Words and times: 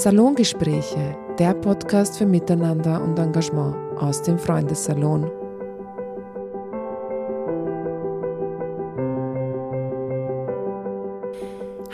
Salongespräche, 0.00 1.14
der 1.38 1.52
Podcast 1.52 2.16
für 2.16 2.24
Miteinander 2.24 3.02
und 3.02 3.18
Engagement 3.18 3.76
aus 3.98 4.22
dem 4.22 4.38
Freundessalon. 4.38 5.30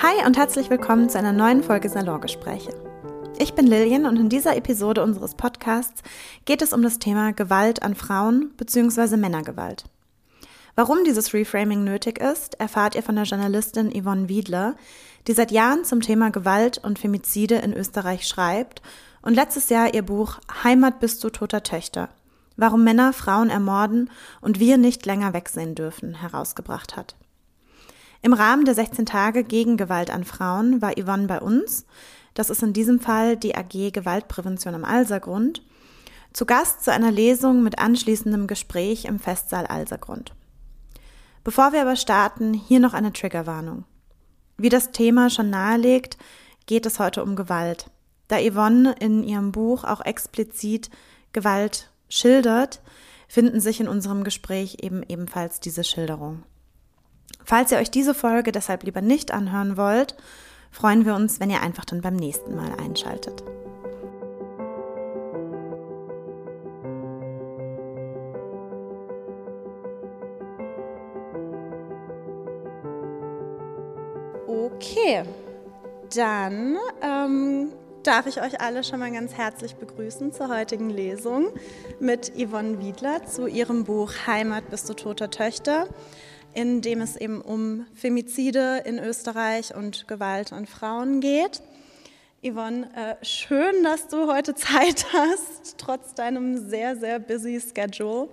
Hi 0.00 0.24
und 0.24 0.36
herzlich 0.36 0.70
willkommen 0.70 1.08
zu 1.08 1.18
einer 1.18 1.32
neuen 1.32 1.64
Folge 1.64 1.88
Salongespräche. 1.88 2.70
Ich 3.40 3.54
bin 3.54 3.66
Lilian 3.66 4.06
und 4.06 4.20
in 4.20 4.28
dieser 4.28 4.56
Episode 4.56 5.02
unseres 5.02 5.34
Podcasts 5.34 6.04
geht 6.44 6.62
es 6.62 6.72
um 6.72 6.82
das 6.82 7.00
Thema 7.00 7.32
Gewalt 7.32 7.82
an 7.82 7.96
Frauen 7.96 8.52
bzw. 8.56 9.16
Männergewalt. 9.16 9.82
Warum 10.76 11.04
dieses 11.04 11.32
Reframing 11.32 11.82
nötig 11.82 12.20
ist, 12.20 12.60
erfahrt 12.60 12.94
ihr 12.94 13.02
von 13.02 13.16
der 13.16 13.24
Journalistin 13.24 13.90
Yvonne 13.90 14.28
Wiedler, 14.28 14.76
die 15.26 15.32
seit 15.32 15.50
Jahren 15.50 15.84
zum 15.84 16.00
Thema 16.00 16.30
Gewalt 16.30 16.78
und 16.78 16.98
Femizide 16.98 17.56
in 17.56 17.72
Österreich 17.72 18.26
schreibt 18.26 18.82
und 19.22 19.34
letztes 19.34 19.68
Jahr 19.68 19.94
ihr 19.94 20.02
Buch 20.02 20.38
Heimat 20.64 21.00
bist 21.00 21.22
du 21.24 21.30
toter 21.30 21.62
Töchter. 21.62 22.08
Warum 22.56 22.84
Männer 22.84 23.12
Frauen 23.12 23.50
ermorden 23.50 24.10
und 24.40 24.60
wir 24.60 24.78
nicht 24.78 25.04
länger 25.04 25.34
wegsehen 25.34 25.74
dürfen 25.74 26.14
herausgebracht 26.14 26.96
hat. 26.96 27.16
Im 28.22 28.32
Rahmen 28.32 28.64
der 28.64 28.74
16 28.74 29.04
Tage 29.06 29.44
gegen 29.44 29.76
Gewalt 29.76 30.10
an 30.10 30.24
Frauen 30.24 30.80
war 30.80 30.92
Yvonne 30.92 31.26
bei 31.26 31.40
uns 31.40 31.86
das 32.36 32.50
ist 32.50 32.62
in 32.62 32.74
diesem 32.74 33.00
Fall 33.00 33.38
die 33.38 33.56
AG 33.56 33.92
Gewaltprävention 33.92 34.74
am 34.74 34.84
Alsergrund, 34.84 35.62
zu 36.34 36.44
Gast 36.44 36.84
zu 36.84 36.92
einer 36.92 37.10
Lesung 37.10 37.62
mit 37.62 37.78
anschließendem 37.78 38.46
Gespräch 38.46 39.06
im 39.06 39.18
Festsaal 39.18 39.66
Alsergrund. 39.66 40.34
Bevor 41.44 41.72
wir 41.72 41.80
aber 41.80 41.96
starten, 41.96 42.52
hier 42.52 42.78
noch 42.78 42.92
eine 42.92 43.14
Triggerwarnung. 43.14 43.84
Wie 44.56 44.68
das 44.68 44.90
Thema 44.90 45.30
schon 45.30 45.50
nahelegt, 45.50 46.16
geht 46.66 46.86
es 46.86 46.98
heute 46.98 47.22
um 47.22 47.36
Gewalt. 47.36 47.90
Da 48.28 48.38
Yvonne 48.38 48.94
in 48.98 49.22
ihrem 49.22 49.52
Buch 49.52 49.84
auch 49.84 50.00
explizit 50.00 50.90
Gewalt 51.32 51.90
schildert, 52.08 52.80
finden 53.28 53.60
sich 53.60 53.80
in 53.80 53.88
unserem 53.88 54.24
Gespräch 54.24 54.78
eben 54.80 55.02
ebenfalls 55.02 55.60
diese 55.60 55.84
Schilderungen. 55.84 56.44
Falls 57.44 57.70
ihr 57.70 57.78
euch 57.78 57.90
diese 57.90 58.14
Folge 58.14 58.52
deshalb 58.52 58.82
lieber 58.82 59.00
nicht 59.00 59.32
anhören 59.32 59.76
wollt 59.76 60.16
freuen 60.76 61.06
wir 61.06 61.14
uns, 61.14 61.40
wenn 61.40 61.50
ihr 61.50 61.62
einfach 61.62 61.86
dann 61.86 62.02
beim 62.02 62.16
nächsten 62.16 62.54
Mal 62.54 62.72
einschaltet. 62.78 63.42
Okay, 74.76 75.22
dann 76.14 76.76
ähm, 77.00 77.72
darf 78.02 78.26
ich 78.26 78.42
euch 78.42 78.60
alle 78.60 78.84
schon 78.84 78.98
mal 78.98 79.10
ganz 79.10 79.32
herzlich 79.32 79.76
begrüßen 79.76 80.34
zur 80.34 80.54
heutigen 80.54 80.90
Lesung 80.90 81.48
mit 81.98 82.30
Yvonne 82.36 82.78
Wiedler 82.78 83.24
zu 83.24 83.46
ihrem 83.46 83.84
Buch 83.84 84.12
Heimat 84.26 84.68
bis 84.68 84.84
zu 84.84 84.94
toter 84.94 85.30
Töchter 85.30 85.88
in 86.52 86.82
dem 86.82 87.00
es 87.00 87.16
eben 87.16 87.40
um 87.40 87.86
Femizide 87.94 88.82
in 88.84 88.98
Österreich 88.98 89.74
und 89.74 90.08
Gewalt 90.08 90.52
an 90.52 90.66
Frauen 90.66 91.20
geht. 91.20 91.62
Yvonne, 92.42 92.90
äh, 92.94 93.24
schön, 93.24 93.82
dass 93.82 94.08
du 94.08 94.30
heute 94.30 94.54
Zeit 94.56 95.06
hast, 95.14 95.78
trotz 95.78 96.12
deinem 96.12 96.68
sehr, 96.68 96.96
sehr 96.96 97.18
busy 97.18 97.60
Schedule. 97.60 98.28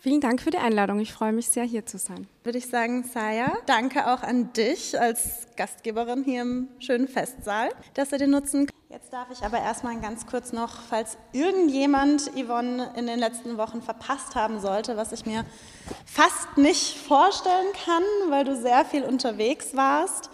Vielen 0.00 0.20
Dank 0.20 0.40
für 0.40 0.50
die 0.50 0.58
Einladung. 0.58 1.00
Ich 1.00 1.12
freue 1.12 1.32
mich 1.32 1.48
sehr, 1.48 1.64
hier 1.64 1.84
zu 1.84 1.98
sein. 1.98 2.28
Würde 2.44 2.58
ich 2.58 2.68
sagen, 2.68 3.02
Saya, 3.02 3.52
danke 3.66 4.06
auch 4.06 4.22
an 4.22 4.52
dich 4.52 4.98
als 4.98 5.48
Gastgeberin 5.56 6.22
hier 6.22 6.42
im 6.42 6.68
schönen 6.78 7.08
Festsaal, 7.08 7.70
dass 7.94 8.12
wir 8.12 8.18
den 8.18 8.30
nutzen 8.30 8.68
Jetzt 8.90 9.12
darf 9.12 9.28
ich 9.30 9.42
aber 9.42 9.58
erstmal 9.58 10.00
ganz 10.00 10.26
kurz 10.26 10.52
noch, 10.54 10.80
falls 10.88 11.18
irgendjemand 11.32 12.30
Yvonne 12.34 12.90
in 12.96 13.06
den 13.06 13.18
letzten 13.18 13.58
Wochen 13.58 13.82
verpasst 13.82 14.34
haben 14.34 14.60
sollte, 14.60 14.96
was 14.96 15.12
ich 15.12 15.26
mir 15.26 15.44
fast 16.06 16.56
nicht 16.56 16.96
vorstellen 16.96 17.66
kann, 17.84 18.02
weil 18.30 18.44
du 18.44 18.56
sehr 18.56 18.86
viel 18.86 19.04
unterwegs 19.04 19.76
warst. 19.76 20.30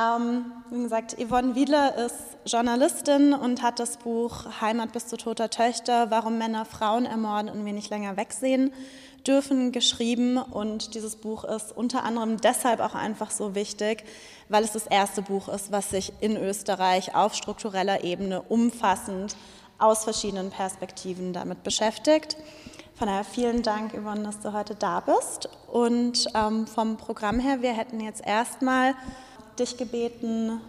Ähm, 0.00 0.52
wie 0.70 0.82
gesagt, 0.82 1.16
Yvonne 1.20 1.54
Wiedler 1.54 1.96
ist 1.96 2.14
Journalistin 2.46 3.34
und 3.34 3.62
hat 3.62 3.78
das 3.80 3.98
Buch 3.98 4.60
Heimat 4.60 4.92
bis 4.92 5.08
zu 5.08 5.16
toter 5.16 5.50
Töchter, 5.50 6.10
warum 6.10 6.38
Männer 6.38 6.64
Frauen 6.64 7.04
ermorden 7.04 7.50
und 7.50 7.64
wir 7.64 7.72
nicht 7.72 7.90
länger 7.90 8.16
wegsehen 8.16 8.72
dürfen, 9.26 9.72
geschrieben. 9.72 10.38
Und 10.38 10.94
dieses 10.94 11.16
Buch 11.16 11.44
ist 11.44 11.76
unter 11.76 12.04
anderem 12.04 12.40
deshalb 12.40 12.80
auch 12.80 12.94
einfach 12.94 13.30
so 13.30 13.54
wichtig, 13.54 14.04
weil 14.48 14.64
es 14.64 14.72
das 14.72 14.86
erste 14.86 15.22
Buch 15.22 15.48
ist, 15.48 15.72
was 15.72 15.90
sich 15.90 16.12
in 16.20 16.36
Österreich 16.36 17.14
auf 17.14 17.34
struktureller 17.34 18.02
Ebene 18.04 18.40
umfassend 18.42 19.36
aus 19.78 20.04
verschiedenen 20.04 20.50
Perspektiven 20.50 21.32
damit 21.32 21.62
beschäftigt. 21.62 22.36
Von 22.94 23.08
daher 23.08 23.24
vielen 23.24 23.62
Dank, 23.62 23.92
Yvonne, 23.94 24.22
dass 24.22 24.40
du 24.40 24.52
heute 24.52 24.74
da 24.74 25.00
bist. 25.00 25.48
Und 25.70 26.26
ähm, 26.34 26.66
vom 26.66 26.96
Programm 26.96 27.38
her, 27.38 27.62
wir 27.62 27.72
hätten 27.72 28.00
jetzt 28.00 28.24
erstmal 28.24 28.94
dich 29.60 29.76
gebeten, 29.76 30.60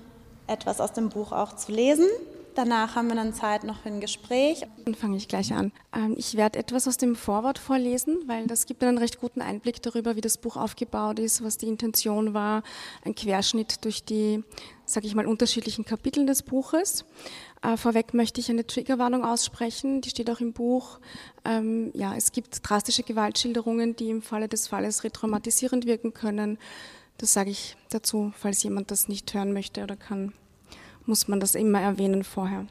etwas 0.47 0.79
aus 0.81 0.93
dem 0.93 1.09
Buch 1.09 1.31
auch 1.31 1.55
zu 1.55 1.71
lesen. 1.71 2.07
Danach 2.53 2.95
haben 2.95 3.07
wir 3.07 3.15
dann 3.15 3.33
Zeit 3.33 3.63
noch 3.63 3.79
für 3.81 3.87
ein 3.87 4.01
Gespräch. 4.01 4.65
Dann 4.83 4.93
fange 4.93 5.15
ich 5.15 5.29
gleich 5.29 5.53
an. 5.53 5.71
Ähm, 5.95 6.15
ich 6.17 6.35
werde 6.35 6.59
etwas 6.59 6.85
aus 6.85 6.97
dem 6.97 7.15
Vorwort 7.15 7.57
vorlesen, 7.57 8.17
weil 8.27 8.45
das 8.45 8.65
gibt 8.65 8.83
einen 8.83 8.97
recht 8.97 9.21
guten 9.21 9.41
Einblick 9.41 9.81
darüber, 9.81 10.17
wie 10.17 10.21
das 10.21 10.37
Buch 10.37 10.57
aufgebaut 10.57 11.19
ist, 11.19 11.43
was 11.43 11.57
die 11.57 11.67
Intention 11.67 12.33
war, 12.33 12.63
ein 13.05 13.15
Querschnitt 13.15 13.85
durch 13.85 14.03
die, 14.03 14.43
sage 14.85 15.07
ich 15.07 15.15
mal, 15.15 15.27
unterschiedlichen 15.27 15.85
Kapitel 15.85 16.25
des 16.25 16.43
Buches. 16.43 17.05
Äh, 17.61 17.77
vorweg 17.77 18.13
möchte 18.13 18.41
ich 18.41 18.49
eine 18.49 18.67
Triggerwarnung 18.67 19.23
aussprechen, 19.23 20.01
die 20.01 20.09
steht 20.09 20.29
auch 20.29 20.41
im 20.41 20.51
Buch. 20.51 20.99
Ähm, 21.45 21.91
ja, 21.93 22.15
es 22.17 22.33
gibt 22.33 22.59
drastische 22.69 23.03
Gewaltschilderungen, 23.03 23.95
die 23.95 24.09
im 24.09 24.21
Falle 24.21 24.49
des 24.49 24.67
Falles 24.67 25.05
retraumatisierend 25.05 25.85
wirken 25.85 26.13
können. 26.13 26.57
Das 27.21 27.33
sage 27.33 27.51
ich 27.51 27.77
dazu, 27.89 28.33
falls 28.35 28.63
jemand 28.63 28.89
das 28.89 29.07
nicht 29.07 29.33
hören 29.33 29.53
möchte 29.53 29.83
oder 29.83 29.95
kann 29.95 30.33
muss 31.05 31.27
man 31.27 31.39
das 31.39 31.55
immer 31.55 31.81
erwähnen 31.81 32.23
vorher. 32.23 32.67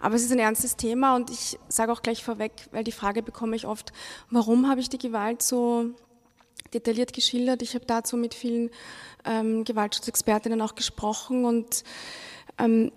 Aber 0.00 0.14
es 0.14 0.24
ist 0.24 0.32
ein 0.32 0.38
ernstes 0.38 0.76
Thema 0.76 1.16
und 1.16 1.30
ich 1.30 1.58
sage 1.68 1.92
auch 1.92 2.02
gleich 2.02 2.24
vorweg, 2.24 2.52
weil 2.70 2.84
die 2.84 2.92
Frage 2.92 3.22
bekomme 3.22 3.56
ich 3.56 3.66
oft, 3.66 3.92
warum 4.30 4.68
habe 4.68 4.80
ich 4.80 4.88
die 4.88 4.98
Gewalt 4.98 5.42
so 5.42 5.90
detailliert 6.72 7.12
geschildert? 7.12 7.62
Ich 7.62 7.74
habe 7.74 7.84
dazu 7.86 8.16
mit 8.16 8.34
vielen 8.34 8.70
ähm, 9.24 9.64
Gewaltschutzexpertinnen 9.64 10.60
auch 10.60 10.74
gesprochen 10.74 11.44
und 11.44 11.84
ähm, 12.58 12.92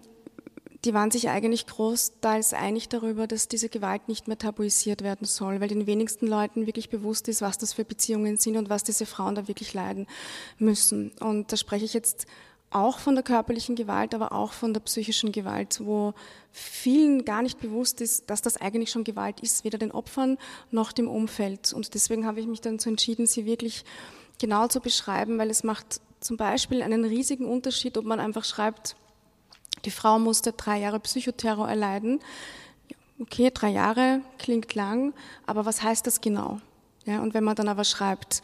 die 0.88 0.94
waren 0.94 1.12
sich 1.12 1.28
eigentlich 1.28 1.68
großteils 1.68 2.54
einig 2.54 2.88
darüber, 2.88 3.28
dass 3.28 3.50
diese 3.50 3.68
Gewalt 3.68 4.08
nicht 4.08 4.30
mehr 4.30 4.38
tabuisiert 4.38 5.04
werden 5.04 5.26
soll, 5.26 5.60
weil 5.60 5.68
den 5.68 5.86
wenigsten 5.86 6.28
Leuten 6.28 6.66
wirklich 6.66 6.90
bewusst 6.90 7.28
ist, 7.28 7.42
was 7.42 7.58
das 7.58 7.74
für 7.74 7.84
Beziehungen 7.84 8.38
sind 8.38 8.56
und 8.56 8.70
was 8.70 8.86
diese 8.86 9.06
Frauen 9.06 9.36
da 9.36 9.50
wirklich 9.50 9.74
leiden 9.74 10.08
müssen. 10.58 11.12
Und 11.20 11.52
da 11.52 11.58
spreche 11.58 11.84
ich 11.84 11.94
jetzt 11.94 12.26
auch 12.70 13.00
von 13.00 13.16
der 13.16 13.24
körperlichen 13.26 13.76
Gewalt, 13.76 14.16
aber 14.16 14.32
auch 14.32 14.54
von 14.54 14.74
der 14.74 14.80
psychischen 14.80 15.34
Gewalt, 15.34 15.82
wo 15.84 16.14
vielen 16.54 17.26
gar 17.26 17.42
nicht 17.42 17.60
bewusst 17.60 18.00
ist, 18.00 18.30
dass 18.30 18.42
das 18.42 18.56
eigentlich 18.56 18.90
schon 18.90 19.04
Gewalt 19.04 19.42
ist, 19.42 19.66
weder 19.66 19.78
den 19.78 19.92
Opfern 19.92 20.38
noch 20.72 20.94
dem 20.94 21.10
Umfeld. 21.10 21.74
Und 21.74 21.96
deswegen 21.96 22.26
habe 22.26 22.40
ich 22.40 22.48
mich 22.48 22.62
dann 22.62 22.80
so 22.80 22.90
entschieden, 22.90 23.28
sie 23.28 23.46
wirklich 23.46 23.84
genau 24.40 24.68
zu 24.68 24.80
beschreiben, 24.80 25.38
weil 25.38 25.50
es 25.50 25.66
macht 25.66 26.00
zum 26.22 26.38
Beispiel 26.38 26.82
einen 26.82 27.04
riesigen 27.04 27.46
Unterschied, 27.46 27.98
ob 27.98 28.06
man 28.06 28.22
einfach 28.22 28.46
schreibt, 28.46 28.96
die 29.86 29.92
Frau 29.92 30.20
musste 30.20 30.54
drei 30.54 30.80
Jahre 30.80 31.00
Psychoterror 31.00 31.70
erleiden. 31.70 32.20
Okay, 33.20 33.52
drei 33.54 33.70
Jahre 33.70 34.22
klingt 34.38 34.76
lang, 34.76 35.14
aber 35.46 35.66
was 35.66 35.82
heißt 35.82 36.06
das 36.06 36.22
genau? 36.22 36.60
Ja, 37.06 37.22
und 37.22 37.34
wenn 37.34 37.44
man 37.44 37.56
dann 37.56 37.68
aber 37.68 37.84
schreibt, 37.84 38.42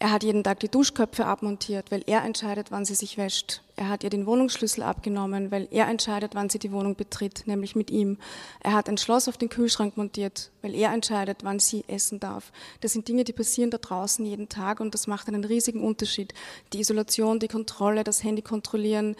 er 0.00 0.12
hat 0.12 0.22
jeden 0.22 0.44
Tag 0.44 0.60
die 0.60 0.68
Duschköpfe 0.68 1.26
abmontiert, 1.26 1.90
weil 1.90 2.04
er 2.06 2.22
entscheidet, 2.22 2.70
wann 2.70 2.84
sie 2.84 2.94
sich 2.94 3.18
wäscht. 3.18 3.62
Er 3.74 3.88
hat 3.88 4.04
ihr 4.04 4.10
den 4.10 4.26
Wohnungsschlüssel 4.26 4.84
abgenommen, 4.84 5.50
weil 5.50 5.66
er 5.72 5.88
entscheidet, 5.88 6.36
wann 6.36 6.48
sie 6.48 6.60
die 6.60 6.70
Wohnung 6.70 6.94
betritt, 6.94 7.44
nämlich 7.46 7.74
mit 7.74 7.90
ihm. 7.90 8.16
Er 8.60 8.74
hat 8.74 8.88
ein 8.88 8.98
Schloss 8.98 9.26
auf 9.26 9.38
den 9.38 9.48
Kühlschrank 9.48 9.96
montiert, 9.96 10.52
weil 10.62 10.76
er 10.76 10.92
entscheidet, 10.92 11.38
wann 11.42 11.58
sie 11.58 11.84
essen 11.88 12.20
darf. 12.20 12.52
Das 12.80 12.92
sind 12.92 13.08
Dinge, 13.08 13.24
die 13.24 13.32
passieren 13.32 13.70
da 13.70 13.78
draußen 13.78 14.24
jeden 14.24 14.48
Tag 14.48 14.78
und 14.78 14.94
das 14.94 15.08
macht 15.08 15.26
einen 15.26 15.44
riesigen 15.44 15.82
Unterschied. 15.82 16.32
Die 16.72 16.80
Isolation, 16.80 17.40
die 17.40 17.48
Kontrolle, 17.48 18.04
das 18.04 18.22
Handy 18.22 18.42
kontrollieren, 18.42 19.16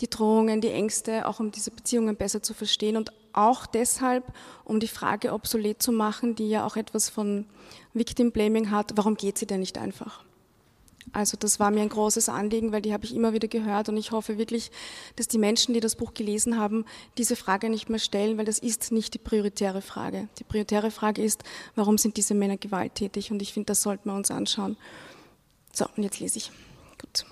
die 0.00 0.10
Drohungen, 0.10 0.60
die 0.60 0.70
Ängste, 0.70 1.26
auch 1.26 1.40
um 1.40 1.50
diese 1.50 1.70
Beziehungen 1.70 2.16
besser 2.16 2.42
zu 2.42 2.54
verstehen 2.54 2.96
und 2.96 3.12
auch 3.32 3.66
deshalb, 3.66 4.24
um 4.64 4.80
die 4.80 4.88
Frage 4.88 5.32
obsolet 5.32 5.82
zu 5.82 5.92
machen, 5.92 6.34
die 6.34 6.48
ja 6.48 6.66
auch 6.66 6.76
etwas 6.76 7.08
von 7.08 7.46
Victim 7.92 8.32
Blaming 8.32 8.70
hat, 8.70 8.92
warum 8.96 9.16
geht 9.16 9.38
sie 9.38 9.46
denn 9.46 9.60
nicht 9.60 9.78
einfach? 9.78 10.24
Also 11.12 11.36
das 11.38 11.60
war 11.60 11.70
mir 11.70 11.82
ein 11.82 11.88
großes 11.88 12.28
Anliegen, 12.28 12.72
weil 12.72 12.82
die 12.82 12.92
habe 12.92 13.04
ich 13.04 13.14
immer 13.14 13.32
wieder 13.32 13.46
gehört 13.46 13.88
und 13.88 13.96
ich 13.96 14.10
hoffe 14.10 14.38
wirklich, 14.38 14.70
dass 15.16 15.28
die 15.28 15.38
Menschen, 15.38 15.74
die 15.74 15.80
das 15.80 15.96
Buch 15.96 16.14
gelesen 16.14 16.58
haben, 16.58 16.84
diese 17.18 17.36
Frage 17.36 17.68
nicht 17.68 17.88
mehr 17.88 17.98
stellen, 17.98 18.38
weil 18.38 18.46
das 18.46 18.58
ist 18.58 18.90
nicht 18.90 19.14
die 19.14 19.18
prioritäre 19.18 19.82
Frage. 19.82 20.28
Die 20.38 20.44
prioritäre 20.44 20.90
Frage 20.90 21.22
ist, 21.22 21.44
warum 21.74 21.98
sind 21.98 22.16
diese 22.16 22.34
Männer 22.34 22.56
gewalttätig? 22.56 23.30
Und 23.30 23.42
ich 23.42 23.52
finde, 23.52 23.66
das 23.66 23.82
sollten 23.82 24.08
wir 24.08 24.16
uns 24.16 24.30
anschauen. 24.30 24.76
So, 25.72 25.86
und 25.96 26.02
jetzt 26.02 26.20
lese 26.20 26.38
ich. 26.38 26.50
Gut. 27.00 27.26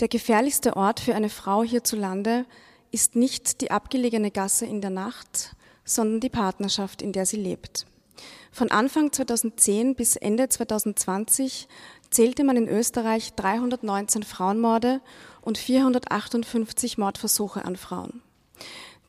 Der 0.00 0.08
gefährlichste 0.08 0.76
Ort 0.76 0.98
für 0.98 1.14
eine 1.14 1.28
Frau 1.28 1.62
hierzulande 1.62 2.46
ist 2.90 3.14
nicht 3.14 3.60
die 3.60 3.70
abgelegene 3.70 4.30
Gasse 4.30 4.66
in 4.66 4.80
der 4.80 4.90
Nacht, 4.90 5.54
sondern 5.84 6.20
die 6.20 6.30
Partnerschaft, 6.30 7.00
in 7.00 7.12
der 7.12 7.26
sie 7.26 7.36
lebt. 7.36 7.86
Von 8.50 8.70
Anfang 8.70 9.12
2010 9.12 9.94
bis 9.94 10.16
Ende 10.16 10.48
2020 10.48 11.68
zählte 12.10 12.44
man 12.44 12.56
in 12.56 12.68
Österreich 12.68 13.34
319 13.34 14.22
Frauenmorde 14.22 15.00
und 15.42 15.58
458 15.58 16.98
Mordversuche 16.98 17.64
an 17.64 17.76
Frauen. 17.76 18.22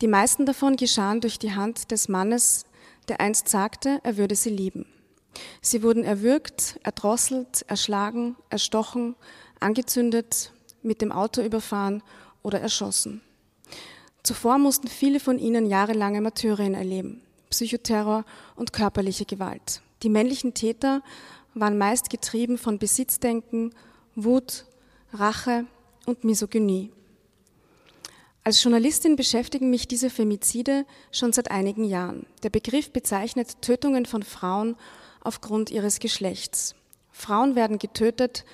Die 0.01 0.07
meisten 0.07 0.45
davon 0.45 0.75
geschahen 0.75 1.21
durch 1.21 1.39
die 1.39 1.53
Hand 1.53 1.91
des 1.91 2.09
Mannes, 2.09 2.65
der 3.07 3.21
einst 3.21 3.47
sagte, 3.49 3.99
er 4.03 4.17
würde 4.17 4.35
sie 4.35 4.49
lieben. 4.49 4.85
Sie 5.61 5.83
wurden 5.83 6.03
erwürgt, 6.03 6.79
erdrosselt, 6.83 7.65
erschlagen, 7.67 8.35
erstochen, 8.49 9.15
angezündet, 9.59 10.51
mit 10.85 11.01
dem 11.01 11.11
Auto 11.11 11.41
überfahren 11.41 12.03
oder 12.43 12.61
erschossen. 12.61 13.21
Zuvor 14.23 14.57
mussten 14.57 14.87
viele 14.87 15.19
von 15.19 15.37
ihnen 15.37 15.67
jahrelange 15.67 16.21
Martyrien 16.21 16.73
erleben, 16.73 17.21
Psychoterror 17.49 18.25
und 18.55 18.73
körperliche 18.73 19.25
Gewalt. 19.25 19.81
Die 20.03 20.09
männlichen 20.09 20.53
Täter 20.53 21.01
waren 21.53 21.77
meist 21.77 22.09
getrieben 22.09 22.57
von 22.57 22.79
Besitzdenken, 22.79 23.71
Wut, 24.15 24.65
Rache 25.13 25.65
und 26.05 26.23
Misogynie. 26.23 26.91
Als 28.43 28.63
Journalistin 28.63 29.15
beschäftigen 29.15 29.71
mich 29.71 29.87
diese 29.87 30.11
Femizide 30.11 30.85
schon 31.11 31.33
seit 31.33 31.49
einigen 31.49 31.83
Jahren. 31.83 32.27
Der 32.43 32.51
Begriff 32.51 32.91
bezeichnet 32.91 33.61
Tötungen 33.61 34.05
von 34.05 34.21
Frauen 34.21 34.75
aufgrund 35.21 35.71
ihres 35.71 35.99
Geschlechts. 35.99 36.75
Frauen 37.11 37.55
werden 37.55 37.79
getötet, 37.79 38.45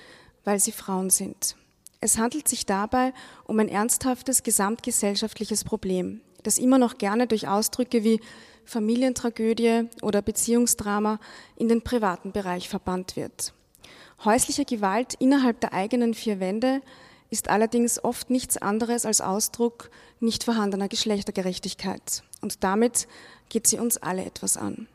weil 0.44 0.58
sie 0.60 0.72
Frauen 0.72 1.10
sind. 1.10 1.56
Es 2.04 2.18
handelt 2.18 2.48
sich 2.48 2.66
dabei 2.66 3.14
um 3.44 3.60
ein 3.60 3.68
ernsthaftes 3.68 4.42
gesamtgesellschaftliches 4.42 5.62
Problem, 5.62 6.20
das 6.42 6.58
immer 6.58 6.76
noch 6.76 6.98
gerne 6.98 7.28
durch 7.28 7.46
Ausdrücke 7.46 8.02
wie 8.02 8.20
Familientragödie 8.64 9.88
oder 10.02 10.20
Beziehungsdrama 10.20 11.20
in 11.54 11.68
den 11.68 11.82
privaten 11.82 12.32
Bereich 12.32 12.68
verbannt 12.68 13.14
wird. 13.14 13.54
Häusliche 14.24 14.64
Gewalt 14.64 15.14
innerhalb 15.20 15.60
der 15.60 15.74
eigenen 15.74 16.12
vier 16.12 16.40
Wände 16.40 16.82
ist 17.30 17.48
allerdings 17.48 18.02
oft 18.02 18.30
nichts 18.30 18.56
anderes 18.56 19.06
als 19.06 19.20
Ausdruck 19.20 19.88
nicht 20.18 20.42
vorhandener 20.42 20.88
Geschlechtergerechtigkeit. 20.88 22.24
Und 22.40 22.64
damit 22.64 23.06
geht 23.48 23.68
sie 23.68 23.78
uns 23.78 23.96
alle 23.96 24.24
etwas 24.24 24.56
an. 24.56 24.88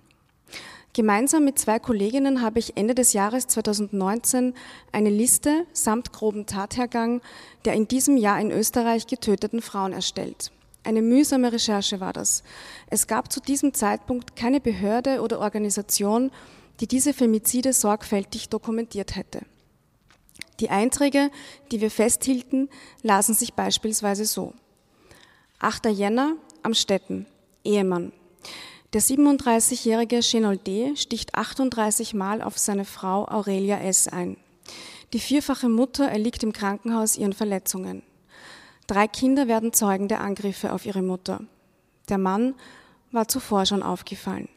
Gemeinsam 0.98 1.46
mit 1.46 1.60
zwei 1.60 1.78
Kolleginnen 1.78 2.42
habe 2.42 2.58
ich 2.58 2.76
Ende 2.76 2.96
des 2.96 3.14
Jahres 3.14 3.46
2019 3.46 4.56
eine 4.92 5.12
Liste 5.12 5.68
samt 5.72 6.12
groben 6.12 6.48
Tathergang 6.48 7.22
der 7.66 7.76
in 7.76 7.88
diesem 7.88 8.18
Jahr 8.18 8.42
in 8.42 8.50
Österreich 8.50 9.06
getöteten 9.06 9.62
Frauen 9.62 9.94
erstellt. 9.94 10.52
Eine 10.84 11.04
mühsame 11.04 11.54
Recherche 11.54 12.00
war 12.00 12.14
das. 12.14 12.42
Es 12.90 13.06
gab 13.06 13.32
zu 13.32 13.40
diesem 13.40 13.76
Zeitpunkt 13.76 14.36
keine 14.36 14.60
Behörde 14.60 15.22
oder 15.22 15.40
Organisation, 15.40 16.32
die 16.80 16.88
diese 16.88 17.14
Femizide 17.14 17.74
sorgfältig 17.74 18.50
dokumentiert 18.50 19.16
hätte. 19.16 19.42
Die 20.60 20.72
Einträge, 20.72 21.30
die 21.72 21.80
wir 21.80 21.92
festhielten, 21.92 22.70
lasen 23.04 23.36
sich 23.36 23.54
beispielsweise 23.54 24.26
so. 24.26 24.56
8. 25.60 25.86
Jänner 25.92 26.38
am 26.64 26.74
Städten, 26.74 27.28
Ehemann. 27.64 28.14
Der 28.94 29.02
37-jährige 29.02 30.22
Chenol 30.22 30.56
D. 30.56 30.96
sticht 30.96 31.36
38 31.36 32.14
Mal 32.14 32.42
auf 32.42 32.58
seine 32.58 32.86
Frau 32.86 33.26
Aurelia 33.28 33.80
S. 33.80 34.08
ein. 34.08 34.38
Die 35.12 35.20
vierfache 35.20 35.68
Mutter 35.68 36.08
erliegt 36.08 36.42
im 36.44 36.54
Krankenhaus 36.54 37.18
ihren 37.18 37.34
Verletzungen. 37.34 38.02
Drei 38.88 39.10
Kinder 39.10 39.50
werden 39.50 39.74
Zeugen 39.74 40.08
der 40.08 40.22
Angriffe 40.22 40.72
auf 40.72 40.86
ihre 40.86 41.02
Mutter. 41.02 41.42
Der 42.08 42.18
Mann 42.18 42.56
war 43.12 43.28
zuvor 43.28 43.66
schon 43.66 43.84
aufgefallen. 43.84 44.48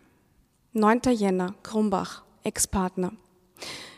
9. 0.75 1.01
Jänner, 1.11 1.57
Krumbach, 1.65 2.23
Ex-Partner. 2.45 3.13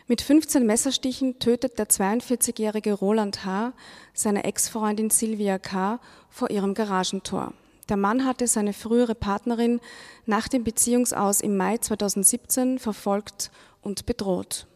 Mit 0.06 0.22
15 0.22 0.64
Messerstichen 0.64 1.40
tötet 1.40 1.78
der 1.78 1.90
42-jährige 1.90 2.94
Roland 2.94 3.44
H. 3.44 3.74
seine 4.14 4.44
Ex-Freundin 4.44 5.10
Silvia 5.10 5.58
K. 5.58 6.00
vor 6.30 6.50
ihrem 6.50 6.72
Garagentor. 6.72 7.52
Der 7.88 7.96
Mann 7.96 8.24
hatte 8.24 8.46
seine 8.46 8.72
frühere 8.72 9.14
Partnerin 9.14 9.80
nach 10.26 10.48
dem 10.48 10.64
Beziehungsaus 10.64 11.40
im 11.40 11.56
Mai 11.56 11.78
2017 11.78 12.78
verfolgt 12.78 13.50
und 13.80 14.06
bedroht. 14.06 14.66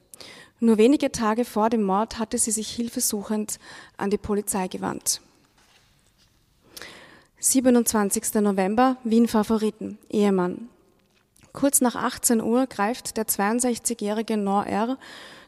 Nur 0.58 0.78
wenige 0.78 1.12
Tage 1.12 1.44
vor 1.44 1.68
dem 1.70 1.82
Mord 1.82 2.18
hatte 2.18 2.38
sie 2.38 2.50
sich 2.50 2.68
hilfesuchend 2.70 3.58
an 3.96 4.10
die 4.10 4.18
Polizei 4.18 4.68
gewandt. 4.68 5.20
27. 7.38 8.34
November, 8.40 8.96
Wien 9.04 9.28
Favoriten, 9.28 9.98
Ehemann. 10.08 10.68
Kurz 11.52 11.80
nach 11.80 11.94
18 11.94 12.42
Uhr 12.42 12.66
greift 12.66 13.16
der 13.16 13.26
62-jährige 13.26 14.36
Nor 14.36 14.66
R. 14.66 14.98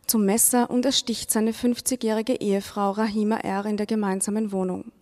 zum 0.06 0.24
Messer 0.24 0.70
und 0.70 0.84
ersticht 0.84 1.30
seine 1.30 1.52
50-jährige 1.52 2.34
Ehefrau 2.34 2.92
Rahima 2.92 3.38
R. 3.38 3.66
in 3.66 3.78
der 3.78 3.86
gemeinsamen 3.86 4.52
Wohnung. 4.52 4.92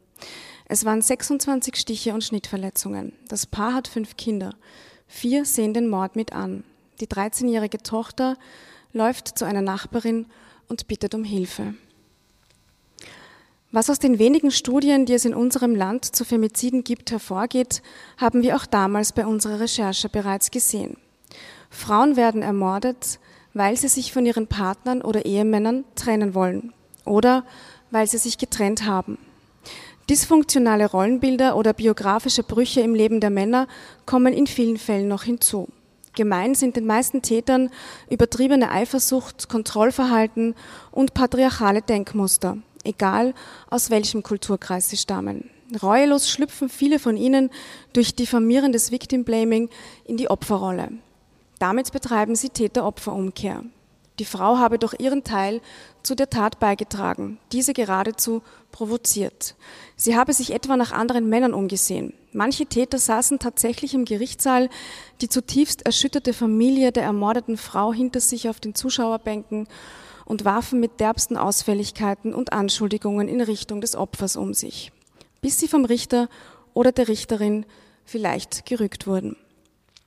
Es 0.68 0.84
waren 0.84 1.00
26 1.00 1.76
Stiche 1.76 2.12
und 2.12 2.24
Schnittverletzungen. 2.24 3.12
Das 3.28 3.46
Paar 3.46 3.72
hat 3.72 3.86
fünf 3.86 4.16
Kinder. 4.16 4.54
Vier 5.06 5.44
sehen 5.44 5.74
den 5.74 5.88
Mord 5.88 6.16
mit 6.16 6.32
an. 6.32 6.64
Die 7.00 7.06
13-jährige 7.06 7.78
Tochter 7.78 8.36
läuft 8.92 9.38
zu 9.38 9.44
einer 9.44 9.62
Nachbarin 9.62 10.26
und 10.68 10.88
bittet 10.88 11.14
um 11.14 11.22
Hilfe. 11.22 11.74
Was 13.70 13.90
aus 13.90 13.98
den 13.98 14.18
wenigen 14.18 14.50
Studien, 14.50 15.06
die 15.06 15.14
es 15.14 15.24
in 15.24 15.34
unserem 15.34 15.74
Land 15.74 16.04
zu 16.04 16.24
Femiziden 16.24 16.82
gibt, 16.82 17.10
hervorgeht, 17.10 17.82
haben 18.16 18.42
wir 18.42 18.56
auch 18.56 18.66
damals 18.66 19.12
bei 19.12 19.26
unserer 19.26 19.60
Recherche 19.60 20.08
bereits 20.08 20.50
gesehen. 20.50 20.96
Frauen 21.70 22.16
werden 22.16 22.42
ermordet, 22.42 23.20
weil 23.54 23.76
sie 23.76 23.88
sich 23.88 24.12
von 24.12 24.26
ihren 24.26 24.46
Partnern 24.46 25.02
oder 25.02 25.26
Ehemännern 25.26 25.84
trennen 25.94 26.34
wollen 26.34 26.72
oder 27.04 27.44
weil 27.90 28.06
sie 28.06 28.18
sich 28.18 28.38
getrennt 28.38 28.84
haben. 28.84 29.18
Dysfunktionale 30.08 30.90
Rollenbilder 30.90 31.56
oder 31.56 31.72
biografische 31.72 32.42
Brüche 32.42 32.80
im 32.80 32.94
Leben 32.94 33.20
der 33.20 33.30
Männer 33.30 33.66
kommen 34.04 34.32
in 34.32 34.46
vielen 34.46 34.76
Fällen 34.76 35.08
noch 35.08 35.24
hinzu. 35.24 35.68
Gemein 36.14 36.54
sind 36.54 36.76
den 36.76 36.86
meisten 36.86 37.22
Tätern 37.22 37.70
übertriebene 38.08 38.70
Eifersucht, 38.70 39.48
Kontrollverhalten 39.48 40.54
und 40.92 41.12
patriarchale 41.12 41.82
Denkmuster 41.82 42.58
egal 42.86 43.34
aus 43.68 43.90
welchem 43.90 44.22
Kulturkreis 44.22 44.88
sie 44.88 44.96
stammen. 44.96 45.50
Reuelos 45.82 46.30
schlüpfen 46.30 46.68
viele 46.68 46.98
von 46.98 47.16
ihnen 47.16 47.50
durch 47.92 48.14
diffamierendes 48.14 48.92
Victim 48.92 49.24
Blaming 49.24 49.68
in 50.04 50.16
die 50.16 50.30
Opferrolle. 50.30 50.90
Damit 51.58 51.92
betreiben 51.92 52.36
sie 52.36 52.50
Täter-Opfer-Umkehr. 52.50 53.64
Die 54.18 54.24
Frau 54.24 54.56
habe 54.56 54.78
durch 54.78 54.94
ihren 54.98 55.24
Teil 55.24 55.60
zu 56.02 56.14
der 56.14 56.30
Tat 56.30 56.58
beigetragen, 56.58 57.38
diese 57.52 57.74
geradezu 57.74 58.42
provoziert. 58.72 59.54
Sie 59.94 60.16
habe 60.16 60.32
sich 60.32 60.52
etwa 60.52 60.76
nach 60.76 60.92
anderen 60.92 61.28
Männern 61.28 61.52
umgesehen. 61.52 62.14
Manche 62.32 62.66
Täter 62.66 62.98
saßen 62.98 63.38
tatsächlich 63.38 63.92
im 63.94 64.04
Gerichtssaal, 64.04 64.70
die 65.20 65.28
zutiefst 65.28 65.84
erschütterte 65.84 66.32
Familie 66.32 66.92
der 66.92 67.02
ermordeten 67.02 67.56
Frau 67.56 67.92
hinter 67.92 68.20
sich 68.20 68.48
auf 68.48 68.60
den 68.60 68.74
Zuschauerbänken 68.74 69.68
und 70.24 70.44
warfen 70.44 70.80
mit 70.80 71.00
derbsten 71.00 71.36
Ausfälligkeiten 71.36 72.34
und 72.34 72.52
Anschuldigungen 72.52 73.28
in 73.28 73.40
Richtung 73.40 73.80
des 73.80 73.96
Opfers 73.96 74.36
um 74.36 74.54
sich, 74.54 74.92
bis 75.40 75.58
sie 75.58 75.68
vom 75.68 75.84
Richter 75.84 76.28
oder 76.74 76.92
der 76.92 77.08
Richterin 77.08 77.64
vielleicht 78.04 78.66
gerügt 78.66 79.06
wurden. 79.06 79.36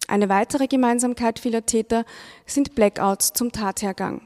Eine 0.10 0.30
weitere 0.30 0.68
Gemeinsamkeit 0.68 1.40
vieler 1.40 1.66
Täter 1.66 2.06
sind 2.46 2.76
Blackouts 2.76 3.34
zum 3.34 3.52
Tathergang. 3.52 4.22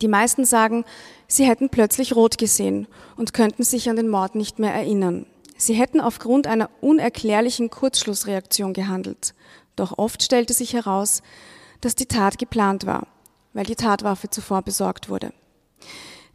Die 0.00 0.08
meisten 0.08 0.44
sagen, 0.44 0.84
sie 1.26 1.46
hätten 1.46 1.68
plötzlich 1.70 2.14
rot 2.14 2.38
gesehen 2.38 2.86
und 3.16 3.32
könnten 3.32 3.62
sich 3.62 3.90
an 3.90 3.96
den 3.96 4.08
Mord 4.08 4.34
nicht 4.34 4.58
mehr 4.58 4.74
erinnern. 4.74 5.26
Sie 5.56 5.74
hätten 5.74 6.00
aufgrund 6.00 6.46
einer 6.46 6.70
unerklärlichen 6.80 7.70
Kurzschlussreaktion 7.70 8.74
gehandelt. 8.74 9.34
Doch 9.74 9.98
oft 9.98 10.22
stellte 10.22 10.52
sich 10.52 10.74
heraus, 10.74 11.22
dass 11.80 11.94
die 11.94 12.06
Tat 12.06 12.38
geplant 12.38 12.86
war 12.86 13.06
weil 13.56 13.64
die 13.64 13.74
Tatwaffe 13.74 14.28
zuvor 14.28 14.60
besorgt 14.60 15.08
wurde. 15.08 15.32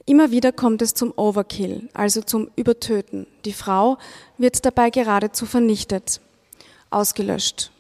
Immer 0.07 0.31
wieder 0.31 0.51
kommt 0.51 0.81
es 0.81 0.95
zum 0.95 1.13
Overkill, 1.15 1.87
also 1.93 2.21
zum 2.21 2.49
Übertöten. 2.55 3.27
Die 3.45 3.53
Frau 3.53 3.99
wird 4.39 4.65
dabei 4.65 4.89
geradezu 4.89 5.45
vernichtet, 5.45 6.19
ausgelöscht. 6.89 7.71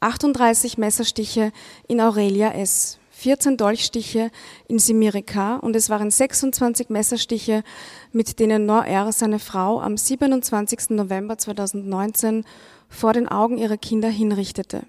38 0.00 0.78
Messerstiche 0.78 1.52
in 1.86 2.00
Aurelia 2.00 2.52
S., 2.52 2.98
14 3.10 3.56
Dolchstiche 3.56 4.30
in 4.68 4.78
Simirika 4.78 5.56
und 5.56 5.74
es 5.74 5.90
waren 5.90 6.08
26 6.08 6.88
Messerstiche, 6.88 7.64
mit 8.12 8.38
denen 8.38 8.64
Nor 8.64 8.84
R. 8.84 9.10
seine 9.10 9.40
Frau 9.40 9.80
am 9.80 9.96
27. 9.96 10.90
November 10.90 11.36
2019 11.36 12.44
vor 12.88 13.12
den 13.12 13.26
Augen 13.26 13.58
ihrer 13.58 13.76
Kinder 13.76 14.08
hinrichtete. 14.08 14.84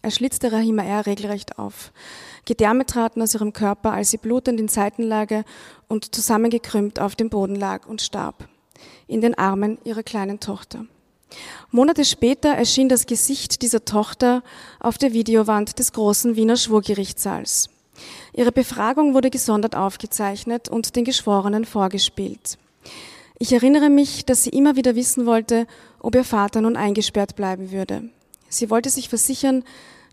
Er 0.00 0.10
schlitzte 0.10 0.50
Rahima 0.50 0.82
R. 0.82 1.04
regelrecht 1.04 1.58
auf. 1.58 1.92
Gedärme 2.46 2.86
traten 2.86 3.20
aus 3.20 3.34
ihrem 3.34 3.52
Körper, 3.52 3.92
als 3.92 4.10
sie 4.10 4.18
blutend 4.18 4.60
in 4.60 4.68
Seitenlage 4.68 5.44
und 5.86 6.14
zusammengekrümmt 6.14 7.00
auf 7.00 7.16
dem 7.16 7.28
Boden 7.28 7.56
lag 7.56 7.86
und 7.86 8.00
starb. 8.00 8.48
In 9.06 9.20
den 9.20 9.36
Armen 9.36 9.76
ihrer 9.84 10.02
kleinen 10.02 10.40
Tochter. 10.40 10.86
Monate 11.70 12.04
später 12.04 12.50
erschien 12.50 12.88
das 12.88 13.06
Gesicht 13.06 13.62
dieser 13.62 13.84
Tochter 13.84 14.42
auf 14.80 14.98
der 14.98 15.12
Videowand 15.12 15.78
des 15.78 15.92
großen 15.92 16.36
Wiener 16.36 16.56
Schwurgerichtssaals. 16.56 17.68
Ihre 18.32 18.52
Befragung 18.52 19.14
wurde 19.14 19.30
gesondert 19.30 19.76
aufgezeichnet 19.76 20.68
und 20.68 20.96
den 20.96 21.04
Geschworenen 21.04 21.64
vorgespielt. 21.64 22.58
Ich 23.38 23.52
erinnere 23.52 23.90
mich, 23.90 24.24
dass 24.24 24.44
sie 24.44 24.50
immer 24.50 24.76
wieder 24.76 24.94
wissen 24.94 25.26
wollte, 25.26 25.66
ob 26.00 26.14
ihr 26.14 26.24
Vater 26.24 26.60
nun 26.60 26.76
eingesperrt 26.76 27.36
bleiben 27.36 27.72
würde. 27.72 28.08
Sie 28.48 28.70
wollte 28.70 28.90
sich 28.90 29.08
versichern, 29.08 29.64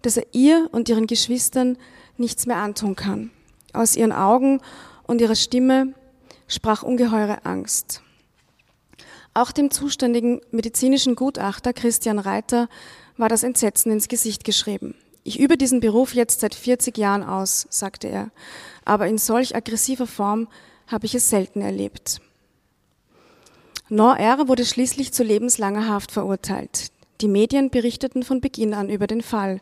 dass 0.02 0.18
er 0.18 0.26
ihr 0.32 0.70
und 0.72 0.90
ihren 0.90 1.08
Geschwistern 1.08 1.78
nichts 2.18 2.46
mehr 2.46 2.58
antun 2.58 2.96
kann. 2.96 3.32
Aus 3.74 3.96
ihren 3.96 4.12
Augen 4.12 4.62
und 5.06 5.22
ihrer 5.22 5.36
Stimme 5.36 5.94
sprach 6.48 6.84
ungeheure 6.84 7.46
Angst. 7.46 8.02
Auch 9.34 9.52
dem 9.52 9.72
zuständigen 9.72 10.42
medizinischen 10.52 11.16
Gutachter 11.16 11.72
Christian 11.74 12.20
Reiter 12.20 12.68
war 13.18 13.30
das 13.30 13.44
Entsetzen 13.44 13.92
ins 13.92 14.10
Gesicht 14.10 14.44
geschrieben. 14.44 14.96
Ich 15.24 15.40
übe 15.40 15.58
diesen 15.58 15.80
Beruf 15.80 16.14
jetzt 16.14 16.42
seit 16.42 16.56
40 16.56 16.98
Jahren 16.98 17.24
aus, 17.24 17.68
sagte 17.70 18.08
er, 18.08 18.32
aber 18.84 19.08
in 19.08 19.18
solch 19.18 19.56
aggressiver 19.56 20.08
Form 20.08 20.48
habe 20.88 21.06
ich 21.06 21.16
es 21.16 21.30
selten 21.30 21.62
erlebt. 21.62 22.20
Nor 23.88 24.18
R. 24.18 24.48
wurde 24.48 24.66
schließlich 24.66 25.14
zu 25.14 25.24
lebenslanger 25.24 25.88
Haft 25.88 26.12
verurteilt. 26.12 26.92
Die 27.22 27.28
Medien 27.28 27.70
berichteten 27.70 28.24
von 28.24 28.42
Beginn 28.42 28.74
an 28.74 28.90
über 28.90 29.06
den 29.06 29.22
Fall. 29.22 29.62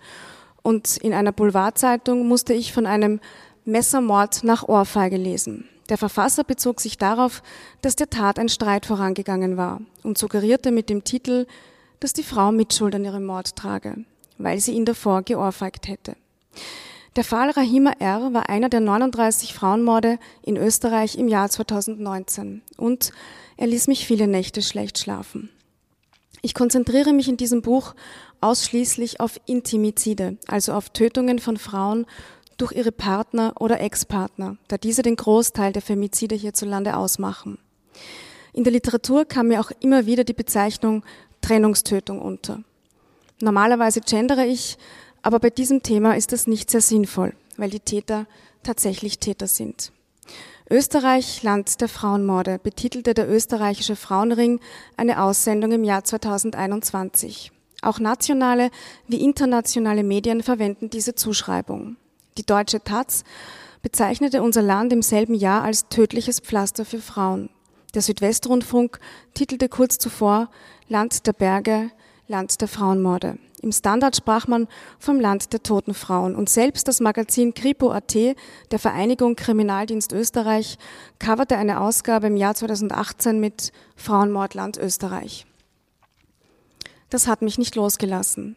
Und 0.61 0.97
in 0.97 1.13
einer 1.13 1.31
Boulevardzeitung 1.31 2.27
musste 2.27 2.53
ich 2.53 2.71
von 2.71 2.85
einem 2.85 3.19
Messermord 3.65 4.43
nach 4.43 4.67
Ohrfeige 4.67 5.17
lesen. 5.17 5.67
Der 5.89 5.97
Verfasser 5.97 6.43
bezog 6.43 6.81
sich 6.81 6.97
darauf, 6.97 7.41
dass 7.81 7.95
der 7.95 8.09
Tat 8.09 8.37
ein 8.39 8.49
Streit 8.49 8.85
vorangegangen 8.85 9.57
war 9.57 9.81
und 10.03 10.17
suggerierte 10.17 10.71
mit 10.71 10.89
dem 10.89 11.03
Titel, 11.03 11.47
dass 11.99 12.13
die 12.13 12.23
Frau 12.23 12.51
Mitschuld 12.51 12.95
an 12.95 13.05
ihrem 13.05 13.25
Mord 13.25 13.55
trage, 13.55 14.05
weil 14.37 14.59
sie 14.59 14.73
ihn 14.73 14.85
davor 14.85 15.23
geohrfeigt 15.23 15.87
hätte. 15.87 16.15
Der 17.15 17.23
Fall 17.23 17.49
Rahima 17.49 17.93
R. 17.99 18.33
war 18.33 18.49
einer 18.49 18.69
der 18.69 18.81
39 18.81 19.53
Frauenmorde 19.53 20.19
in 20.43 20.57
Österreich 20.57 21.17
im 21.17 21.27
Jahr 21.27 21.49
2019 21.49 22.61
und 22.77 23.11
er 23.57 23.67
ließ 23.67 23.87
mich 23.87 24.05
viele 24.05 24.27
Nächte 24.27 24.61
schlecht 24.61 24.99
schlafen. 24.99 25.49
Ich 26.41 26.53
konzentriere 26.53 27.11
mich 27.11 27.27
in 27.27 27.35
diesem 27.35 27.61
Buch 27.61 27.95
ausschließlich 28.39 29.19
auf 29.19 29.39
Intimizide, 29.45 30.37
also 30.47 30.73
auf 30.73 30.91
Tötungen 30.91 31.39
von 31.39 31.57
Frauen 31.57 32.05
durch 32.61 32.73
ihre 32.73 32.91
Partner 32.91 33.53
oder 33.59 33.79
Ex-Partner, 33.79 34.57
da 34.67 34.77
diese 34.77 35.01
den 35.01 35.15
Großteil 35.15 35.73
der 35.73 35.81
Femizide 35.81 36.35
hierzulande 36.35 36.95
ausmachen. 36.95 37.57
In 38.53 38.63
der 38.63 38.73
Literatur 38.73 39.25
kam 39.25 39.47
mir 39.47 39.61
auch 39.61 39.71
immer 39.79 40.05
wieder 40.05 40.23
die 40.23 40.33
Bezeichnung 40.33 41.03
Trennungstötung 41.41 42.21
unter. 42.21 42.63
Normalerweise 43.41 44.01
gendere 44.01 44.45
ich, 44.45 44.77
aber 45.21 45.39
bei 45.39 45.49
diesem 45.49 45.83
Thema 45.83 46.15
ist 46.15 46.31
das 46.31 46.47
nicht 46.47 46.69
sehr 46.69 46.81
sinnvoll, 46.81 47.33
weil 47.57 47.69
die 47.69 47.79
Täter 47.79 48.25
tatsächlich 48.63 49.19
Täter 49.19 49.47
sind. 49.47 49.91
Österreich, 50.69 51.41
Land 51.41 51.81
der 51.81 51.87
Frauenmorde, 51.87 52.59
betitelte 52.59 53.13
der 53.13 53.29
österreichische 53.29 53.95
Frauenring 53.95 54.59
eine 54.97 55.23
Aussendung 55.23 55.71
im 55.71 55.83
Jahr 55.83 56.03
2021. 56.03 57.51
Auch 57.81 57.99
nationale 57.99 58.69
wie 59.07 59.23
internationale 59.23 60.03
Medien 60.03 60.43
verwenden 60.43 60.89
diese 60.89 61.15
Zuschreibung. 61.15 61.95
Die 62.39 62.45
deutsche 62.45 62.81
Taz 62.81 63.25
bezeichnete 63.81 64.41
unser 64.41 64.61
Land 64.61 64.93
im 64.93 65.01
selben 65.01 65.33
Jahr 65.33 65.61
als 65.61 65.89
tödliches 65.89 66.39
Pflaster 66.39 66.85
für 66.85 66.99
Frauen. 66.99 67.49
Der 67.93 68.01
Südwestrundfunk 68.01 68.97
titelte 69.33 69.67
kurz 69.67 69.97
zuvor 69.97 70.49
Land 70.87 71.27
der 71.27 71.33
Berge, 71.33 71.91
Land 72.29 72.61
der 72.61 72.69
Frauenmorde. 72.69 73.37
Im 73.61 73.73
Standard 73.73 74.15
sprach 74.15 74.47
man 74.47 74.69
vom 74.99 75.19
Land 75.19 75.51
der 75.51 75.63
toten 75.63 75.93
Frauen 75.93 76.33
und 76.33 76.47
selbst 76.47 76.87
das 76.87 77.01
Magazin 77.01 77.53
Kripo.at 77.53 78.15
der 78.15 78.79
Vereinigung 78.79 79.35
Kriminaldienst 79.35 80.13
Österreich 80.13 80.77
coverte 81.19 81.57
eine 81.57 81.81
Ausgabe 81.81 82.27
im 82.27 82.37
Jahr 82.37 82.55
2018 82.55 83.41
mit 83.41 83.73
Frauenmordland 83.97 84.77
Österreich. 84.77 85.45
Das 87.09 87.27
hat 87.27 87.41
mich 87.41 87.57
nicht 87.57 87.75
losgelassen. 87.75 88.55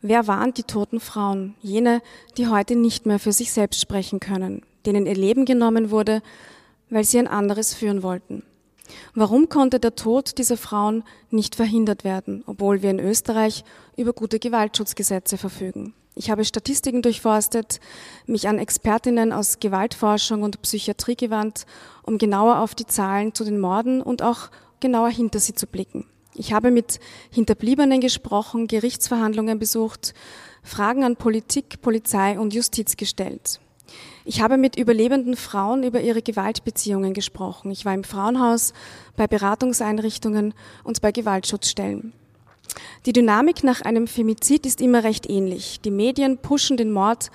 Wer 0.00 0.28
waren 0.28 0.54
die 0.54 0.62
toten 0.62 1.00
Frauen? 1.00 1.56
Jene, 1.60 2.02
die 2.36 2.46
heute 2.46 2.76
nicht 2.76 3.04
mehr 3.04 3.18
für 3.18 3.32
sich 3.32 3.50
selbst 3.50 3.80
sprechen 3.80 4.20
können, 4.20 4.62
denen 4.86 5.06
ihr 5.06 5.16
Leben 5.16 5.44
genommen 5.44 5.90
wurde, 5.90 6.22
weil 6.88 7.02
sie 7.02 7.18
ein 7.18 7.26
anderes 7.26 7.74
führen 7.74 8.04
wollten. 8.04 8.44
Warum 9.14 9.48
konnte 9.48 9.80
der 9.80 9.96
Tod 9.96 10.38
dieser 10.38 10.56
Frauen 10.56 11.02
nicht 11.30 11.56
verhindert 11.56 12.04
werden, 12.04 12.44
obwohl 12.46 12.80
wir 12.80 12.90
in 12.90 13.00
Österreich 13.00 13.64
über 13.96 14.12
gute 14.12 14.38
Gewaltschutzgesetze 14.38 15.36
verfügen? 15.36 15.94
Ich 16.14 16.30
habe 16.30 16.44
Statistiken 16.44 17.02
durchforstet, 17.02 17.80
mich 18.26 18.46
an 18.46 18.60
Expertinnen 18.60 19.32
aus 19.32 19.58
Gewaltforschung 19.58 20.42
und 20.44 20.62
Psychiatrie 20.62 21.16
gewandt, 21.16 21.66
um 22.04 22.18
genauer 22.18 22.60
auf 22.60 22.76
die 22.76 22.86
Zahlen 22.86 23.34
zu 23.34 23.44
den 23.44 23.58
Morden 23.58 24.00
und 24.00 24.22
auch 24.22 24.50
genauer 24.78 25.10
hinter 25.10 25.40
sie 25.40 25.54
zu 25.54 25.66
blicken. 25.66 26.06
Ich 26.38 26.52
habe 26.52 26.70
mit 26.70 27.00
Hinterbliebenen 27.30 28.00
gesprochen, 28.00 28.68
Gerichtsverhandlungen 28.68 29.58
besucht, 29.58 30.14
Fragen 30.62 31.02
an 31.02 31.16
Politik, 31.16 31.82
Polizei 31.82 32.38
und 32.38 32.54
Justiz 32.54 32.96
gestellt. 32.96 33.58
Ich 34.24 34.40
habe 34.40 34.56
mit 34.56 34.76
überlebenden 34.76 35.34
Frauen 35.34 35.82
über 35.82 36.00
ihre 36.00 36.22
Gewaltbeziehungen 36.22 37.12
gesprochen. 37.12 37.72
Ich 37.72 37.84
war 37.84 37.92
im 37.92 38.04
Frauenhaus, 38.04 38.72
bei 39.16 39.26
Beratungseinrichtungen 39.26 40.54
und 40.84 41.00
bei 41.00 41.10
Gewaltschutzstellen. 41.10 42.12
Die 43.04 43.12
Dynamik 43.12 43.64
nach 43.64 43.80
einem 43.80 44.06
Femizid 44.06 44.64
ist 44.64 44.80
immer 44.80 45.02
recht 45.02 45.28
ähnlich. 45.28 45.80
Die 45.80 45.90
Medien 45.90 46.38
pushen 46.38 46.76
den 46.76 46.92
Mord 46.92 47.32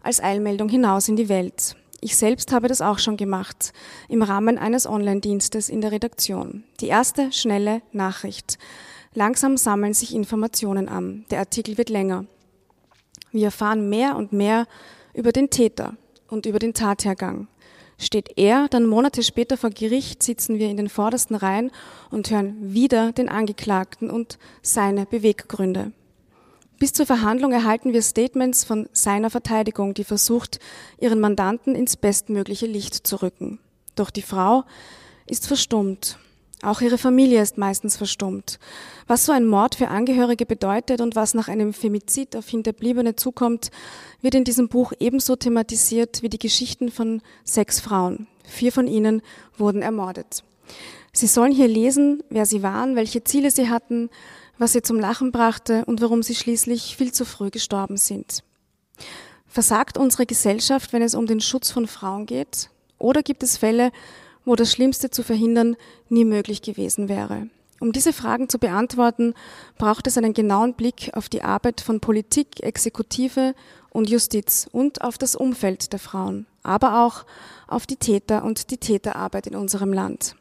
als 0.00 0.22
Eilmeldung 0.22 0.70
hinaus 0.70 1.08
in 1.08 1.16
die 1.16 1.28
Welt. 1.28 1.76
Ich 2.00 2.16
selbst 2.16 2.52
habe 2.52 2.68
das 2.68 2.82
auch 2.82 2.98
schon 2.98 3.16
gemacht, 3.16 3.72
im 4.08 4.22
Rahmen 4.22 4.58
eines 4.58 4.86
Online-Dienstes 4.86 5.68
in 5.68 5.80
der 5.80 5.92
Redaktion. 5.92 6.64
Die 6.80 6.88
erste 6.88 7.32
schnelle 7.32 7.82
Nachricht. 7.92 8.58
Langsam 9.14 9.56
sammeln 9.56 9.94
sich 9.94 10.14
Informationen 10.14 10.88
an. 10.88 11.24
Der 11.30 11.38
Artikel 11.38 11.78
wird 11.78 11.88
länger. 11.88 12.26
Wir 13.32 13.46
erfahren 13.46 13.88
mehr 13.88 14.16
und 14.16 14.32
mehr 14.32 14.66
über 15.14 15.32
den 15.32 15.48
Täter 15.48 15.96
und 16.28 16.44
über 16.44 16.58
den 16.58 16.74
Tathergang. 16.74 17.48
Steht 17.98 18.36
er 18.36 18.68
dann 18.68 18.86
Monate 18.86 19.22
später 19.22 19.56
vor 19.56 19.70
Gericht, 19.70 20.22
sitzen 20.22 20.58
wir 20.58 20.68
in 20.68 20.76
den 20.76 20.90
vordersten 20.90 21.34
Reihen 21.34 21.70
und 22.10 22.30
hören 22.30 22.56
wieder 22.74 23.12
den 23.12 23.30
Angeklagten 23.30 24.10
und 24.10 24.38
seine 24.60 25.06
Beweggründe. 25.06 25.92
Bis 26.78 26.92
zur 26.92 27.06
Verhandlung 27.06 27.52
erhalten 27.52 27.92
wir 27.92 28.02
Statements 28.02 28.64
von 28.64 28.88
seiner 28.92 29.30
Verteidigung, 29.30 29.94
die 29.94 30.04
versucht, 30.04 30.60
ihren 30.98 31.20
Mandanten 31.20 31.74
ins 31.74 31.96
bestmögliche 31.96 32.66
Licht 32.66 33.06
zu 33.06 33.22
rücken. 33.22 33.58
Doch 33.94 34.10
die 34.10 34.22
Frau 34.22 34.64
ist 35.26 35.46
verstummt 35.46 36.18
auch 36.62 36.80
ihre 36.80 36.98
Familie 36.98 37.42
ist 37.42 37.58
meistens 37.58 37.96
verstummt. 37.96 38.58
Was 39.06 39.26
so 39.26 39.32
ein 39.32 39.46
Mord 39.46 39.74
für 39.74 39.88
Angehörige 39.88 40.46
bedeutet 40.46 41.00
und 41.00 41.14
was 41.14 41.34
nach 41.34 41.48
einem 41.48 41.72
Femizid 41.72 42.34
auf 42.34 42.48
Hinterbliebene 42.48 43.14
zukommt, 43.14 43.70
wird 44.22 44.34
in 44.34 44.44
diesem 44.44 44.68
Buch 44.68 44.92
ebenso 44.98 45.36
thematisiert 45.36 46.22
wie 46.22 46.28
die 46.28 46.38
Geschichten 46.38 46.90
von 46.90 47.20
sechs 47.44 47.80
Frauen. 47.80 48.26
Vier 48.44 48.72
von 48.72 48.88
ihnen 48.88 49.22
wurden 49.58 49.82
ermordet. 49.82 50.42
Sie 51.12 51.26
sollen 51.26 51.52
hier 51.52 51.68
lesen, 51.68 52.22
wer 52.30 52.46
sie 52.46 52.62
waren, 52.62 52.96
welche 52.96 53.22
Ziele 53.22 53.50
sie 53.50 53.68
hatten, 53.68 54.10
was 54.58 54.72
sie 54.72 54.82
zum 54.82 54.98
Lachen 54.98 55.32
brachte 55.32 55.84
und 55.84 56.00
warum 56.00 56.22
sie 56.22 56.34
schließlich 56.34 56.96
viel 56.96 57.12
zu 57.12 57.24
früh 57.24 57.50
gestorben 57.50 57.96
sind. 57.96 58.42
Versagt 59.46 59.98
unsere 59.98 60.26
Gesellschaft, 60.26 60.92
wenn 60.92 61.02
es 61.02 61.14
um 61.14 61.26
den 61.26 61.40
Schutz 61.40 61.70
von 61.70 61.86
Frauen 61.86 62.26
geht? 62.26 62.70
Oder 62.98 63.22
gibt 63.22 63.42
es 63.42 63.56
Fälle, 63.56 63.92
wo 64.46 64.54
das 64.54 64.72
Schlimmste 64.72 65.10
zu 65.10 65.22
verhindern 65.22 65.76
nie 66.08 66.24
möglich 66.24 66.62
gewesen 66.62 67.10
wäre. 67.10 67.48
Um 67.78 67.92
diese 67.92 68.14
Fragen 68.14 68.48
zu 68.48 68.58
beantworten, 68.58 69.34
braucht 69.76 70.06
es 70.06 70.16
einen 70.16 70.32
genauen 70.32 70.72
Blick 70.72 71.10
auf 71.12 71.28
die 71.28 71.42
Arbeit 71.42 71.82
von 71.82 72.00
Politik, 72.00 72.62
Exekutive 72.62 73.54
und 73.90 74.08
Justiz 74.08 74.66
und 74.72 75.02
auf 75.02 75.18
das 75.18 75.36
Umfeld 75.36 75.92
der 75.92 75.98
Frauen, 75.98 76.46
aber 76.62 77.04
auch 77.04 77.26
auf 77.66 77.86
die 77.86 77.96
Täter 77.96 78.44
und 78.44 78.70
die 78.70 78.78
Täterarbeit 78.78 79.46
in 79.46 79.56
unserem 79.56 79.92
Land. 79.92 80.36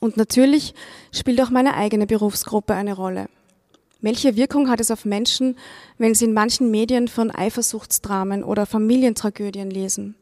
Und 0.00 0.16
natürlich 0.16 0.74
spielt 1.12 1.40
auch 1.40 1.50
meine 1.50 1.74
eigene 1.74 2.06
Berufsgruppe 2.06 2.74
eine 2.74 2.94
Rolle. 2.94 3.28
Welche 4.00 4.36
Wirkung 4.36 4.70
hat 4.70 4.80
es 4.80 4.92
auf 4.92 5.04
Menschen, 5.04 5.56
wenn 5.98 6.14
sie 6.14 6.26
in 6.26 6.32
manchen 6.32 6.70
Medien 6.70 7.08
von 7.08 7.32
Eifersuchtsdramen 7.32 8.44
oder 8.44 8.64
Familientragödien 8.64 9.70
lesen? 9.70 10.14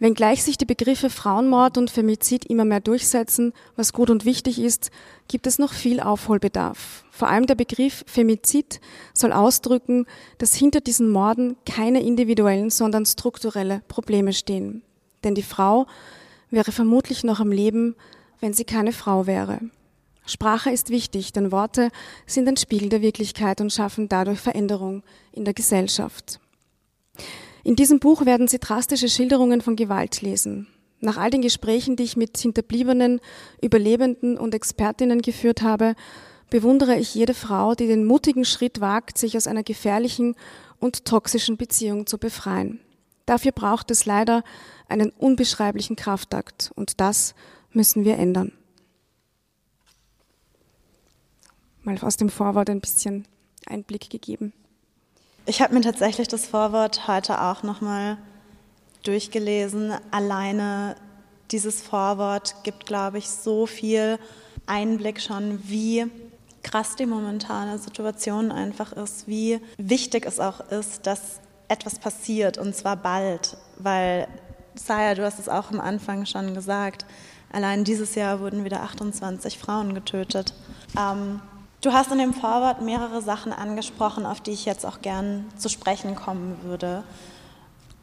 Wenngleich 0.00 0.42
sich 0.42 0.58
die 0.58 0.64
Begriffe 0.64 1.10
Frauenmord 1.10 1.78
und 1.78 1.88
Femizid 1.88 2.44
immer 2.46 2.64
mehr 2.64 2.80
durchsetzen, 2.80 3.52
was 3.76 3.92
gut 3.92 4.10
und 4.10 4.24
wichtig 4.24 4.58
ist, 4.58 4.90
gibt 5.28 5.46
es 5.46 5.60
noch 5.60 5.72
viel 5.72 6.00
Aufholbedarf. 6.00 7.04
Vor 7.12 7.28
allem 7.28 7.46
der 7.46 7.54
Begriff 7.54 8.02
Femizid 8.08 8.80
soll 9.14 9.32
ausdrücken, 9.32 10.06
dass 10.38 10.56
hinter 10.56 10.80
diesen 10.80 11.08
Morden 11.08 11.54
keine 11.66 12.02
individuellen, 12.02 12.70
sondern 12.70 13.06
strukturelle 13.06 13.82
Probleme 13.86 14.32
stehen. 14.32 14.82
Denn 15.22 15.36
die 15.36 15.44
Frau 15.44 15.86
wäre 16.50 16.72
vermutlich 16.72 17.22
noch 17.22 17.38
am 17.38 17.52
Leben, 17.52 17.94
wenn 18.42 18.52
sie 18.52 18.64
keine 18.64 18.92
Frau 18.92 19.26
wäre. 19.26 19.60
Sprache 20.26 20.70
ist 20.70 20.90
wichtig, 20.90 21.32
denn 21.32 21.50
Worte 21.50 21.90
sind 22.26 22.46
ein 22.48 22.56
Spiegel 22.56 22.88
der 22.88 23.02
Wirklichkeit 23.02 23.60
und 23.60 23.72
schaffen 23.72 24.08
dadurch 24.08 24.40
Veränderung 24.40 25.02
in 25.32 25.44
der 25.44 25.54
Gesellschaft. 25.54 26.38
In 27.64 27.76
diesem 27.76 28.00
Buch 28.00 28.26
werden 28.26 28.48
Sie 28.48 28.58
drastische 28.58 29.08
Schilderungen 29.08 29.60
von 29.60 29.76
Gewalt 29.76 30.20
lesen. 30.20 30.66
Nach 31.00 31.16
all 31.16 31.30
den 31.30 31.42
Gesprächen, 31.42 31.96
die 31.96 32.04
ich 32.04 32.16
mit 32.16 32.36
Hinterbliebenen, 32.36 33.20
Überlebenden 33.60 34.38
und 34.38 34.54
Expertinnen 34.54 35.22
geführt 35.22 35.62
habe, 35.62 35.94
bewundere 36.50 36.96
ich 36.96 37.14
jede 37.14 37.34
Frau, 37.34 37.74
die 37.74 37.86
den 37.86 38.04
mutigen 38.04 38.44
Schritt 38.44 38.80
wagt, 38.80 39.18
sich 39.18 39.36
aus 39.36 39.46
einer 39.46 39.62
gefährlichen 39.62 40.34
und 40.78 41.04
toxischen 41.04 41.56
Beziehung 41.56 42.06
zu 42.06 42.18
befreien. 42.18 42.80
Dafür 43.26 43.52
braucht 43.52 43.90
es 43.90 44.04
leider 44.04 44.42
einen 44.88 45.10
unbeschreiblichen 45.10 45.96
Kraftakt 45.96 46.70
und 46.74 47.00
das 47.00 47.34
müssen 47.74 48.04
wir 48.04 48.18
ändern. 48.18 48.52
Mal 51.82 51.98
aus 51.98 52.16
dem 52.16 52.30
Vorwort 52.30 52.70
ein 52.70 52.80
bisschen 52.80 53.26
Einblick 53.66 54.08
gegeben. 54.10 54.52
Ich 55.46 55.60
habe 55.60 55.74
mir 55.74 55.80
tatsächlich 55.80 56.28
das 56.28 56.46
Vorwort 56.46 57.08
heute 57.08 57.40
auch 57.40 57.62
nochmal 57.64 58.18
durchgelesen. 59.02 59.92
Alleine 60.12 60.94
dieses 61.50 61.82
Vorwort 61.82 62.54
gibt, 62.62 62.86
glaube 62.86 63.18
ich, 63.18 63.28
so 63.28 63.66
viel 63.66 64.18
Einblick 64.66 65.20
schon, 65.20 65.58
wie 65.68 66.06
krass 66.62 66.94
die 66.94 67.06
momentane 67.06 67.78
Situation 67.78 68.52
einfach 68.52 68.92
ist, 68.92 69.26
wie 69.26 69.60
wichtig 69.78 70.24
es 70.26 70.38
auch 70.38 70.60
ist, 70.70 71.06
dass 71.06 71.40
etwas 71.66 71.98
passiert 71.98 72.58
und 72.58 72.76
zwar 72.76 72.96
bald, 72.96 73.56
weil 73.78 74.28
Saya, 74.74 75.14
du 75.14 75.24
hast 75.24 75.38
es 75.38 75.48
auch 75.48 75.70
am 75.70 75.80
Anfang 75.80 76.24
schon 76.24 76.54
gesagt, 76.54 77.04
allein 77.52 77.84
dieses 77.84 78.14
Jahr 78.14 78.40
wurden 78.40 78.64
wieder 78.64 78.82
28 78.82 79.58
Frauen 79.58 79.94
getötet. 79.94 80.54
Ähm, 80.98 81.40
Du 81.82 81.92
hast 81.92 82.12
in 82.12 82.18
dem 82.18 82.32
Vorwort 82.32 82.80
mehrere 82.80 83.20
Sachen 83.22 83.52
angesprochen, 83.52 84.24
auf 84.24 84.40
die 84.40 84.52
ich 84.52 84.66
jetzt 84.66 84.86
auch 84.86 85.02
gern 85.02 85.46
zu 85.56 85.68
sprechen 85.68 86.14
kommen 86.14 86.56
würde. 86.62 87.02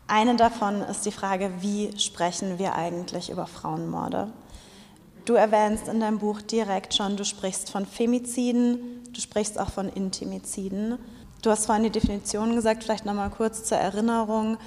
Eine 0.05 0.35
davon 0.35 0.81
ist 0.81 1.05
die 1.05 1.13
Frage, 1.13 1.49
wie 1.61 1.97
sprechen 1.97 2.59
wir 2.59 2.75
eigentlich 2.75 3.29
über 3.29 3.47
Frauenmorde? 3.47 4.33
Du 5.23 5.35
erwähnst 5.35 5.87
in 5.87 6.01
deinem 6.01 6.19
Buch 6.19 6.41
direkt 6.41 6.93
schon, 6.93 7.15
du 7.15 7.23
sprichst 7.23 7.71
von 7.71 7.85
Femiziden, 7.85 9.01
du 9.13 9.21
sprichst 9.21 9.57
auch 9.57 9.69
von 9.69 9.87
Intimiziden. 9.87 10.99
Du 11.41 11.49
hast 11.49 11.65
vorhin 11.65 11.85
die 11.85 11.89
Definition 11.89 12.55
gesagt, 12.55 12.83
vielleicht 12.83 13.05
nochmal 13.05 13.29
kurz 13.29 13.63
zur 13.63 13.77
Erinnerung. 13.77 14.57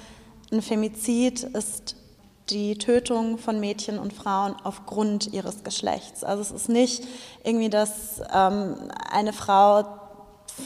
Ein 0.51 0.63
Femizid 0.63 1.43
ist 1.43 1.97
die 2.49 2.77
Tötung 2.77 3.37
von 3.37 3.59
Mädchen 3.59 3.99
und 3.99 4.13
Frauen 4.13 4.55
aufgrund 4.63 5.31
ihres 5.33 5.63
Geschlechts. 5.63 6.23
Also 6.23 6.41
es 6.41 6.51
ist 6.51 6.69
nicht 6.69 7.03
irgendwie, 7.43 7.69
dass 7.69 8.21
ähm, 8.33 8.75
eine 9.11 9.33
Frau 9.33 9.85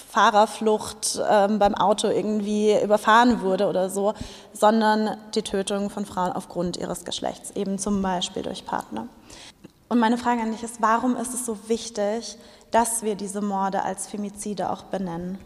Fahrerflucht 0.10 1.22
ähm, 1.30 1.60
beim 1.60 1.74
Auto 1.74 2.10
irgendwie 2.10 2.78
überfahren 2.82 3.42
wurde 3.42 3.68
oder 3.68 3.90
so, 3.90 4.14
sondern 4.52 5.18
die 5.34 5.44
Tötung 5.44 5.90
von 5.90 6.06
Frauen 6.06 6.34
aufgrund 6.34 6.78
ihres 6.78 7.06
Geschlechts, 7.06 7.52
eben 7.52 7.80
zum 7.80 8.02
Beispiel 8.02 8.44
durch 8.44 8.66
Partner. 8.66 9.08
Und 9.90 10.00
meine 10.00 10.18
Frage 10.18 10.42
an 10.42 10.52
dich 10.52 10.64
ist, 10.64 10.82
warum 10.82 11.16
ist 11.16 11.34
es 11.34 11.46
so 11.46 11.58
wichtig, 11.70 12.38
dass 12.72 13.04
wir 13.04 13.16
diese 13.16 13.42
Morde 13.42 13.84
als 13.84 14.08
Femizide 14.08 14.70
auch 14.70 14.84
benennen? 14.84 15.38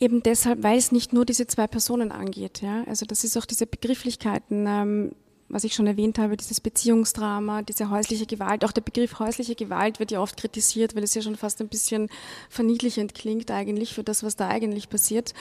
Eben 0.00 0.22
deshalb, 0.22 0.62
weil 0.62 0.78
es 0.78 0.92
nicht 0.92 1.12
nur 1.12 1.24
diese 1.24 1.46
zwei 1.46 1.66
Personen 1.66 2.10
angeht. 2.10 2.62
Ja? 2.62 2.84
Also 2.84 3.06
das 3.06 3.24
ist 3.24 3.36
auch 3.36 3.44
diese 3.44 3.66
Begrifflichkeiten, 3.66 4.66
ähm, 4.66 5.12
was 5.48 5.64
ich 5.64 5.74
schon 5.74 5.86
erwähnt 5.86 6.18
habe, 6.18 6.36
dieses 6.36 6.60
Beziehungsdrama, 6.60 7.62
diese 7.62 7.90
häusliche 7.90 8.26
Gewalt. 8.26 8.64
Auch 8.64 8.72
der 8.72 8.80
Begriff 8.80 9.18
häusliche 9.18 9.54
Gewalt 9.54 10.00
wird 10.00 10.10
ja 10.10 10.20
oft 10.20 10.36
kritisiert, 10.36 10.96
weil 10.96 11.04
es 11.04 11.14
ja 11.14 11.22
schon 11.22 11.36
fast 11.36 11.60
ein 11.60 11.68
bisschen 11.68 12.08
verniedlichend 12.48 13.14
klingt 13.14 13.50
eigentlich 13.50 13.94
für 13.94 14.02
das, 14.02 14.22
was 14.22 14.36
da 14.36 14.48
eigentlich 14.48 14.88
passiert. 14.88 15.32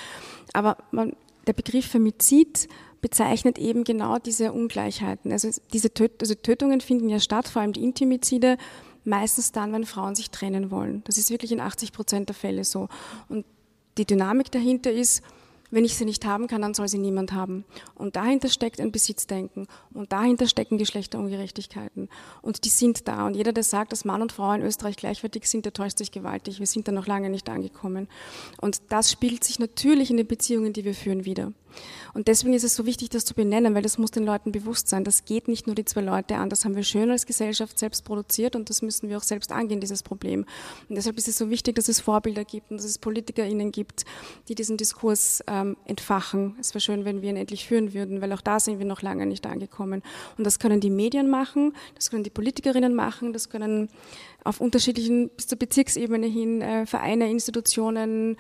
Aber 0.54 0.78
man, 0.92 1.16
der 1.48 1.54
Begriff 1.54 1.88
Femizid 1.88 2.68
bezeichnet 3.02 3.58
eben 3.58 3.84
genau 3.84 4.18
diese 4.18 4.54
Ungleichheiten. 4.54 5.32
Also 5.32 5.50
diese 5.74 5.94
Töt 5.94 6.22
also 6.22 6.36
Tötungen 6.36 6.80
finden 6.80 7.10
ja 7.10 7.20
statt, 7.20 7.48
vor 7.48 7.62
allem 7.62 7.74
die 7.74 7.84
Intimizide, 7.84 8.58
meistens 9.04 9.52
dann, 9.52 9.74
wenn 9.74 9.86
Frauen 9.86 10.16
sich 10.16 10.30
trennen 10.30 10.72
wollen. 10.72 11.04
Das 11.06 11.18
ist 11.18 11.30
wirklich 11.30 11.52
in 11.52 11.60
80 11.60 11.92
Prozent 11.92 12.30
der 12.30 12.36
Fälle 12.36 12.64
so. 12.64 12.88
Und 13.28 13.46
die 13.98 14.06
Dynamik 14.06 14.52
dahinter 14.52 14.92
ist, 14.92 15.22
wenn 15.74 15.86
ich 15.86 15.96
sie 15.96 16.06
nicht 16.06 16.26
haben 16.26 16.48
kann, 16.48 16.62
dann 16.62 16.74
soll 16.74 16.88
sie 16.88 17.00
niemand 17.00 17.34
haben. 17.34 17.66
Und 17.96 18.16
dahinter 18.16 18.48
steckt 18.50 18.80
ein 18.80 18.92
Besitzdenken 18.92 19.68
und 19.94 20.12
dahinter 20.12 20.48
stecken 20.48 20.78
Geschlechterungerechtigkeiten. 20.78 22.10
Und 22.42 22.66
die 22.66 22.70
sind 22.70 23.08
da. 23.08 23.26
Und 23.26 23.36
jeder, 23.36 23.54
der 23.54 23.64
sagt, 23.64 23.92
dass 23.92 24.06
Mann 24.06 24.22
und 24.22 24.32
Frau 24.32 24.54
in 24.54 24.62
Österreich 24.62 24.98
gleichwertig 24.98 25.50
sind, 25.50 25.66
der 25.66 25.74
täuscht 25.74 25.98
sich 25.98 26.12
gewaltig. 26.12 26.60
Wir 26.60 26.68
sind 26.68 26.88
da 26.88 26.92
noch 26.92 27.08
lange 27.08 27.30
nicht 27.30 27.50
angekommen. 27.50 28.08
Und 28.62 28.82
das 28.90 29.12
spielt 29.12 29.44
sich 29.44 29.58
natürlich 29.58 30.12
in 30.12 30.18
den 30.18 30.28
Beziehungen, 30.28 30.74
die 30.74 30.86
wir 30.86 30.94
führen, 30.94 31.26
wieder. 31.26 31.52
Und 32.14 32.28
deswegen 32.28 32.54
ist 32.54 32.64
es 32.64 32.76
so 32.76 32.86
wichtig, 32.86 33.10
das 33.10 33.26
zu 33.26 33.34
benennen, 33.34 33.74
weil 33.74 33.82
das 33.82 33.98
muss 33.98 34.12
den 34.12 34.26
Leuten 34.26 34.52
bewusst 34.52 34.88
sein. 34.88 35.04
Das 35.04 35.26
geht 35.26 35.48
nicht 35.48 35.66
nur 35.68 35.76
die 35.76 35.86
zwei 35.86 36.02
Leute 36.02 36.36
an. 36.36 36.50
Das 36.50 36.66
haben 36.66 36.76
wir 36.76 36.84
schön 36.84 37.10
als 37.10 37.26
Gesellschaft 37.26 37.80
selbst 37.80 38.06
produziert 38.06 38.56
und 38.56 38.70
das 38.70 38.82
müssen 38.82 39.10
wir 39.10 39.18
auch 39.18 39.24
selbst 39.24 39.52
angehen, 39.52 39.80
dieses 39.80 40.04
Problem. 40.04 40.46
Und 40.90 40.96
deshalb 40.96 41.18
ist 41.18 41.28
es 41.28 41.38
so 41.38 41.50
wichtig, 41.50 41.76
dass 41.76 41.88
es 41.90 42.00
Vorbilder 42.00 42.46
gibt 42.46 42.72
und 42.72 42.78
dass 42.78 42.86
es 42.86 42.98
PolitikerInnen 42.98 43.72
gibt, 43.72 44.06
die 44.48 44.56
diesen 44.56 44.78
Diskurs 44.78 45.44
ähm, 45.64 45.78
entfachen. 45.86 46.56
Es 46.60 46.74
wäre 46.74 46.82
schön, 46.82 47.06
wenn 47.06 47.22
wir 47.22 47.30
ihn 47.30 47.38
endlich 47.38 47.66
führen 47.66 47.94
würden, 47.94 48.22
weil 48.22 48.32
auch 48.34 48.42
da 48.42 48.60
sind 48.60 48.80
wir 48.80 48.86
noch 48.86 49.02
lange 49.02 49.26
nicht 49.26 49.46
angekommen. 49.46 50.04
Und 50.38 50.44
das 50.44 50.60
können 50.60 50.80
die 50.80 50.90
Medien 50.90 51.30
machen, 51.30 51.74
das 51.96 52.10
können 52.10 52.24
die 52.24 52.30
Politikerinnen 52.30 52.94
machen, 52.94 53.34
das 53.34 53.50
können 53.50 53.90
auf 54.44 54.62
unterschiedlichen, 54.62 55.30
bis 55.30 55.48
zur 55.48 55.58
Bezirksebene 55.58 56.28
hin, 56.28 56.62
äh, 56.62 56.86
Vereine, 56.86 57.30
Institutionen, 57.30 58.38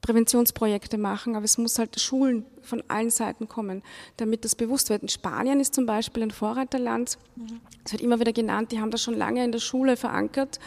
Präventionsprojekte 0.00 0.98
machen, 0.98 1.34
aber 1.34 1.44
es 1.44 1.58
muss 1.58 1.78
halt 1.78 1.98
Schulen 2.00 2.44
von 2.62 2.82
allen 2.86 3.10
Seiten 3.10 3.48
kommen, 3.48 3.82
damit 4.16 4.44
das 4.44 4.54
bewusst 4.54 4.88
wird. 4.88 5.02
In 5.02 5.08
Spanien 5.08 5.58
ist 5.58 5.74
zum 5.74 5.84
Beispiel 5.84 6.22
ein 6.22 6.30
Vorreiterland, 6.30 7.18
es 7.84 7.92
wird 7.92 8.02
immer 8.02 8.20
wieder 8.20 8.32
genannt, 8.32 8.70
die 8.70 8.80
haben 8.80 8.92
das 8.92 9.02
schon 9.02 9.14
lange 9.14 9.44
in 9.44 9.50
der 9.50 9.58
Schule 9.58 9.96
verankert. 9.96 10.60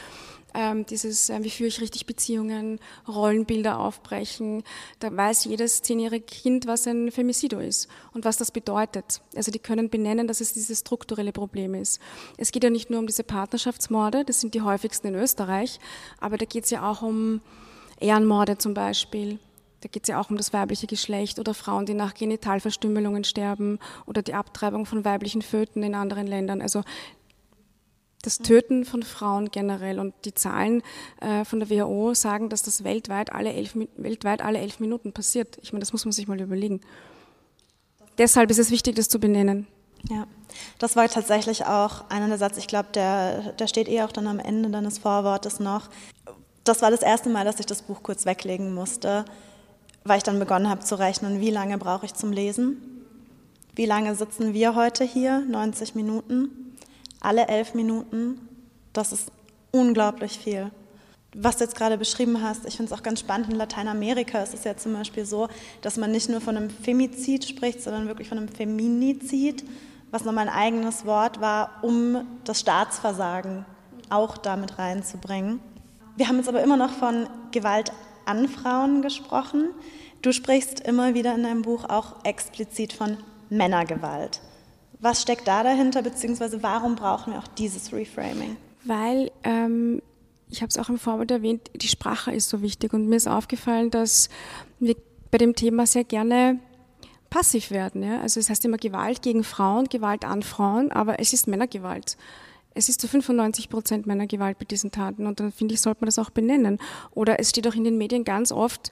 Ähm, 0.54 0.86
dieses, 0.86 1.30
äh, 1.30 1.44
wie 1.44 1.50
führe 1.50 1.68
ich 1.68 1.80
richtig 1.80 2.06
Beziehungen, 2.06 2.80
Rollenbilder 3.08 3.80
aufbrechen. 3.80 4.64
Da 5.00 5.16
weiß 5.16 5.46
jedes 5.46 5.82
zehnjährige 5.84 6.26
Kind, 6.26 6.66
was 6.66 6.88
ein 6.88 7.12
Femicido 7.12 7.60
ist 7.60 7.88
und 8.14 8.26
was 8.26 8.38
das 8.38 8.50
bedeutet. 8.52 9.22
Also 9.36 9.52
die 9.52 9.60
können 9.60 9.90
benennen, 9.90 10.28
dass 10.28 10.42
es 10.42 10.54
dieses 10.54 10.80
strukturelle 10.80 11.32
Problem 11.32 11.76
ist. 11.76 12.02
Es 12.38 12.52
geht 12.52 12.64
ja 12.64 12.72
nicht 12.72 12.90
nur 12.90 13.00
um 13.00 13.08
diese 13.08 13.24
Partnerschaftsmorde, 13.24 14.26
das 14.26 14.42
sind 14.42 14.56
die 14.56 14.62
häufigsten 14.62 15.08
in 15.08 15.16
Österreich, 15.16 15.80
aber 16.20 16.38
da 16.38 16.46
geht 16.46 16.64
es 16.64 16.72
ja 16.72 16.90
auch 16.90 17.04
um 17.04 17.42
Ehrenmorde 18.00 18.58
zum 18.58 18.74
Beispiel. 18.74 19.40
Da 19.82 19.88
geht 19.88 20.04
es 20.04 20.10
ja 20.10 20.20
auch 20.20 20.30
um 20.30 20.36
das 20.36 20.52
weibliche 20.52 20.88
Geschlecht 20.88 21.40
oder 21.40 21.54
Frauen, 21.54 21.86
die 21.86 21.94
nach 21.94 22.14
Genitalverstümmelungen 22.14 23.24
sterben 23.24 23.80
oder 24.06 24.22
die 24.22 24.34
Abtreibung 24.34 24.86
von 24.86 25.06
weiblichen 25.06 25.42
Föten 25.42 25.84
in 25.84 25.96
anderen 25.96 26.28
Ländern. 26.28 26.62
Also 26.62 26.84
das 28.21 28.39
Töten 28.39 28.86
von 28.86 29.03
Frauen 29.03 29.49
generell 29.49 29.99
und 29.99 30.13
die 30.25 30.34
Zahlen 30.34 30.84
äh, 31.21 31.45
von 31.45 31.60
der 31.60 31.69
WHO 31.69 32.13
sagen, 32.13 32.49
dass 32.49 32.63
das 32.63 32.84
weltweit 32.84 33.32
alle, 33.32 33.53
elf, 33.53 33.75
weltweit 33.95 34.41
alle 34.41 34.60
elf 34.60 34.79
Minuten 34.79 35.13
passiert. 35.13 35.58
Ich 35.62 35.71
meine, 35.71 35.82
das 35.82 35.93
muss 35.93 36.05
man 36.05 36.12
sich 36.12 36.27
mal 36.27 36.39
überlegen. 36.39 36.82
Deshalb 38.17 38.51
ist 38.51 38.60
es 38.60 38.71
wichtig, 38.71 38.95
das 38.95 39.08
zu 39.08 39.19
benennen. 39.19 39.67
Ja, 40.10 40.27
das 40.77 40.95
war 40.95 41.08
tatsächlich 41.08 41.65
auch 41.65 42.10
einer 42.10 42.27
der 42.27 42.38
Sätze, 42.38 42.60
ich 42.60 42.67
glaube, 42.67 42.89
der, 42.93 43.53
der 43.53 43.67
steht 43.67 43.89
eh 43.89 44.01
auch 44.01 44.12
dann 44.12 44.27
am 44.27 44.39
Ende 44.39 44.69
deines 44.69 44.97
Vorwortes 44.97 45.60
noch, 45.60 45.89
das 46.63 46.82
war 46.82 46.91
das 46.91 47.01
erste 47.01 47.29
Mal, 47.29 47.45
dass 47.45 47.60
ich 47.60 47.65
das 47.65 47.82
Buch 47.82 48.03
kurz 48.03 48.25
weglegen 48.25 48.73
musste, 48.73 49.25
weil 50.03 50.17
ich 50.17 50.23
dann 50.23 50.39
begonnen 50.39 50.69
habe 50.69 50.82
zu 50.82 50.99
rechnen, 50.99 51.41
wie 51.41 51.49
lange 51.49 51.77
brauche 51.77 52.05
ich 52.05 52.13
zum 52.13 52.32
Lesen? 52.32 52.77
Wie 53.75 53.86
lange 53.86 54.13
sitzen 54.15 54.53
wir 54.53 54.75
heute 54.75 55.03
hier? 55.03 55.39
90 55.39 55.95
Minuten. 55.95 56.59
Alle 57.19 57.47
elf 57.47 57.73
Minuten. 57.73 58.39
Das 58.93 59.12
ist 59.12 59.32
unglaublich 59.71 60.38
viel. 60.38 60.71
Was 61.36 61.58
du 61.58 61.63
jetzt 61.63 61.75
gerade 61.75 61.97
beschrieben 61.97 62.41
hast, 62.41 62.65
ich 62.65 62.77
finde 62.77 62.91
es 62.91 62.99
auch 62.99 63.03
ganz 63.03 63.19
spannend. 63.19 63.51
In 63.51 63.55
Lateinamerika 63.55 64.41
ist 64.41 64.55
es 64.55 64.63
ja 64.63 64.75
zum 64.75 64.93
Beispiel 64.93 65.25
so, 65.25 65.47
dass 65.82 65.97
man 65.97 66.12
nicht 66.12 66.27
nur 66.27 66.41
von 66.41 66.58
einem 66.58 66.71
Femizid 66.71 67.45
spricht, 67.45 67.82
sondern 67.82 68.08
wirklich 68.08 68.27
von 68.27 68.39
einem 68.39 68.47
Feminizid, 68.47 69.63
was 70.10 70.25
nochmal 70.25 70.47
ein 70.47 70.55
eigenes 70.55 71.05
Wort 71.05 71.39
war, 71.39 71.84
um 71.84 72.25
das 72.45 72.62
Staatsversagen 72.62 73.65
auch 74.10 74.38
damit 74.38 74.79
reinzubringen. 74.79 75.60
Wir 76.15 76.27
haben 76.27 76.38
jetzt 76.38 76.49
aber 76.49 76.63
immer 76.63 76.77
noch 76.77 76.91
von 76.91 77.27
Gewalt 77.51 77.91
an 78.25 78.47
Frauen 78.47 79.03
gesprochen. 79.03 79.69
Du 80.23 80.32
sprichst 80.32 80.79
immer 80.79 81.13
wieder 81.13 81.36
in 81.36 81.43
deinem 81.43 81.62
Buch 81.62 81.86
auch 81.88 82.25
explizit 82.25 82.91
von 82.91 83.17
Männergewalt. 83.49 84.41
Was 85.00 85.22
steckt 85.22 85.48
da 85.48 85.64
dahinter, 85.64 86.02
beziehungsweise 86.02 86.62
warum 86.62 86.96
brauchen 86.96 87.34
wir 87.34 87.40
auch 87.40 87.48
dieses 87.48 87.94
Reframing? 87.94 88.58
Weil, 88.84 89.32
ähm, 89.44 90.02
ich 90.50 90.62
habe 90.62 90.70
es 90.70 90.78
auch 90.78 90.90
im 90.90 91.00
Vorwort 91.00 91.32
erwähnt, 91.32 91.70
die 91.74 91.88
Sprache 91.88 92.32
ist 92.34 92.50
so 92.50 92.62
wichtig 92.62 92.94
und 92.94 93.08
mir 93.08 93.16
ist 93.16 93.28
aufgefallen, 93.28 93.92
dass 93.92 94.30
wir 94.80 94.96
bei 95.32 95.38
dem 95.38 95.56
Thema 95.56 95.86
sehr 95.86 96.04
gerne 96.04 96.60
passiv 97.30 97.72
werden. 97.72 98.04
Ja? 98.04 98.20
Also 98.22 98.40
es 98.40 98.50
heißt 98.50 98.66
immer 98.66 98.78
Gewalt 98.78 99.22
gegen 99.22 99.44
Frauen, 99.44 99.86
Gewalt 99.86 100.26
an 100.26 100.44
Frauen, 100.44 100.92
aber 100.92 101.20
es 101.20 101.32
ist 101.32 101.48
Männergewalt. 101.48 102.18
Es 102.74 102.90
ist 102.90 103.00
zu 103.00 103.08
95 103.08 103.70
Prozent 103.70 104.06
Männergewalt 104.06 104.58
bei 104.60 104.66
diesen 104.66 104.92
Taten 104.92 105.28
und 105.28 105.40
dann 105.40 105.52
finde 105.52 105.76
ich, 105.76 105.82
sollte 105.82 106.02
man 106.02 106.08
das 106.08 106.20
auch 106.20 106.30
benennen. 106.30 106.78
Oder 107.12 107.40
es 107.40 107.50
steht 107.50 107.68
auch 107.68 107.76
in 107.76 107.84
den 107.84 107.98
Medien 107.98 108.24
ganz 108.24 108.52
oft, 108.52 108.92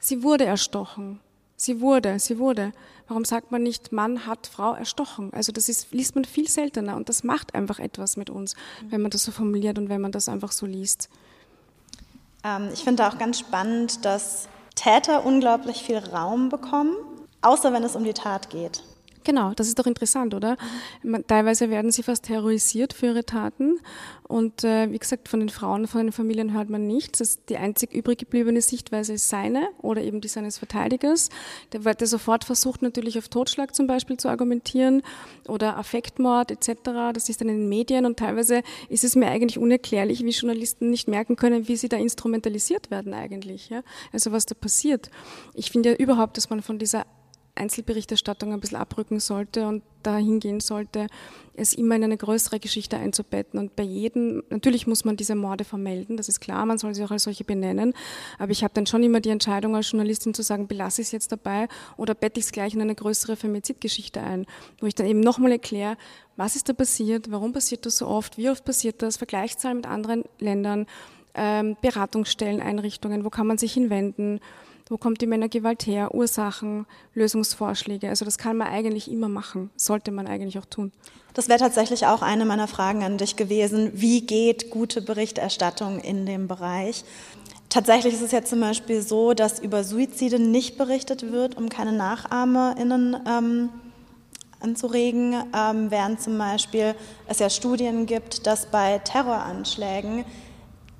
sie 0.00 0.22
wurde 0.22 0.44
erstochen. 0.44 1.20
Sie 1.56 1.80
wurde, 1.80 2.18
sie 2.18 2.38
wurde. 2.38 2.72
Warum 3.06 3.24
sagt 3.24 3.52
man 3.52 3.62
nicht, 3.62 3.92
Mann 3.92 4.26
hat 4.26 4.46
Frau 4.46 4.72
erstochen? 4.72 5.32
Also 5.34 5.52
das 5.52 5.68
ist, 5.68 5.92
liest 5.92 6.14
man 6.14 6.24
viel 6.24 6.48
seltener 6.48 6.96
und 6.96 7.08
das 7.08 7.22
macht 7.22 7.54
einfach 7.54 7.78
etwas 7.78 8.16
mit 8.16 8.30
uns, 8.30 8.54
wenn 8.88 9.02
man 9.02 9.10
das 9.10 9.24
so 9.24 9.32
formuliert 9.32 9.78
und 9.78 9.88
wenn 9.88 10.00
man 10.00 10.12
das 10.12 10.28
einfach 10.28 10.52
so 10.52 10.64
liest. 10.64 11.10
Ähm, 12.44 12.70
ich 12.72 12.82
finde 12.82 13.06
auch 13.06 13.18
ganz 13.18 13.38
spannend, 13.38 14.04
dass 14.04 14.48
Täter 14.74 15.24
unglaublich 15.24 15.82
viel 15.82 15.98
Raum 15.98 16.48
bekommen, 16.48 16.96
außer 17.42 17.72
wenn 17.72 17.84
es 17.84 17.94
um 17.94 18.04
die 18.04 18.14
Tat 18.14 18.48
geht. 18.50 18.82
Genau, 19.24 19.54
das 19.54 19.68
ist 19.68 19.78
doch 19.78 19.86
interessant, 19.86 20.34
oder? 20.34 20.56
Mhm. 21.02 21.24
Teilweise 21.26 21.70
werden 21.70 21.90
sie 21.90 22.02
fast 22.02 22.26
terrorisiert 22.26 22.92
für 22.92 23.06
ihre 23.06 23.24
Taten. 23.24 23.80
Und 24.28 24.64
äh, 24.64 24.90
wie 24.90 24.98
gesagt, 24.98 25.28
von 25.28 25.40
den 25.40 25.48
Frauen, 25.48 25.86
von 25.86 26.02
den 26.02 26.12
Familien 26.12 26.52
hört 26.52 26.68
man 26.68 26.86
nichts. 26.86 27.18
Das 27.18 27.44
die 27.44 27.56
einzig 27.56 27.92
übrig 27.92 28.18
gebliebene 28.18 28.60
Sichtweise 28.60 29.14
ist 29.14 29.28
seine 29.28 29.68
oder 29.80 30.02
eben 30.02 30.20
die 30.20 30.28
seines 30.28 30.58
Verteidigers. 30.58 31.30
Der, 31.72 31.80
der 31.94 32.06
sofort 32.06 32.44
versucht 32.44 32.82
natürlich 32.82 33.18
auf 33.18 33.28
Totschlag 33.28 33.74
zum 33.74 33.86
Beispiel 33.86 34.18
zu 34.18 34.28
argumentieren 34.28 35.02
oder 35.48 35.76
Affektmord 35.78 36.50
etc. 36.50 37.12
Das 37.12 37.28
ist 37.28 37.40
dann 37.40 37.48
in 37.48 37.60
den 37.60 37.68
Medien 37.68 38.06
und 38.06 38.18
teilweise 38.18 38.62
ist 38.88 39.04
es 39.04 39.16
mir 39.16 39.28
eigentlich 39.28 39.58
unerklärlich, 39.58 40.22
wie 40.24 40.30
Journalisten 40.30 40.90
nicht 40.90 41.08
merken 41.08 41.36
können, 41.36 41.68
wie 41.68 41.76
sie 41.76 41.88
da 41.88 41.96
instrumentalisiert 41.96 42.90
werden 42.90 43.14
eigentlich. 43.14 43.70
Ja? 43.70 43.82
Also 44.12 44.32
was 44.32 44.46
da 44.46 44.54
passiert. 44.54 45.10
Ich 45.54 45.70
finde 45.70 45.90
ja 45.90 45.96
überhaupt, 45.96 46.36
dass 46.36 46.50
man 46.50 46.62
von 46.62 46.78
dieser 46.78 47.06
Einzelberichterstattung 47.56 48.52
ein 48.52 48.60
bisschen 48.60 48.78
abrücken 48.78 49.20
sollte 49.20 49.66
und 49.66 49.82
dahin 50.02 50.40
gehen 50.40 50.60
sollte, 50.60 51.06
es 51.54 51.72
immer 51.72 51.96
in 51.96 52.04
eine 52.04 52.16
größere 52.16 52.58
Geschichte 52.58 52.96
einzubetten. 52.96 53.58
Und 53.58 53.76
bei 53.76 53.84
jedem, 53.84 54.42
natürlich 54.50 54.86
muss 54.86 55.04
man 55.04 55.16
diese 55.16 55.34
Morde 55.34 55.64
vermelden, 55.64 56.16
das 56.16 56.28
ist 56.28 56.40
klar, 56.40 56.66
man 56.66 56.78
soll 56.78 56.94
sie 56.94 57.04
auch 57.04 57.10
als 57.10 57.24
solche 57.24 57.44
benennen. 57.44 57.94
Aber 58.38 58.50
ich 58.50 58.64
habe 58.64 58.74
dann 58.74 58.86
schon 58.86 59.02
immer 59.02 59.20
die 59.20 59.30
Entscheidung 59.30 59.76
als 59.76 59.90
Journalistin 59.90 60.34
zu 60.34 60.42
sagen, 60.42 60.66
belasse 60.66 61.02
ich 61.02 61.08
es 61.08 61.12
jetzt 61.12 61.32
dabei 61.32 61.68
oder 61.96 62.14
bette 62.14 62.40
ich 62.40 62.46
es 62.46 62.52
gleich 62.52 62.74
in 62.74 62.80
eine 62.80 62.94
größere 62.94 63.36
Femizidgeschichte 63.36 64.20
ein, 64.20 64.46
wo 64.80 64.86
ich 64.86 64.94
dann 64.94 65.06
eben 65.06 65.20
nochmal 65.20 65.52
erkläre, 65.52 65.96
was 66.36 66.56
ist 66.56 66.68
da 66.68 66.72
passiert, 66.72 67.30
warum 67.30 67.52
passiert 67.52 67.86
das 67.86 67.96
so 67.96 68.08
oft, 68.08 68.36
wie 68.36 68.50
oft 68.50 68.64
passiert 68.64 69.00
das, 69.02 69.16
Vergleichszahlen 69.16 69.78
mit 69.78 69.86
anderen 69.86 70.24
Ländern, 70.40 70.86
ähm, 71.34 71.76
Beratungsstellen, 71.80 72.60
Einrichtungen, 72.60 73.24
wo 73.24 73.30
kann 73.30 73.46
man 73.46 73.58
sich 73.58 73.72
hinwenden 73.72 74.40
wo 74.88 74.98
kommt 74.98 75.20
die 75.20 75.26
Männergewalt 75.26 75.86
her? 75.86 76.14
Ursachen, 76.14 76.86
Lösungsvorschläge. 77.14 78.08
Also 78.08 78.24
das 78.24 78.36
kann 78.36 78.56
man 78.56 78.68
eigentlich 78.68 79.10
immer 79.10 79.28
machen, 79.28 79.70
sollte 79.76 80.10
man 80.10 80.26
eigentlich 80.26 80.58
auch 80.58 80.66
tun. 80.66 80.92
Das 81.32 81.48
wäre 81.48 81.58
tatsächlich 81.58 82.06
auch 82.06 82.22
eine 82.22 82.44
meiner 82.44 82.68
Fragen 82.68 83.02
an 83.02 83.18
dich 83.18 83.36
gewesen. 83.36 83.90
Wie 83.94 84.20
geht 84.20 84.70
gute 84.70 85.00
Berichterstattung 85.00 86.00
in 86.00 86.26
dem 86.26 86.48
Bereich? 86.48 87.04
Tatsächlich 87.70 88.14
ist 88.14 88.22
es 88.22 88.30
ja 88.30 88.44
zum 88.44 88.60
Beispiel 88.60 89.02
so, 89.02 89.34
dass 89.34 89.58
über 89.58 89.82
Suizide 89.82 90.38
nicht 90.38 90.78
berichtet 90.78 91.32
wird, 91.32 91.56
um 91.56 91.68
keine 91.68 91.90
NachahmerInnen 91.92 93.16
ähm, 93.26 93.68
anzuregen, 94.60 95.34
ähm, 95.54 95.90
während 95.90 96.20
zum 96.20 96.38
Beispiel 96.38 96.94
es 97.26 97.40
ja 97.40 97.50
Studien 97.50 98.06
gibt, 98.06 98.46
dass 98.46 98.66
bei 98.66 98.98
Terroranschlägen, 98.98 100.24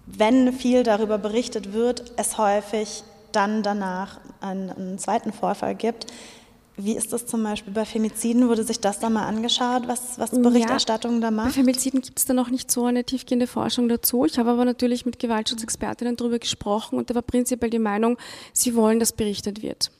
wenn 0.07 0.53
viel 0.53 0.83
darüber 0.83 1.17
berichtet 1.17 1.73
wird, 1.73 2.13
es 2.17 2.39
häufig 2.39 3.05
dann 3.35 3.63
danach 3.63 4.21
einen, 4.41 4.71
einen 4.71 4.99
zweiten 4.99 5.33
Vorfall 5.33 5.75
gibt. 5.75 6.07
Wie 6.77 6.97
ist 6.97 7.13
das 7.13 7.27
zum 7.27 7.45
Beispiel 7.45 7.73
bei 7.73 7.85
Femiziden? 7.85 8.49
Wurde 8.49 8.65
sich 8.65 8.81
das 8.81 8.99
da 8.99 9.09
mal 9.09 9.27
angeschaut, 9.27 9.87
was, 9.87 10.19
was 10.19 10.31
Berichterstattung 10.31 11.15
ja, 11.15 11.21
da 11.21 11.31
macht? 11.31 11.47
Bei 11.47 11.53
Femiziden 11.53 12.01
gibt 12.01 12.19
es 12.19 12.25
da 12.25 12.35
noch 12.35 12.51
nicht 12.51 12.69
so 12.71 12.85
eine 12.85 13.05
tiefgehende 13.05 13.47
Forschung 13.47 13.89
dazu. 13.89 14.25
Ich 14.25 14.39
habe 14.39 14.51
aber 14.51 14.65
natürlich 14.65 15.07
mit 15.07 15.21
Gewaltschutzexpertinnen 15.21 16.17
darüber 16.17 16.41
gesprochen 16.41 16.99
und 16.99 17.11
da 17.11 17.15
war 17.15 17.23
prinzipiell 17.23 17.71
die 17.71 17.79
Meinung, 17.79 18.19
sie 18.53 18.75
wollen, 18.75 18.99
dass 18.99 19.13
berichtet 19.13 19.63
wird. 19.63 19.93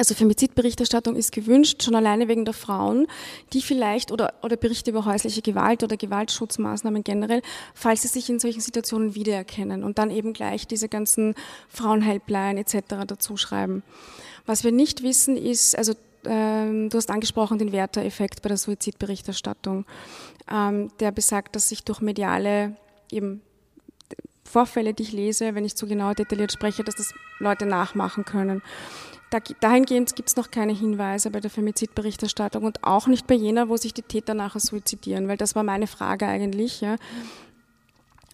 Also 0.00 0.14
Femizidberichterstattung 0.14 1.14
ist 1.14 1.30
gewünscht, 1.30 1.82
schon 1.82 1.94
alleine 1.94 2.26
wegen 2.26 2.46
der 2.46 2.54
Frauen, 2.54 3.06
die 3.52 3.60
vielleicht 3.60 4.10
oder, 4.10 4.32
oder 4.40 4.56
Berichte 4.56 4.92
über 4.92 5.04
häusliche 5.04 5.42
Gewalt 5.42 5.82
oder 5.82 5.98
Gewaltschutzmaßnahmen 5.98 7.04
generell, 7.04 7.42
falls 7.74 8.00
sie 8.00 8.08
sich 8.08 8.30
in 8.30 8.38
solchen 8.38 8.62
Situationen 8.62 9.14
wiedererkennen 9.14 9.84
und 9.84 9.98
dann 9.98 10.10
eben 10.10 10.32
gleich 10.32 10.66
diese 10.66 10.88
ganzen 10.88 11.34
Frauenhelpline 11.68 12.60
etc. 12.60 13.04
dazu 13.06 13.36
schreiben. 13.36 13.82
Was 14.46 14.64
wir 14.64 14.72
nicht 14.72 15.02
wissen 15.02 15.36
ist, 15.36 15.76
also 15.76 15.92
ähm, 16.24 16.88
du 16.88 16.96
hast 16.96 17.10
angesprochen 17.10 17.58
den 17.58 17.70
Werter-Effekt 17.70 18.40
bei 18.40 18.48
der 18.48 18.56
Suizidberichterstattung, 18.56 19.84
ähm, 20.50 20.90
der 21.00 21.12
besagt, 21.12 21.54
dass 21.56 21.68
sich 21.68 21.84
durch 21.84 22.00
mediale 22.00 22.74
eben 23.12 23.42
Vorfälle, 24.44 24.94
die 24.94 25.02
ich 25.02 25.12
lese, 25.12 25.54
wenn 25.54 25.66
ich 25.66 25.76
zu 25.76 25.86
genau 25.86 26.14
detailliert 26.14 26.52
spreche, 26.52 26.84
dass 26.84 26.96
das 26.96 27.12
Leute 27.38 27.66
nachmachen 27.66 28.24
können. 28.24 28.62
Da, 29.30 29.38
dahingehend 29.60 30.16
gibt 30.16 30.28
es 30.28 30.36
noch 30.36 30.50
keine 30.50 30.72
Hinweise 30.72 31.30
bei 31.30 31.40
der 31.40 31.50
Femizidberichterstattung 31.50 32.64
und 32.64 32.82
auch 32.82 33.06
nicht 33.06 33.26
bei 33.26 33.34
jener, 33.34 33.68
wo 33.68 33.76
sich 33.76 33.94
die 33.94 34.02
Täter 34.02 34.34
nachher 34.34 34.60
suizidieren, 34.60 35.28
weil 35.28 35.36
das 35.36 35.54
war 35.54 35.62
meine 35.62 35.86
Frage 35.86 36.26
eigentlich. 36.26 36.80
Ja. 36.80 36.96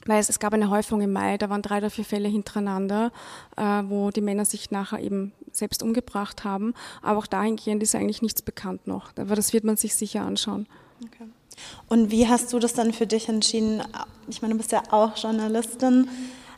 Weil 0.07 0.21
es, 0.21 0.31
es 0.31 0.39
gab 0.39 0.55
eine 0.55 0.71
Häufung 0.71 1.01
im 1.03 1.13
Mai, 1.13 1.37
da 1.37 1.51
waren 1.51 1.63
drei 1.63 1.79
oder 1.79 1.91
vier 1.91 2.05
Fälle 2.05 2.29
hintereinander, 2.29 3.13
äh, 3.57 3.83
wo 3.87 4.11
die 4.11 4.21
Männer 4.21 4.45
sich 4.45 4.71
nachher 4.71 5.01
eben 5.01 5.33
selbst 5.53 5.83
umgebracht 5.83 6.45
haben. 6.45 6.75
Aber 7.03 7.19
auch 7.19 7.27
dahingehend 7.27 7.83
ist 7.83 7.95
eigentlich 7.95 8.23
nichts 8.23 8.41
bekannt 8.41 8.87
noch. 8.87 9.11
Aber 9.19 9.35
das 9.35 9.53
wird 9.53 9.65
man 9.65 9.77
sich 9.77 9.95
sicher 9.95 10.23
anschauen. 10.23 10.67
Okay. 11.05 11.29
Und 11.89 12.11
wie 12.11 12.29
hast 12.29 12.53
du 12.53 12.59
das 12.59 12.75
dann 12.75 12.93
für 12.93 13.07
dich 13.07 13.29
entschieden? 13.29 13.83
Ich 14.29 14.43
meine, 14.43 14.55
du 14.55 14.59
bist 14.59 14.73
ja 14.73 14.83
auch 14.91 15.17
Journalistin. 15.17 16.09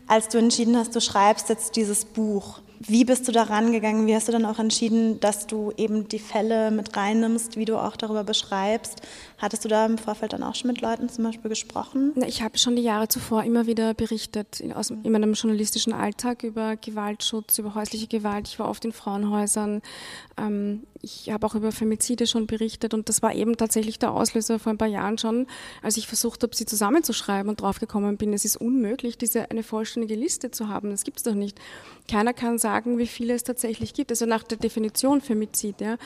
Als 0.07 0.29
du 0.29 0.39
entschieden 0.39 0.77
hast, 0.77 0.95
du 0.95 1.01
schreibst 1.01 1.49
jetzt 1.49 1.77
dieses 1.77 2.05
Buch, 2.05 2.61
wie 2.81 3.05
bist 3.05 3.27
du 3.27 3.33
da 3.33 3.45
rangegangen? 3.45 4.07
Wie 4.07 4.15
hast 4.15 4.29
du 4.29 4.33
dann 4.33 4.45
auch 4.45 4.59
entschieden, 4.59 5.19
dass 5.21 5.47
du 5.47 5.73
eben 5.77 6.09
die 6.09 6.19
Fälle 6.19 6.71
mit 6.71 6.97
reinnimmst, 6.97 7.57
wie 7.57 7.65
du 7.65 7.77
auch 7.77 7.97
darüber 7.97 8.25
beschreibst? 8.25 9.03
Hattest 9.39 9.65
du 9.65 9.69
da 9.69 9.87
im 9.87 9.99
Vorfeld 9.99 10.33
dann 10.33 10.43
auch 10.43 10.57
schon 10.57 10.69
mit 10.69 10.81
Leuten 10.81 11.09
zum 11.09 11.23
Beispiel 11.23 11.49
gesprochen? 11.49 12.13
Ich 12.27 12.43
habe 12.43 12.59
schon 12.59 12.75
die 12.75 12.83
Jahre 12.83 13.07
zuvor 13.07 13.45
immer 13.45 13.67
wieder 13.67 13.95
berichtet 13.95 14.59
in, 14.59 14.73
aus, 14.73 14.91
in 14.91 15.13
meinem 15.13 15.35
journalistischen 15.35 15.93
Alltag 15.93 16.43
über 16.43 16.77
Gewaltschutz, 16.77 17.59
über 17.59 17.77
häusliche 17.77 18.09
Gewalt. 18.09 18.49
Ich 18.49 18.59
war 18.59 18.69
oft 18.69 18.85
in 18.85 18.93
Frauenhäusern. 18.93 19.81
Ähm, 20.37 20.83
ich 21.01 21.31
habe 21.31 21.47
auch 21.47 21.55
über 21.55 21.71
Femizide 21.71 22.27
schon 22.27 22.49
berichtet 22.49 22.95
und 22.95 23.09
das 23.09 23.23
war 23.23 23.33
eben 23.33 23.57
tatsächlich 23.57 24.01
der 24.01 24.11
Auslöser 24.11 24.59
vor 24.59 24.73
ein 24.73 24.79
paar 24.79 24.89
Jahren 24.89 25.19
schon, 25.19 25.47
als 25.83 25.97
ich 25.97 26.09
versucht 26.09 26.43
habe, 26.43 26.57
sie 26.57 26.67
zusammenzuschreiben 26.67 27.49
und 27.49 27.61
draufgekommen 27.61 28.17
bin, 28.17 28.33
es 28.33 28.45
ist 28.45 28.57
unmöglich, 28.57 29.17
diese 29.19 29.51
eine 29.53 29.63
vollständige 29.63 30.17
Liste 30.17 30.51
zu 30.51 30.69
haben. 30.69 30.91
Das 30.91 31.05
gibt 31.05 31.19
es 31.19 31.23
doch 31.23 31.35
nicht. 31.35 31.59
Keiner 32.11 32.33
kann 32.33 32.59
sagen, 32.59 32.99
wie 32.99 33.07
viele 33.07 33.35
es 33.35 33.45
tatsächlich 33.45 33.95
gibt. 33.95 34.11
Also 34.11 34.27
nach 34.27 34.43
der 34.43 34.59
Definition 34.59 35.21
Femizid. 35.21 35.81
Ja. 35.81 35.97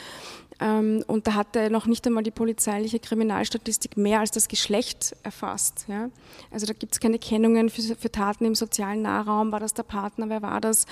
Ähm, 0.60 1.04
und 1.06 1.26
da 1.26 1.34
hatte 1.34 1.70
noch 1.70 1.86
nicht 1.86 2.06
einmal 2.06 2.22
die 2.22 2.30
polizeiliche 2.30 2.98
Kriminalstatistik 2.98 3.96
mehr 3.96 4.20
als 4.20 4.30
das 4.30 4.48
Geschlecht 4.48 5.16
erfasst. 5.22 5.86
Ja. 5.88 6.10
Also 6.50 6.66
da 6.66 6.72
gibt 6.72 6.92
es 6.94 7.00
keine 7.00 7.18
Kennungen 7.18 7.70
für, 7.70 7.96
für 7.96 8.10
Taten 8.10 8.44
im 8.44 8.54
sozialen 8.54 9.02
Nahraum. 9.02 9.52
War 9.52 9.60
das 9.60 9.74
der 9.74 9.82
Partner? 9.82 10.28
Wer 10.28 10.42
war 10.42 10.60
das? 10.60 10.86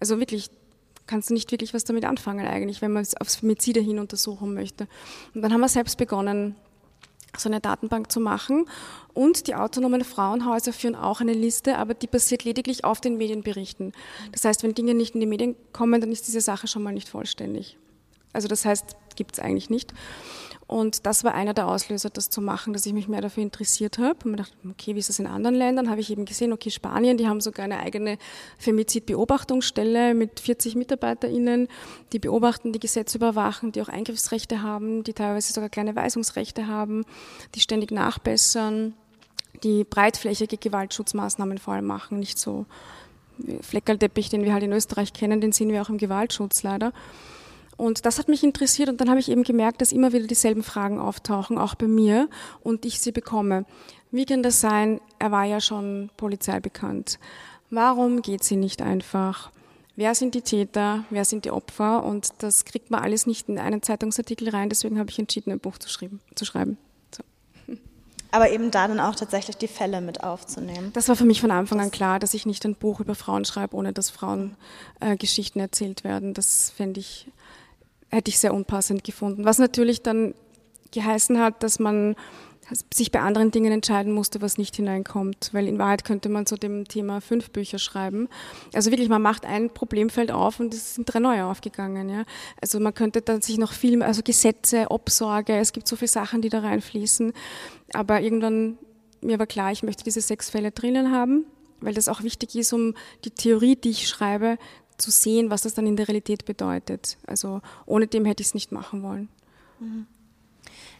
Also 0.00 0.18
wirklich 0.20 0.50
kannst 1.06 1.30
du 1.30 1.34
nicht 1.34 1.50
wirklich 1.52 1.72
was 1.72 1.84
damit 1.84 2.04
anfangen 2.04 2.46
eigentlich, 2.46 2.82
wenn 2.82 2.92
man 2.92 3.02
es 3.02 3.16
aufs 3.16 3.36
Femizide 3.36 3.80
hin 3.80 3.98
untersuchen 3.98 4.54
möchte. 4.54 4.88
Und 5.34 5.42
dann 5.42 5.52
haben 5.52 5.60
wir 5.60 5.68
selbst 5.68 5.96
begonnen, 5.98 6.56
so 7.38 7.48
eine 7.48 7.60
Datenbank 7.60 8.10
zu 8.10 8.20
machen. 8.20 8.66
Und 9.14 9.46
die 9.46 9.54
autonomen 9.54 10.04
Frauenhäuser 10.04 10.72
führen 10.72 10.94
auch 10.94 11.20
eine 11.20 11.32
Liste, 11.32 11.78
aber 11.78 11.94
die 11.94 12.06
basiert 12.06 12.44
lediglich 12.44 12.84
auf 12.84 13.00
den 13.00 13.16
Medienberichten. 13.18 13.92
Das 14.32 14.44
heißt, 14.44 14.62
wenn 14.62 14.74
Dinge 14.74 14.94
nicht 14.94 15.14
in 15.14 15.20
die 15.20 15.26
Medien 15.26 15.54
kommen, 15.72 16.00
dann 16.00 16.12
ist 16.12 16.26
diese 16.26 16.40
Sache 16.40 16.66
schon 16.66 16.82
mal 16.82 16.92
nicht 16.92 17.08
vollständig. 17.08 17.78
Also 18.36 18.46
das 18.46 18.64
heißt, 18.64 18.96
gibt 19.16 19.32
es 19.32 19.40
eigentlich 19.40 19.70
nicht. 19.70 19.92
Und 20.68 21.06
das 21.06 21.22
war 21.22 21.34
einer 21.34 21.54
der 21.54 21.68
Auslöser, 21.68 22.10
das 22.10 22.28
zu 22.28 22.40
machen, 22.40 22.72
dass 22.72 22.86
ich 22.86 22.92
mich 22.92 23.06
mehr 23.06 23.20
dafür 23.20 23.42
interessiert 23.42 23.98
habe. 23.98 24.16
Und 24.24 24.32
mir 24.32 24.36
dachte, 24.38 24.52
okay, 24.68 24.96
wie 24.96 24.98
ist 24.98 25.08
das 25.08 25.20
in 25.20 25.28
anderen 25.28 25.54
Ländern? 25.54 25.88
Habe 25.88 26.00
ich 26.00 26.10
eben 26.10 26.24
gesehen, 26.24 26.52
okay, 26.52 26.70
Spanien, 26.70 27.16
die 27.16 27.28
haben 27.28 27.40
sogar 27.40 27.64
eine 27.64 27.78
eigene 27.78 28.18
Femizidbeobachtungsstelle 28.58 30.14
mit 30.14 30.40
40 30.40 30.74
MitarbeiterInnen, 30.74 31.68
die 32.12 32.18
beobachten, 32.18 32.72
die 32.72 32.80
Gesetze 32.80 33.18
überwachen, 33.18 33.70
die 33.70 33.80
auch 33.80 33.88
Eingriffsrechte 33.88 34.62
haben, 34.62 35.04
die 35.04 35.12
teilweise 35.12 35.52
sogar 35.52 35.68
kleine 35.68 35.94
Weisungsrechte 35.94 36.66
haben, 36.66 37.04
die 37.54 37.60
ständig 37.60 37.92
nachbessern, 37.92 38.94
die 39.62 39.84
breitflächige 39.84 40.56
Gewaltschutzmaßnahmen 40.56 41.58
vor 41.58 41.74
allem 41.74 41.86
machen, 41.86 42.18
nicht 42.18 42.38
so 42.38 42.66
Fleckerlteppich, 43.60 44.30
den 44.30 44.44
wir 44.44 44.52
halt 44.52 44.64
in 44.64 44.72
Österreich 44.72 45.12
kennen, 45.12 45.40
den 45.40 45.52
sehen 45.52 45.68
wir 45.68 45.82
auch 45.82 45.90
im 45.90 45.98
Gewaltschutz 45.98 46.64
leider. 46.64 46.92
Und 47.76 48.06
das 48.06 48.18
hat 48.18 48.28
mich 48.28 48.42
interessiert 48.42 48.88
und 48.88 49.00
dann 49.00 49.10
habe 49.10 49.20
ich 49.20 49.30
eben 49.30 49.42
gemerkt, 49.42 49.80
dass 49.80 49.92
immer 49.92 50.12
wieder 50.12 50.26
dieselben 50.26 50.62
Fragen 50.62 50.98
auftauchen, 50.98 51.58
auch 51.58 51.74
bei 51.74 51.86
mir, 51.86 52.28
und 52.62 52.84
ich 52.86 53.00
sie 53.00 53.12
bekomme. 53.12 53.66
Wie 54.10 54.24
kann 54.24 54.42
das 54.42 54.60
sein? 54.60 55.00
Er 55.18 55.30
war 55.30 55.44
ja 55.44 55.60
schon 55.60 56.10
polizeibekannt. 56.16 57.18
Warum 57.70 58.22
geht 58.22 58.44
sie 58.44 58.56
nicht 58.56 58.80
einfach? 58.80 59.50
Wer 59.96 60.14
sind 60.14 60.34
die 60.34 60.42
Täter? 60.42 61.04
Wer 61.10 61.24
sind 61.24 61.44
die 61.44 61.50
Opfer? 61.50 62.04
Und 62.04 62.28
das 62.38 62.64
kriegt 62.64 62.90
man 62.90 63.02
alles 63.02 63.26
nicht 63.26 63.48
in 63.48 63.58
einen 63.58 63.82
Zeitungsartikel 63.82 64.50
rein. 64.50 64.68
Deswegen 64.68 64.98
habe 64.98 65.10
ich 65.10 65.18
entschieden, 65.18 65.52
ein 65.52 65.58
Buch 65.60 65.78
zu, 65.78 65.88
zu 65.88 66.44
schreiben. 66.44 66.78
So. 67.14 67.24
Aber 68.30 68.50
eben 68.50 68.70
da 68.70 68.88
dann 68.88 69.00
auch 69.00 69.16
tatsächlich 69.16 69.56
die 69.56 69.68
Fälle 69.68 70.00
mit 70.00 70.22
aufzunehmen. 70.22 70.92
Das 70.92 71.08
war 71.08 71.16
für 71.16 71.24
mich 71.24 71.40
von 71.40 71.50
Anfang 71.50 71.80
an 71.80 71.90
klar, 71.90 72.18
dass 72.18 72.34
ich 72.34 72.46
nicht 72.46 72.64
ein 72.66 72.74
Buch 72.74 73.00
über 73.00 73.14
Frauen 73.14 73.44
schreibe, 73.46 73.74
ohne 73.74 73.94
dass 73.94 74.10
Frauen 74.10 74.56
äh, 75.00 75.16
Geschichten 75.16 75.60
erzählt 75.60 76.04
werden. 76.04 76.34
Das 76.34 76.70
fände 76.70 77.00
ich 77.00 77.28
hätte 78.10 78.30
ich 78.30 78.38
sehr 78.38 78.54
unpassend 78.54 79.04
gefunden. 79.04 79.44
Was 79.44 79.58
natürlich 79.58 80.02
dann 80.02 80.34
geheißen 80.92 81.38
hat, 81.38 81.62
dass 81.62 81.78
man 81.78 82.16
sich 82.92 83.12
bei 83.12 83.20
anderen 83.20 83.52
Dingen 83.52 83.70
entscheiden 83.70 84.12
musste, 84.12 84.40
was 84.40 84.58
nicht 84.58 84.74
hineinkommt, 84.74 85.50
weil 85.52 85.68
in 85.68 85.78
Wahrheit 85.78 86.04
könnte 86.04 86.28
man 86.28 86.46
zu 86.46 86.56
dem 86.56 86.88
Thema 86.88 87.20
fünf 87.20 87.50
Bücher 87.50 87.78
schreiben. 87.78 88.28
Also 88.72 88.90
wirklich, 88.90 89.08
man 89.08 89.22
macht 89.22 89.46
ein 89.46 89.70
Problemfeld 89.70 90.32
auf 90.32 90.58
und 90.58 90.74
es 90.74 90.96
sind 90.96 91.04
drei 91.04 91.20
neue 91.20 91.44
aufgegangen. 91.44 92.08
Ja? 92.08 92.24
Also 92.60 92.80
man 92.80 92.92
könnte 92.92 93.22
dann 93.22 93.40
sich 93.40 93.58
noch 93.58 93.72
viel, 93.72 94.02
also 94.02 94.22
Gesetze, 94.24 94.86
Obsorge, 94.90 95.54
es 95.56 95.72
gibt 95.72 95.86
so 95.86 95.94
viele 95.94 96.08
Sachen, 96.08 96.42
die 96.42 96.48
da 96.48 96.58
reinfließen. 96.58 97.32
Aber 97.92 98.20
irgendwann 98.20 98.78
mir 99.20 99.38
war 99.38 99.46
klar, 99.46 99.72
ich 99.72 99.82
möchte 99.82 100.04
diese 100.04 100.20
sechs 100.20 100.50
Fälle 100.50 100.70
drinnen 100.70 101.12
haben, 101.12 101.46
weil 101.80 101.94
das 101.94 102.08
auch 102.08 102.22
wichtig 102.22 102.54
ist, 102.56 102.72
um 102.72 102.94
die 103.24 103.30
Theorie, 103.30 103.76
die 103.76 103.90
ich 103.90 104.08
schreibe, 104.08 104.58
zu 104.98 105.10
sehen, 105.10 105.50
was 105.50 105.62
das 105.62 105.74
dann 105.74 105.86
in 105.86 105.96
der 105.96 106.08
Realität 106.08 106.44
bedeutet. 106.44 107.16
Also 107.26 107.60
ohne 107.84 108.06
dem 108.06 108.24
hätte 108.24 108.42
ich 108.42 108.48
es 108.48 108.54
nicht 108.54 108.72
machen 108.72 109.02
wollen. 109.02 109.28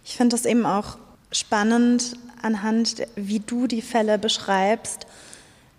Ich 0.04 0.16
finde 0.16 0.36
das 0.36 0.44
eben 0.44 0.66
auch 0.66 0.98
spannend, 1.32 2.16
anhand 2.42 3.06
wie 3.16 3.40
du 3.40 3.66
die 3.66 3.82
Fälle 3.82 4.18
beschreibst, 4.18 5.06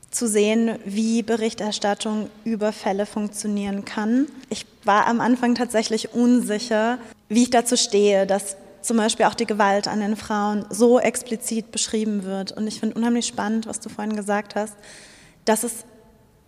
zu 0.09 0.27
sehen, 0.27 0.79
wie 0.85 1.21
Berichterstattung 1.21 2.29
über 2.43 2.71
Fälle 2.71 3.05
funktionieren 3.05 3.85
kann. 3.85 4.27
Ich 4.49 4.65
war 4.83 5.05
am 5.07 5.19
Anfang 5.21 5.53
tatsächlich 5.53 6.13
unsicher, 6.13 6.97
wie 7.29 7.43
ich 7.43 7.49
dazu 7.49 7.75
stehe, 7.75 8.25
dass 8.25 8.55
zum 8.81 8.97
Beispiel 8.97 9.25
auch 9.25 9.33
die 9.33 9.45
Gewalt 9.45 9.87
an 9.87 9.99
den 9.99 10.15
Frauen 10.15 10.65
so 10.69 10.99
explizit 10.99 11.71
beschrieben 11.71 12.23
wird. 12.23 12.53
Und 12.53 12.67
ich 12.67 12.79
finde 12.79 12.95
unheimlich 12.95 13.27
spannend, 13.27 13.67
was 13.67 13.79
du 13.79 13.89
vorhin 13.89 14.15
gesagt 14.15 14.55
hast, 14.55 14.75
dass 15.43 15.63
es 15.63 15.83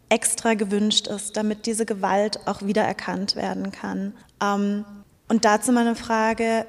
extra 0.09 0.55
gewünscht 0.55 1.07
ist, 1.07 1.37
damit 1.37 1.65
diese 1.65 1.85
Gewalt 1.85 2.39
auch 2.47 2.61
wiedererkannt 2.63 3.35
werden 3.35 3.71
kann. 3.71 4.13
Ähm, 4.41 4.85
und 5.27 5.45
dazu 5.45 5.71
meine 5.71 5.95
Frage, 5.95 6.65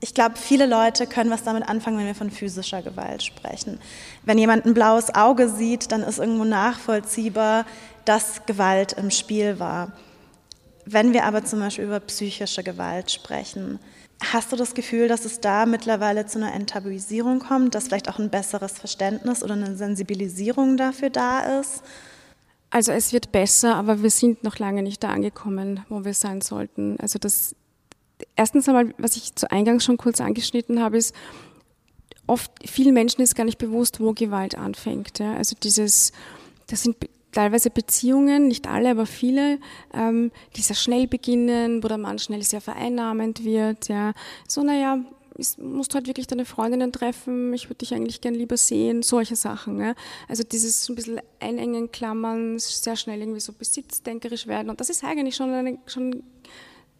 ich 0.00 0.12
glaube, 0.12 0.36
viele 0.36 0.66
Leute 0.66 1.06
können 1.06 1.30
was 1.30 1.44
damit 1.44 1.66
anfangen, 1.66 1.96
wenn 1.98 2.06
wir 2.06 2.14
von 2.14 2.30
physischer 2.30 2.82
Gewalt 2.82 3.22
sprechen. 3.22 3.80
Wenn 4.24 4.36
jemand 4.36 4.66
ein 4.66 4.74
blaues 4.74 5.14
Auge 5.14 5.48
sieht, 5.48 5.92
dann 5.92 6.02
ist 6.02 6.18
irgendwo 6.18 6.44
nachvollziehbar, 6.44 7.64
dass 8.04 8.44
Gewalt 8.44 8.92
im 8.92 9.10
Spiel 9.10 9.58
war. 9.58 9.92
Wenn 10.84 11.14
wir 11.14 11.24
aber 11.24 11.44
zum 11.44 11.60
Beispiel 11.60 11.84
über 11.84 12.00
psychische 12.00 12.62
Gewalt 12.62 13.10
sprechen, 13.10 13.78
hast 14.32 14.52
du 14.52 14.56
das 14.56 14.74
Gefühl, 14.74 15.08
dass 15.08 15.24
es 15.24 15.40
da 15.40 15.64
mittlerweile 15.64 16.26
zu 16.26 16.38
einer 16.38 16.52
Enttabuisierung 16.52 17.38
kommt, 17.38 17.74
dass 17.74 17.84
vielleicht 17.84 18.10
auch 18.10 18.18
ein 18.18 18.28
besseres 18.28 18.72
Verständnis 18.72 19.42
oder 19.42 19.54
eine 19.54 19.74
Sensibilisierung 19.74 20.76
dafür 20.76 21.08
da 21.08 21.60
ist? 21.60 21.82
Also 22.74 22.90
es 22.90 23.12
wird 23.12 23.30
besser, 23.30 23.76
aber 23.76 24.02
wir 24.02 24.10
sind 24.10 24.42
noch 24.42 24.58
lange 24.58 24.82
nicht 24.82 25.04
da 25.04 25.10
angekommen, 25.10 25.84
wo 25.88 26.04
wir 26.04 26.12
sein 26.12 26.40
sollten. 26.40 26.98
Also 26.98 27.20
das 27.20 27.54
erstens 28.34 28.68
einmal, 28.68 28.92
was 28.98 29.14
ich 29.14 29.32
zu 29.36 29.48
Eingangs 29.48 29.84
schon 29.84 29.96
kurz 29.96 30.20
angeschnitten 30.20 30.82
habe, 30.82 30.96
ist, 30.96 31.14
oft 32.26 32.50
vielen 32.68 32.92
Menschen 32.92 33.20
ist 33.20 33.36
gar 33.36 33.44
nicht 33.44 33.58
bewusst, 33.58 34.00
wo 34.00 34.12
Gewalt 34.12 34.58
anfängt. 34.58 35.20
Ja? 35.20 35.36
Also 35.36 35.54
dieses, 35.62 36.10
das 36.66 36.82
sind 36.82 36.96
teilweise 37.30 37.70
Beziehungen, 37.70 38.48
nicht 38.48 38.66
alle, 38.66 38.90
aber 38.90 39.06
viele, 39.06 39.60
ähm, 39.92 40.32
die 40.56 40.62
sehr 40.62 40.74
schnell 40.74 41.06
beginnen, 41.06 41.80
wo 41.84 41.86
der 41.86 41.98
Mann 41.98 42.18
schnell 42.18 42.42
sehr 42.42 42.60
vereinnahmend 42.60 43.44
wird. 43.44 43.86
Ja? 43.86 44.14
So, 44.48 44.64
naja, 44.64 44.98
ist, 45.36 45.58
musst 45.58 45.92
du 45.92 45.96
halt 45.96 46.06
wirklich 46.06 46.26
deine 46.26 46.44
Freundinnen 46.44 46.92
treffen, 46.92 47.52
ich 47.52 47.66
würde 47.66 47.78
dich 47.78 47.94
eigentlich 47.94 48.20
gern 48.20 48.34
lieber 48.34 48.56
sehen, 48.56 49.02
solche 49.02 49.36
Sachen. 49.36 49.80
Ja? 49.80 49.94
Also 50.28 50.42
dieses 50.42 50.88
ein 50.88 50.94
bisschen 50.94 51.20
einengen, 51.40 51.90
klammern, 51.90 52.58
sehr 52.58 52.96
schnell 52.96 53.20
irgendwie 53.20 53.40
so 53.40 53.52
besitzdenkerisch 53.52 54.46
werden 54.46 54.70
und 54.70 54.80
das 54.80 54.90
ist 54.90 55.04
eigentlich 55.04 55.36
schon 55.36 55.50
eine, 55.50 55.78
schon 55.86 56.22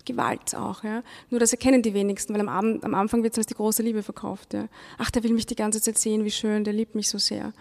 Gewalt 0.04 0.54
auch, 0.54 0.84
ja. 0.84 1.02
Nur 1.30 1.40
das 1.40 1.52
erkennen 1.52 1.82
die 1.82 1.94
wenigsten, 1.94 2.34
weil 2.34 2.40
am, 2.40 2.48
Abend, 2.48 2.84
am 2.84 2.94
Anfang 2.94 3.22
wird 3.22 3.32
es 3.32 3.38
als 3.38 3.46
die 3.46 3.54
große 3.54 3.82
Liebe 3.82 4.02
verkauft, 4.02 4.52
ja. 4.52 4.68
Ach, 4.98 5.10
der 5.10 5.22
will 5.22 5.32
mich 5.32 5.46
die 5.46 5.54
ganze 5.54 5.80
Zeit 5.80 5.98
sehen, 5.98 6.24
wie 6.24 6.30
schön, 6.30 6.64
der 6.64 6.74
liebt 6.74 6.94
mich 6.94 7.08
so 7.08 7.18
sehr. 7.18 7.52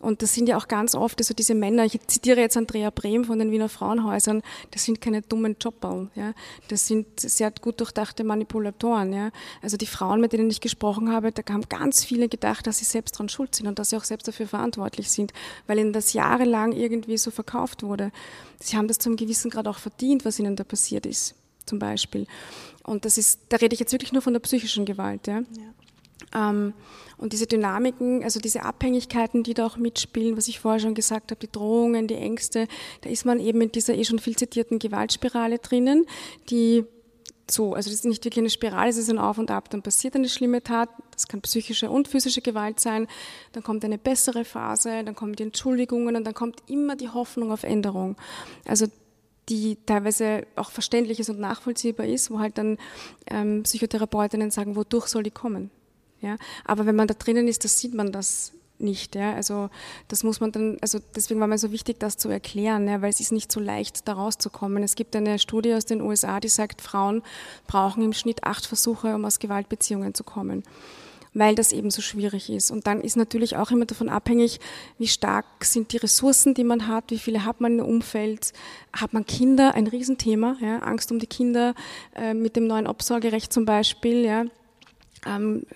Und 0.00 0.22
das 0.22 0.34
sind 0.34 0.48
ja 0.48 0.56
auch 0.56 0.66
ganz 0.66 0.94
oft 0.94 1.20
also 1.20 1.34
diese 1.34 1.54
Männer, 1.54 1.84
ich 1.84 2.00
zitiere 2.06 2.40
jetzt 2.40 2.56
Andrea 2.56 2.90
Brehm 2.90 3.24
von 3.24 3.38
den 3.38 3.50
Wiener 3.50 3.68
Frauenhäusern, 3.68 4.42
das 4.70 4.84
sind 4.84 5.00
keine 5.00 5.20
dummen 5.20 5.56
Jobberl, 5.60 6.08
ja. 6.14 6.32
Das 6.68 6.86
sind 6.86 7.20
sehr 7.20 7.52
gut 7.60 7.80
durchdachte 7.80 8.24
Manipulatoren, 8.24 9.12
ja. 9.12 9.30
Also 9.60 9.76
die 9.76 9.86
Frauen, 9.86 10.20
mit 10.20 10.32
denen 10.32 10.50
ich 10.50 10.62
gesprochen 10.62 11.12
habe, 11.12 11.32
da 11.32 11.42
haben 11.52 11.68
ganz 11.68 12.02
viele 12.02 12.28
gedacht, 12.28 12.66
dass 12.66 12.78
sie 12.78 12.86
selbst 12.86 13.16
daran 13.16 13.28
schuld 13.28 13.54
sind 13.54 13.66
und 13.66 13.78
dass 13.78 13.90
sie 13.90 13.96
auch 13.96 14.04
selbst 14.04 14.26
dafür 14.26 14.48
verantwortlich 14.48 15.10
sind, 15.10 15.34
weil 15.66 15.78
ihnen 15.78 15.92
das 15.92 16.14
jahrelang 16.14 16.72
irgendwie 16.72 17.18
so 17.18 17.30
verkauft 17.30 17.82
wurde. 17.82 18.10
Sie 18.58 18.76
haben 18.76 18.88
das 18.88 18.98
zum 18.98 19.16
gewissen 19.16 19.50
Grad 19.50 19.68
auch 19.68 19.78
verdient, 19.78 20.24
was 20.24 20.38
ihnen 20.38 20.56
da 20.56 20.64
passiert 20.64 21.04
ist, 21.04 21.34
zum 21.66 21.78
Beispiel. 21.78 22.26
Und 22.84 23.04
das 23.04 23.18
ist, 23.18 23.40
da 23.50 23.58
rede 23.58 23.74
ich 23.74 23.80
jetzt 23.80 23.92
wirklich 23.92 24.12
nur 24.12 24.22
von 24.22 24.32
der 24.32 24.40
psychischen 24.40 24.86
Gewalt, 24.86 25.26
ja. 25.26 25.40
ja. 25.40 25.74
Ähm, 26.34 26.74
und 27.16 27.32
diese 27.32 27.46
Dynamiken, 27.46 28.24
also 28.24 28.40
diese 28.40 28.62
Abhängigkeiten, 28.62 29.42
die 29.42 29.54
da 29.54 29.66
auch 29.66 29.76
mitspielen, 29.76 30.36
was 30.36 30.48
ich 30.48 30.60
vorher 30.60 30.80
schon 30.80 30.94
gesagt 30.94 31.30
habe, 31.30 31.40
die 31.40 31.52
Drohungen, 31.52 32.06
die 32.06 32.14
Ängste, 32.14 32.66
da 33.02 33.10
ist 33.10 33.26
man 33.26 33.40
eben 33.40 33.60
in 33.60 33.72
dieser 33.72 33.94
eh 33.94 34.04
schon 34.04 34.18
viel 34.18 34.36
zitierten 34.36 34.78
Gewaltspirale 34.78 35.58
drinnen, 35.58 36.06
die 36.48 36.84
so, 37.50 37.74
also 37.74 37.90
das 37.90 38.00
ist 38.00 38.04
nicht 38.04 38.24
wirklich 38.24 38.42
eine 38.42 38.50
Spirale, 38.50 38.90
es 38.90 38.96
ist 38.96 39.10
ein 39.10 39.18
Auf 39.18 39.38
und 39.38 39.50
Ab, 39.50 39.70
dann 39.70 39.82
passiert 39.82 40.14
eine 40.14 40.28
schlimme 40.28 40.62
Tat, 40.62 40.88
das 41.10 41.26
kann 41.26 41.40
psychische 41.40 41.90
und 41.90 42.08
physische 42.08 42.42
Gewalt 42.42 42.80
sein, 42.80 43.08
dann 43.52 43.62
kommt 43.62 43.84
eine 43.84 43.98
bessere 43.98 44.44
Phase, 44.44 45.02
dann 45.04 45.14
kommen 45.14 45.34
die 45.34 45.42
Entschuldigungen 45.42 46.16
und 46.16 46.24
dann 46.24 46.34
kommt 46.34 46.62
immer 46.68 46.96
die 46.96 47.08
Hoffnung 47.08 47.50
auf 47.52 47.64
Änderung. 47.64 48.16
Also 48.66 48.86
die 49.48 49.76
teilweise 49.84 50.46
auch 50.54 50.70
verständlich 50.70 51.18
ist 51.18 51.28
und 51.28 51.40
nachvollziehbar 51.40 52.06
ist, 52.06 52.30
wo 52.30 52.38
halt 52.38 52.56
dann 52.56 52.78
ähm, 53.26 53.64
Psychotherapeutinnen 53.64 54.50
sagen, 54.50 54.76
wodurch 54.76 55.08
soll 55.08 55.24
die 55.24 55.32
kommen? 55.32 55.70
Ja? 56.20 56.36
Aber 56.64 56.86
wenn 56.86 56.96
man 56.96 57.08
da 57.08 57.14
drinnen 57.14 57.48
ist, 57.48 57.64
das 57.64 57.78
sieht 57.78 57.94
man 57.94 58.12
das 58.12 58.52
nicht. 58.78 59.14
Ja? 59.14 59.34
Also 59.34 59.70
das 60.08 60.22
muss 60.22 60.40
man 60.40 60.52
dann, 60.52 60.78
also 60.80 60.98
deswegen 61.14 61.40
war 61.40 61.46
mir 61.46 61.58
so 61.58 61.72
wichtig, 61.72 61.98
das 62.00 62.16
zu 62.16 62.28
erklären, 62.28 62.88
ja? 62.88 63.02
weil 63.02 63.10
es 63.10 63.20
ist 63.20 63.32
nicht 63.32 63.52
so 63.52 63.60
leicht, 63.60 64.08
da 64.08 64.14
rauszukommen. 64.14 64.82
Es 64.82 64.94
gibt 64.94 65.14
eine 65.16 65.38
Studie 65.38 65.74
aus 65.74 65.84
den 65.84 66.00
USA, 66.00 66.40
die 66.40 66.48
sagt, 66.48 66.80
Frauen 66.80 67.22
brauchen 67.66 68.02
im 68.02 68.12
Schnitt 68.12 68.44
acht 68.44 68.66
Versuche, 68.66 69.14
um 69.14 69.24
aus 69.24 69.38
Gewaltbeziehungen 69.38 70.14
zu 70.14 70.24
kommen 70.24 70.62
weil 71.34 71.54
das 71.54 71.72
eben 71.72 71.90
so 71.90 72.02
schwierig 72.02 72.50
ist. 72.50 72.70
Und 72.70 72.86
dann 72.86 73.00
ist 73.00 73.16
natürlich 73.16 73.56
auch 73.56 73.70
immer 73.70 73.84
davon 73.84 74.08
abhängig, 74.08 74.58
wie 74.98 75.06
stark 75.06 75.46
sind 75.60 75.92
die 75.92 75.98
Ressourcen, 75.98 76.54
die 76.54 76.64
man 76.64 76.88
hat, 76.88 77.04
wie 77.10 77.18
viele 77.18 77.44
hat 77.44 77.60
man 77.60 77.78
im 77.78 77.84
Umfeld, 77.84 78.52
hat 78.92 79.12
man 79.12 79.24
Kinder, 79.26 79.74
ein 79.74 79.86
Riesenthema, 79.86 80.56
ja, 80.60 80.78
Angst 80.78 81.12
um 81.12 81.18
die 81.18 81.26
Kinder 81.26 81.74
äh, 82.14 82.34
mit 82.34 82.56
dem 82.56 82.66
neuen 82.66 82.86
Obsorgerecht 82.86 83.52
zum 83.52 83.64
Beispiel, 83.64 84.24
ja, 84.24 84.44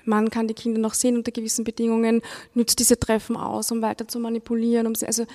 man 0.04 0.30
kann 0.30 0.48
die 0.48 0.54
Kinder 0.54 0.80
noch 0.80 0.94
sehen 0.94 1.16
unter 1.16 1.32
gewissen 1.32 1.64
Bedingungen, 1.64 2.22
nützt 2.54 2.78
diese 2.78 2.98
Treffen 2.98 3.36
aus, 3.36 3.70
um 3.70 3.82
weiter 3.82 4.08
zu 4.08 4.18
manipulieren. 4.18 4.86
Um 4.86 4.94
sie, 4.94 5.06
also 5.06 5.26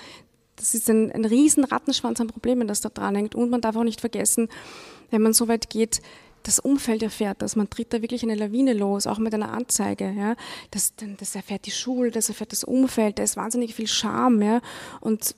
das 0.56 0.74
ist 0.74 0.90
ein, 0.90 1.12
ein 1.12 1.26
riesen 1.26 1.64
Rattenschwanz 1.64 2.20
an 2.20 2.28
Problemen, 2.28 2.68
das 2.68 2.82
da 2.82 2.90
dran 2.90 3.16
hängt. 3.16 3.36
Und 3.36 3.50
man 3.50 3.62
darf 3.62 3.76
auch 3.76 3.84
nicht 3.84 4.02
vergessen, 4.02 4.50
wenn 5.12 5.22
man 5.22 5.34
so 5.34 5.48
weit 5.48 5.70
geht, 5.70 6.02
das 6.44 6.60
Umfeld 6.60 7.04
erfährt 7.04 7.42
das. 7.42 7.56
Man 7.56 7.70
tritt 7.70 7.94
da 7.94 8.02
wirklich 8.02 8.24
eine 8.24 8.36
Lawine 8.36 8.74
los, 8.74 9.08
auch 9.08 9.20
mit 9.20 9.34
einer 9.34 9.52
Anzeige. 9.52 10.12
Ja. 10.12 10.36
Das, 10.72 10.94
das 11.18 11.36
erfährt 11.36 11.66
die 11.66 11.72
Schule, 11.72 12.12
das 12.12 12.30
erfährt 12.30 12.52
das 12.52 12.64
Umfeld, 12.64 13.20
da 13.20 13.24
ist 13.24 13.38
wahnsinnig 13.38 13.76
viel 13.76 13.88
Scham. 13.88 14.42
Ja. 14.42 14.62
Und 15.02 15.36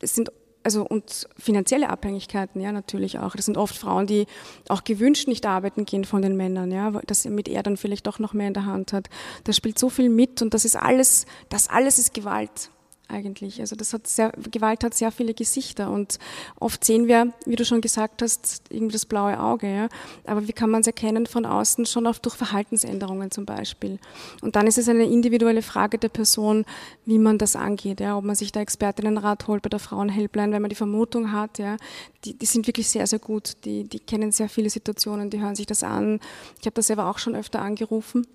es 0.00 0.14
sind 0.14 0.30
also 0.66 0.84
und 0.84 1.28
finanzielle 1.38 1.88
Abhängigkeiten, 1.88 2.60
ja, 2.60 2.72
natürlich 2.72 3.20
auch. 3.20 3.36
Das 3.36 3.44
sind 3.44 3.56
oft 3.56 3.76
Frauen, 3.76 4.08
die 4.08 4.26
auch 4.68 4.82
gewünscht 4.82 5.28
nicht 5.28 5.46
arbeiten 5.46 5.84
gehen 5.84 6.04
von 6.04 6.22
den 6.22 6.36
Männern, 6.36 6.72
ja, 6.72 6.90
dass 7.06 7.24
mit 7.24 7.48
er 7.48 7.62
dann 7.62 7.76
vielleicht 7.76 8.08
doch 8.08 8.18
noch 8.18 8.32
mehr 8.32 8.48
in 8.48 8.54
der 8.54 8.66
Hand 8.66 8.92
hat. 8.92 9.08
Da 9.44 9.52
spielt 9.52 9.78
so 9.78 9.88
viel 9.88 10.08
mit 10.08 10.42
und 10.42 10.54
das 10.54 10.64
ist 10.64 10.74
alles, 10.74 11.24
das 11.50 11.68
alles 11.68 12.00
ist 12.00 12.14
Gewalt. 12.14 12.72
Eigentlich. 13.08 13.60
Also 13.60 13.76
das 13.76 13.92
hat 13.92 14.06
sehr, 14.06 14.32
Gewalt 14.50 14.84
hat 14.84 14.94
sehr 14.94 15.10
viele 15.12 15.34
Gesichter 15.34 15.90
und 15.90 16.18
oft 16.58 16.84
sehen 16.84 17.06
wir, 17.06 17.32
wie 17.44 17.56
du 17.56 17.64
schon 17.64 17.80
gesagt 17.80 18.22
hast, 18.22 18.62
irgendwie 18.70 18.92
das 18.92 19.06
blaue 19.06 19.38
Auge, 19.38 19.72
ja. 19.72 19.88
Aber 20.24 20.46
wie 20.48 20.52
kann 20.52 20.70
man 20.70 20.80
es 20.80 20.86
erkennen 20.86 21.26
von 21.26 21.46
außen? 21.46 21.86
Schon 21.86 22.06
oft 22.06 22.24
durch 22.24 22.34
Verhaltensänderungen 22.34 23.30
zum 23.30 23.46
Beispiel. 23.46 23.98
Und 24.42 24.56
dann 24.56 24.66
ist 24.66 24.78
es 24.78 24.88
eine 24.88 25.04
individuelle 25.04 25.62
Frage 25.62 25.98
der 25.98 26.08
Person, 26.08 26.64
wie 27.04 27.18
man 27.18 27.38
das 27.38 27.56
angeht, 27.56 28.00
ja. 28.00 28.16
Ob 28.16 28.24
man 28.24 28.36
sich 28.36 28.52
da 28.52 28.60
Expertinnenrat 28.60 29.46
holt 29.46 29.62
bei 29.62 29.68
der 29.68 29.78
Frauenhelpline, 29.78 30.52
wenn 30.52 30.62
man 30.62 30.70
die 30.70 30.76
Vermutung 30.76 31.32
hat, 31.32 31.58
ja. 31.58 31.76
Die, 32.24 32.34
die 32.34 32.46
sind 32.46 32.66
wirklich 32.66 32.88
sehr, 32.88 33.06
sehr 33.06 33.18
gut. 33.18 33.64
Die, 33.64 33.84
die 33.84 34.00
kennen 34.00 34.32
sehr 34.32 34.48
viele 34.48 34.70
Situationen, 34.70 35.30
die 35.30 35.40
hören 35.40 35.54
sich 35.54 35.66
das 35.66 35.82
an. 35.82 36.20
Ich 36.60 36.66
habe 36.66 36.74
das 36.74 36.88
selber 36.88 37.06
auch 37.06 37.18
schon 37.18 37.36
öfter 37.36 37.62
angerufen 37.62 38.26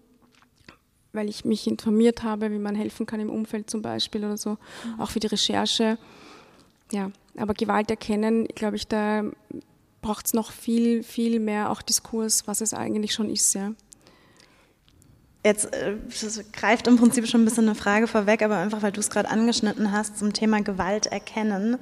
weil 1.13 1.29
ich 1.29 1.45
mich 1.45 1.67
informiert 1.67 2.23
habe, 2.23 2.51
wie 2.51 2.59
man 2.59 2.75
helfen 2.75 3.05
kann 3.05 3.19
im 3.19 3.29
Umfeld 3.29 3.69
zum 3.69 3.81
Beispiel 3.81 4.23
oder 4.23 4.37
so, 4.37 4.51
mhm. 4.51 5.01
auch 5.01 5.09
für 5.09 5.19
die 5.19 5.27
Recherche. 5.27 5.97
Ja, 6.91 7.11
aber 7.37 7.53
Gewalt 7.53 7.89
erkennen, 7.89 8.47
glaube 8.47 8.75
ich, 8.75 8.87
da 8.87 9.23
braucht 10.01 10.25
es 10.25 10.33
noch 10.33 10.51
viel, 10.51 11.03
viel 11.03 11.39
mehr 11.39 11.69
auch 11.69 11.81
Diskurs, 11.81 12.47
was 12.47 12.61
es 12.61 12.73
eigentlich 12.73 13.13
schon 13.13 13.29
ist, 13.29 13.53
ja. 13.53 13.73
Jetzt 15.43 15.73
äh, 15.73 15.95
greift 16.53 16.87
im 16.87 16.97
Prinzip 16.97 17.27
schon 17.27 17.41
ein 17.41 17.45
bisschen 17.45 17.65
eine 17.65 17.75
Frage 17.75 18.05
vorweg, 18.05 18.43
aber 18.43 18.57
einfach 18.57 18.83
weil 18.83 18.91
du 18.91 18.99
es 18.99 19.09
gerade 19.09 19.29
angeschnitten 19.29 19.91
hast 19.91 20.19
zum 20.19 20.33
Thema 20.33 20.61
Gewalt 20.61 21.07
erkennen. 21.07 21.77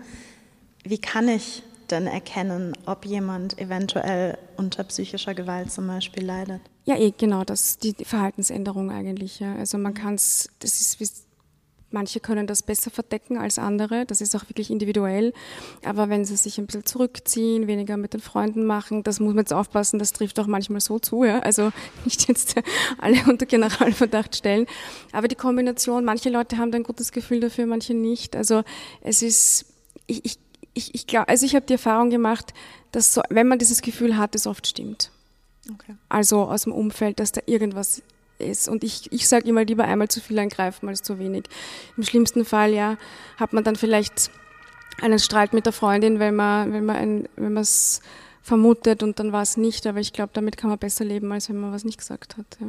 Wie 0.84 0.98
kann 0.98 1.28
ich 1.28 1.64
denn 1.92 2.08
erkennen, 2.08 2.74
ob 2.86 3.06
jemand 3.06 3.60
eventuell 3.60 4.38
unter 4.56 4.84
psychischer 4.86 5.34
Gewalt 5.34 5.72
zum 5.74 5.88
Beispiel 5.88 6.26
leidet? 6.26 6.62
Ja, 6.90 6.98
eh, 6.98 7.14
genau, 7.16 7.44
das 7.44 7.78
die 7.78 7.94
Verhaltensänderung 8.04 8.90
eigentlich. 8.90 9.40
Ja. 9.40 9.54
Also 9.54 9.78
man 9.78 9.94
kann 9.94 10.16
es, 10.16 10.50
das 10.58 10.82
ist 10.82 11.28
Manche 11.92 12.20
können 12.20 12.46
das 12.46 12.62
besser 12.62 12.92
verdecken 12.92 13.40
als 13.40 13.58
andere, 13.58 14.06
das 14.06 14.22
ist 14.22 14.36
auch 14.36 14.48
wirklich 14.48 14.70
individuell. 14.70 15.34
Aber 15.84 16.10
wenn 16.10 16.24
sie 16.24 16.36
sich 16.36 16.60
ein 16.60 16.68
bisschen 16.68 16.86
zurückziehen, 16.86 17.66
weniger 17.66 17.98
mit 17.98 18.14
den 18.14 18.22
Freunden 18.22 18.64
machen, 18.66 19.02
das 19.02 19.20
muss 19.20 19.34
man 19.34 19.40
jetzt 19.40 19.54
aufpassen, 19.54 19.98
das 19.98 20.14
trifft 20.14 20.40
auch 20.40 20.46
manchmal 20.46 20.82
so 20.82 21.00
zu. 21.00 21.24
Ja? 21.24 21.40
Also 21.40 21.72
nicht 22.06 22.28
jetzt 22.28 22.56
alle 23.00 23.18
unter 23.28 23.48
Generalverdacht 23.48 24.36
stellen. 24.36 24.68
Aber 25.12 25.28
die 25.28 25.36
Kombination, 25.36 26.06
manche 26.06 26.30
Leute 26.30 26.58
haben 26.58 26.72
da 26.72 26.78
ein 26.78 26.84
gutes 26.84 27.12
Gefühl 27.12 27.40
dafür, 27.40 27.66
manche 27.66 27.96
nicht. 27.96 28.36
Also 28.36 28.64
es 29.02 29.22
ist, 29.24 29.66
ich, 30.08 30.26
ich 30.26 30.40
ich, 30.76 30.94
ich 30.94 31.08
glaube, 31.08 31.28
also 31.28 31.46
ich 31.46 31.56
habe 31.56 31.66
die 31.66 31.74
Erfahrung 31.74 32.12
gemacht, 32.12 32.54
dass 32.92 33.14
so, 33.14 33.22
wenn 33.30 33.48
man 33.48 33.58
dieses 33.60 33.82
Gefühl 33.82 34.16
hat, 34.18 34.36
es 34.36 34.46
oft 34.46 34.68
stimmt. 34.68 35.12
Okay. 35.74 35.96
Also 36.10 36.44
aus 36.44 36.64
dem 36.64 36.74
Umfeld, 36.74 37.20
dass 37.20 37.32
da 37.32 37.42
irgendwas 37.46 38.02
ist. 38.40 38.70
Und 38.70 38.84
ich, 38.84 39.12
ich 39.12 39.28
sage 39.28 39.48
immer 39.48 39.66
lieber 39.66 39.84
einmal 39.84 40.08
zu 40.08 40.22
viel 40.22 40.40
angreifen 40.40 40.88
als 40.88 41.04
zu 41.04 41.20
wenig. 41.20 41.46
Im 41.98 42.04
schlimmsten 42.04 42.46
Fall 42.46 42.74
ja 42.74 42.98
hat 43.38 43.54
man 43.54 43.64
dann 43.64 43.76
vielleicht 43.76 44.32
einen 45.02 45.20
Streit 45.20 45.54
mit 45.54 45.66
der 45.66 45.74
Freundin, 45.74 46.20
wenn 46.20 46.36
man 46.36 46.74
wenn 46.74 46.86
man 46.86 46.96
ein, 46.96 47.30
wenn 47.36 47.54
man 47.54 47.64
es 47.64 48.02
vermutet 48.42 49.04
und 49.04 49.20
dann 49.20 49.32
war 49.32 49.42
es 49.42 49.58
nicht. 49.58 49.86
Aber 49.88 50.00
ich 50.00 50.14
glaube, 50.14 50.32
damit 50.34 50.58
kann 50.58 50.70
man 50.70 50.80
besser 50.80 51.06
leben, 51.06 51.32
als 51.32 51.50
wenn 51.50 51.60
man 51.60 51.72
was 51.72 51.84
nicht 51.84 51.98
gesagt 51.98 52.38
hat. 52.38 52.46
Ja. 52.60 52.68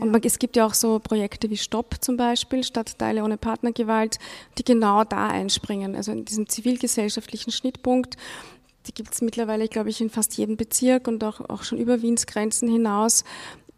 Und 0.00 0.10
man, 0.10 0.20
es 0.24 0.38
gibt 0.38 0.56
ja 0.56 0.66
auch 0.66 0.74
so 0.74 0.98
Projekte 0.98 1.48
wie 1.50 1.56
Stopp 1.56 1.96
zum 2.00 2.16
Beispiel, 2.16 2.64
Stadtteile 2.64 3.22
ohne 3.22 3.36
Partnergewalt, 3.36 4.18
die 4.58 4.64
genau 4.64 5.04
da 5.04 5.28
einspringen, 5.28 5.94
also 5.94 6.10
in 6.10 6.24
diesem 6.24 6.48
zivilgesellschaftlichen 6.48 7.52
Schnittpunkt. 7.52 8.16
Die 8.86 8.94
gibt 8.94 9.14
es 9.14 9.22
mittlerweile, 9.22 9.68
glaube 9.68 9.90
ich, 9.90 10.00
in 10.00 10.10
fast 10.10 10.36
jedem 10.36 10.56
Bezirk 10.56 11.08
und 11.08 11.24
auch, 11.24 11.40
auch 11.48 11.62
schon 11.62 11.78
über 11.78 12.02
Wiens 12.02 12.26
Grenzen 12.26 12.68
hinaus. 12.68 13.24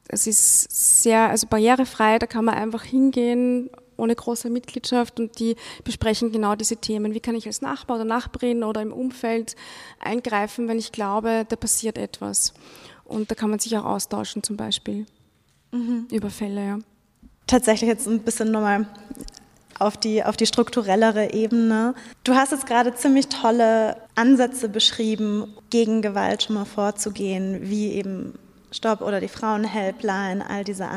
Es 0.08 0.26
ist 0.26 1.02
sehr, 1.02 1.28
also 1.28 1.46
barrierefrei, 1.46 2.18
da 2.18 2.26
kann 2.26 2.44
man 2.44 2.54
einfach 2.54 2.84
hingehen, 2.84 3.70
ohne 3.96 4.14
große 4.14 4.50
Mitgliedschaft 4.50 5.18
und 5.18 5.38
die 5.38 5.56
besprechen 5.84 6.32
genau 6.32 6.54
diese 6.54 6.76
Themen. 6.76 7.14
Wie 7.14 7.20
kann 7.20 7.34
ich 7.34 7.46
als 7.46 7.62
Nachbar 7.62 7.96
oder 7.96 8.04
Nachbarin 8.04 8.62
oder 8.62 8.82
im 8.82 8.92
Umfeld 8.92 9.56
eingreifen, 9.98 10.68
wenn 10.68 10.78
ich 10.78 10.92
glaube, 10.92 11.46
da 11.48 11.56
passiert 11.56 11.98
etwas? 11.98 12.52
Und 13.04 13.30
da 13.30 13.34
kann 13.34 13.50
man 13.50 13.58
sich 13.58 13.76
auch 13.76 13.84
austauschen 13.84 14.42
zum 14.42 14.56
Beispiel 14.56 15.06
mhm. 15.72 16.06
Überfälle, 16.10 16.66
ja. 16.66 16.78
Tatsächlich 17.46 17.88
jetzt 17.88 18.08
ein 18.08 18.20
bisschen 18.20 18.50
nochmal 18.50 18.88
auf 19.78 19.96
die, 19.96 20.24
auf 20.24 20.36
die 20.36 20.46
strukturellere 20.46 21.32
Ebene. 21.32 21.94
Du 22.24 22.34
hast 22.34 22.52
jetzt 22.52 22.66
gerade 22.66 22.94
ziemlich 22.94 23.28
tolle 23.28 23.96
Ansätze 24.14 24.68
beschrieben, 24.68 25.54
gegen 25.70 26.02
Gewalt 26.02 26.42
schon 26.42 26.54
mal 26.54 26.64
vorzugehen, 26.64 27.58
wie 27.62 27.92
eben 27.92 28.38
Stopp 28.70 29.00
oder 29.00 29.20
die 29.20 29.28
Frauenhelpline, 29.28 30.48
all 30.48 30.64
diese 30.64 30.88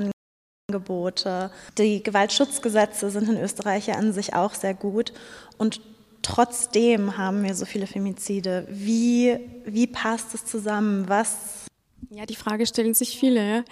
Angebote. 0.69 1.51
Die 1.77 2.03
Gewaltschutzgesetze 2.03 3.09
sind 3.09 3.29
in 3.29 3.37
Österreich 3.37 3.87
ja 3.87 3.95
an 3.95 4.13
sich 4.13 4.33
auch 4.33 4.53
sehr 4.53 4.73
gut 4.73 5.13
und 5.57 5.81
trotzdem 6.21 7.17
haben 7.17 7.43
wir 7.43 7.55
so 7.55 7.65
viele 7.65 7.87
Femizide. 7.87 8.67
Wie, 8.69 9.39
wie 9.65 9.87
passt 9.87 10.33
es 10.33 10.45
zusammen? 10.45 11.07
Was 11.07 11.68
ja, 12.09 12.25
die 12.25 12.35
Frage 12.35 12.65
stellen 12.65 12.93
sich 12.93 13.17
viele 13.17 13.63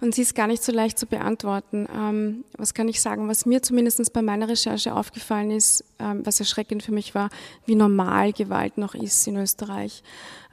und 0.00 0.14
sie 0.14 0.22
ist 0.22 0.34
gar 0.34 0.46
nicht 0.46 0.62
so 0.62 0.72
leicht 0.72 0.98
zu 0.98 1.06
beantworten. 1.06 1.88
Ähm, 1.94 2.44
was 2.56 2.74
kann 2.74 2.88
ich 2.88 3.00
sagen? 3.00 3.28
Was 3.28 3.46
mir 3.46 3.62
zumindest 3.62 4.12
bei 4.12 4.22
meiner 4.22 4.48
Recherche 4.48 4.94
aufgefallen 4.94 5.50
ist, 5.50 5.84
ähm, 5.98 6.24
was 6.24 6.38
erschreckend 6.38 6.82
für 6.82 6.92
mich 6.92 7.14
war, 7.14 7.30
wie 7.66 7.74
normal 7.74 8.32
Gewalt 8.32 8.78
noch 8.78 8.94
ist 8.94 9.26
in 9.26 9.36
Österreich. 9.36 10.02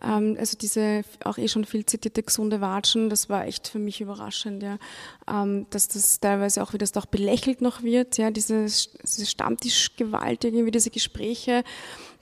Ähm, 0.01 0.37
also 0.39 0.57
diese 0.57 1.03
auch 1.23 1.37
eh 1.37 1.47
schon 1.47 1.65
viel 1.65 1.85
zitierte 1.85 2.23
gesunde 2.23 2.61
Watschen, 2.61 3.09
das 3.09 3.29
war 3.29 3.45
echt 3.45 3.67
für 3.67 3.79
mich 3.79 4.01
überraschend, 4.01 4.63
ja. 4.63 4.77
Ähm, 5.27 5.65
dass 5.71 5.87
das 5.87 6.19
teilweise 6.19 6.63
auch, 6.63 6.73
wie 6.73 6.77
das 6.77 6.91
belächelt 6.91 7.61
noch 7.61 7.83
wird, 7.83 8.17
ja, 8.17 8.31
diese, 8.31 8.65
diese 8.65 9.25
Stammtischgewalt, 9.25 10.43
irgendwie 10.43 10.71
diese 10.71 10.89
Gespräche 10.89 11.63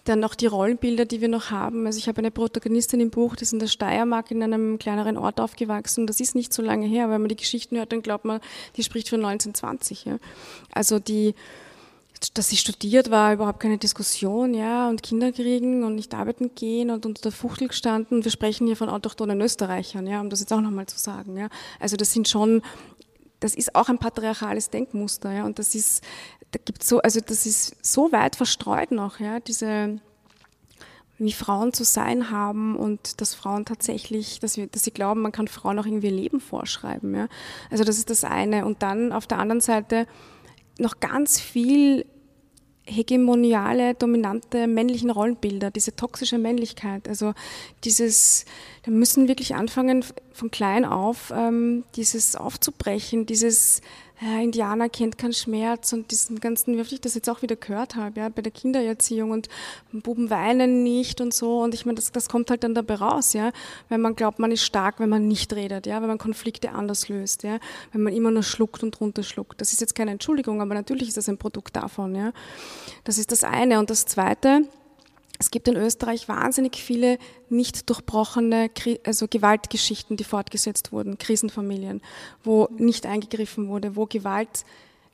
dann 0.03 0.19
noch 0.19 0.35
die 0.35 0.47
Rollenbilder, 0.47 1.05
die 1.05 1.21
wir 1.21 1.29
noch 1.29 1.49
haben. 1.49 1.85
Also 1.85 1.97
ich 1.97 2.07
habe 2.07 2.19
eine 2.19 2.31
Protagonistin 2.31 2.99
im 2.99 3.09
Buch, 3.09 3.35
die 3.35 3.43
ist 3.43 3.53
in 3.53 3.59
der 3.59 3.67
Steiermark 3.67 4.31
in 4.31 4.43
einem 4.43 4.77
kleineren 4.77 5.17
Ort 5.17 5.39
aufgewachsen. 5.39 6.07
Das 6.07 6.19
ist 6.19 6.35
nicht 6.35 6.51
so 6.53 6.61
lange 6.61 6.85
her, 6.85 7.09
weil 7.09 7.19
man 7.19 7.29
die 7.29 7.35
Geschichten 7.35 7.77
hört, 7.77 7.91
dann 7.91 8.01
glaubt 8.01 8.25
man, 8.25 8.41
die 8.75 8.83
spricht 8.83 9.09
von 9.09 9.23
1920. 9.23 10.05
Ja. 10.05 10.17
Also 10.73 10.99
die, 10.99 11.35
dass 12.33 12.49
sie 12.49 12.57
studiert 12.57 13.11
war, 13.11 13.33
überhaupt 13.33 13.61
keine 13.61 13.77
Diskussion, 13.77 14.53
ja, 14.53 14.89
und 14.89 15.03
Kinder 15.03 15.31
kriegen 15.31 15.83
und 15.83 15.95
nicht 15.95 16.13
arbeiten 16.13 16.51
gehen 16.53 16.89
und 16.89 17.05
unter 17.05 17.21
der 17.21 17.31
Fuchtel 17.31 17.69
gestanden. 17.69 18.23
Wir 18.25 18.31
sprechen 18.31 18.67
hier 18.67 18.77
von 18.77 18.89
autochthonen 18.89 19.39
Österreichern, 19.39 20.05
ja, 20.07 20.19
um 20.19 20.29
das 20.29 20.41
jetzt 20.41 20.51
auch 20.51 20.61
nochmal 20.61 20.85
zu 20.85 20.99
sagen, 20.99 21.37
ja. 21.37 21.47
Also 21.79 21.95
das 21.95 22.11
sind 22.11 22.27
schon 22.27 22.61
das 23.43 23.55
ist 23.55 23.75
auch 23.75 23.89
ein 23.89 23.97
patriarchales 23.97 24.69
Denkmuster, 24.69 25.31
ja, 25.31 25.43
und 25.43 25.59
das 25.59 25.75
ist, 25.75 26.03
da 26.51 26.59
gibt 26.63 26.83
so, 26.83 26.99
also 26.99 27.19
das 27.19 27.45
ist 27.45 27.75
so 27.85 28.11
weit 28.11 28.35
verstreut 28.35 28.91
noch, 28.91 29.19
ja, 29.19 29.39
diese, 29.39 29.99
wie 31.17 31.33
Frauen 31.33 31.73
zu 31.73 31.83
sein 31.83 32.31
haben 32.31 32.75
und 32.75 33.19
dass 33.21 33.33
Frauen 33.33 33.65
tatsächlich, 33.65 34.39
dass, 34.39 34.55
wir, 34.55 34.67
dass 34.67 34.83
sie 34.83 34.91
glauben, 34.91 35.21
man 35.21 35.31
kann 35.31 35.47
Frauen 35.47 35.77
auch 35.77 35.85
irgendwie 35.85 36.09
Leben 36.09 36.39
vorschreiben, 36.39 37.15
ja. 37.15 37.27
Also 37.69 37.83
das 37.83 37.97
ist 37.97 38.09
das 38.09 38.23
eine. 38.23 38.65
Und 38.65 38.81
dann 38.81 39.11
auf 39.11 39.27
der 39.27 39.39
anderen 39.39 39.61
Seite 39.61 40.07
noch 40.79 40.99
ganz 40.99 41.39
viel 41.39 42.05
hegemoniale, 42.85 43.93
dominante 43.95 44.67
männlichen 44.67 45.09
Rollenbilder, 45.09 45.71
diese 45.71 45.95
toxische 45.95 46.37
Männlichkeit. 46.37 47.07
Also 47.07 47.33
dieses, 47.83 48.45
da 48.83 48.91
müssen 48.91 49.27
wirklich 49.27 49.55
anfangen, 49.55 50.03
von 50.33 50.51
klein 50.51 50.85
auf 50.85 51.31
ähm, 51.35 51.83
dieses 51.95 52.35
aufzubrechen, 52.35 53.25
dieses 53.25 53.81
äh, 54.21 54.43
Indianer 54.43 54.89
kennt 54.89 55.17
keinen 55.17 55.33
Schmerz 55.33 55.91
und 55.93 56.11
diesen 56.11 56.39
ganzen, 56.39 56.77
wie 56.77 56.81
ich 56.81 57.01
das 57.01 57.15
jetzt 57.15 57.29
auch 57.29 57.41
wieder 57.41 57.55
gehört 57.55 57.95
habe, 57.95 58.19
ja, 58.19 58.29
bei 58.29 58.41
der 58.41 58.51
Kindererziehung 58.51 59.31
und 59.31 59.49
Buben 59.91 60.29
weinen 60.29 60.83
nicht 60.83 61.19
und 61.21 61.33
so. 61.33 61.61
Und 61.61 61.73
ich 61.73 61.85
meine, 61.85 61.95
das, 61.95 62.11
das 62.11 62.29
kommt 62.29 62.49
halt 62.49 62.63
dann 62.63 62.75
dabei 62.75 62.95
raus, 62.95 63.33
ja, 63.33 63.51
wenn 63.89 64.01
man 64.01 64.15
glaubt, 64.15 64.39
man 64.39 64.51
ist 64.51 64.63
stark, 64.63 64.99
wenn 64.99 65.09
man 65.09 65.27
nicht 65.27 65.53
redet, 65.53 65.85
ja, 65.87 66.01
wenn 66.01 66.07
man 66.07 66.17
Konflikte 66.17 66.71
anders 66.71 67.09
löst, 67.09 67.43
ja, 67.43 67.59
wenn 67.91 68.03
man 68.03 68.13
immer 68.13 68.31
nur 68.31 68.43
schluckt 68.43 68.83
und 68.83 68.99
runterschluckt. 68.99 69.59
Das 69.59 69.73
ist 69.73 69.81
jetzt 69.81 69.95
keine 69.95 70.11
Entschuldigung, 70.11 70.61
aber 70.61 70.73
natürlich 70.73 71.07
ist 71.07 71.17
das 71.17 71.29
ein 71.29 71.37
Produkt 71.37 71.75
davon, 71.75 72.15
ja. 72.15 72.31
Das 73.03 73.17
ist 73.17 73.31
das 73.31 73.43
eine. 73.43 73.79
Und 73.79 73.89
das 73.89 74.05
zweite, 74.05 74.67
es 75.39 75.51
gibt 75.51 75.67
in 75.67 75.75
Österreich 75.75 76.27
wahnsinnig 76.27 76.77
viele 76.77 77.17
nicht 77.49 77.89
durchbrochene 77.89 78.69
also 79.05 79.27
Gewaltgeschichten, 79.27 80.15
die 80.15 80.23
fortgesetzt 80.23 80.91
wurden, 80.91 81.17
Krisenfamilien, 81.17 82.01
wo 82.43 82.69
nicht 82.77 83.05
eingegriffen 83.05 83.67
wurde, 83.67 83.95
wo 83.95 84.05
Gewalt 84.05 84.63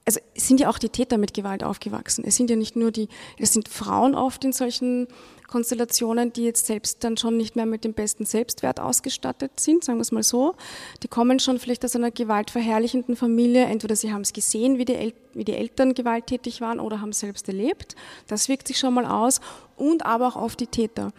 also 0.09 0.21
es 0.33 0.47
sind 0.47 0.59
ja 0.59 0.71
auch 0.71 0.79
die 0.79 0.89
Täter 0.89 1.19
mit 1.19 1.35
Gewalt 1.35 1.63
aufgewachsen. 1.63 2.23
Es 2.25 2.35
sind 2.35 2.49
ja 2.49 2.55
nicht 2.55 2.75
nur 2.75 2.89
die, 2.89 3.09
es 3.37 3.53
sind 3.53 3.69
Frauen 3.69 4.15
oft 4.15 4.43
in 4.43 4.51
solchen 4.51 5.07
Konstellationen, 5.47 6.33
die 6.33 6.45
jetzt 6.45 6.65
selbst 6.65 7.03
dann 7.03 7.15
schon 7.15 7.37
nicht 7.37 7.55
mehr 7.55 7.67
mit 7.67 7.83
dem 7.83 7.93
besten 7.93 8.25
Selbstwert 8.25 8.79
ausgestattet 8.79 9.59
sind, 9.59 9.83
sagen 9.83 9.99
wir 9.99 10.01
es 10.01 10.11
mal 10.11 10.23
so. 10.23 10.55
Die 11.03 11.07
kommen 11.07 11.37
schon 11.37 11.59
vielleicht 11.59 11.85
aus 11.85 11.95
einer 11.95 12.09
gewaltverherrlichenden 12.09 13.15
Familie. 13.15 13.65
Entweder 13.65 13.95
sie 13.95 14.11
haben 14.11 14.21
es 14.21 14.33
gesehen, 14.33 14.79
wie 14.79 14.85
die, 14.85 14.95
El 14.95 15.13
wie 15.35 15.45
die 15.45 15.53
Eltern 15.53 15.93
gewalttätig 15.93 16.59
waren 16.59 16.79
oder 16.79 17.01
haben 17.01 17.09
es 17.09 17.19
selbst 17.19 17.47
erlebt. 17.47 17.95
Das 18.25 18.49
wirkt 18.49 18.67
sich 18.67 18.79
schon 18.79 18.95
mal 18.95 19.05
aus. 19.05 19.41
Und 19.75 20.07
aber 20.07 20.29
auch 20.29 20.37
auf 20.37 20.55
die 20.55 20.65
Täter. 20.65 21.13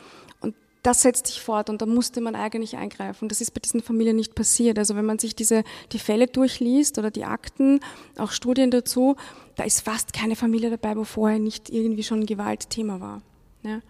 Das 0.83 1.03
setzt 1.03 1.27
sich 1.27 1.41
fort 1.41 1.69
und 1.69 1.83
da 1.83 1.87
musste 1.87 2.21
man 2.21 2.35
eigentlich 2.35 2.77
eingreifen. 2.77 3.29
Das 3.29 3.41
ist 3.41 3.53
bei 3.53 3.61
diesen 3.61 3.83
Familien 3.83 4.17
nicht 4.17 4.35
passiert. 4.35 4.79
Also 4.79 4.97
wenn 4.97 5.05
man 5.05 5.19
sich 5.19 5.35
diese, 5.35 5.63
die 5.93 5.99
Fälle 5.99 6.27
durchliest 6.27 6.99
oder 6.99 7.11
die 7.11 7.25
Akten, 7.25 7.81
auch 8.17 8.33
Studien 8.33 8.71
dazu, 8.71 9.17
da 9.57 9.65
ist 9.65 9.81
fast 9.83 10.13
keine 10.13 10.37
Familie 10.37 10.71
dabei, 10.71 10.97
wo 10.97 11.05
vorher 11.05 11.39
nicht 11.39 11.69
irgendwie 11.69 12.03
schon 12.03 12.25
Gewalt 12.25 12.71
Thema 12.71 13.01
war. 13.01 13.21
Ja? 13.63 13.81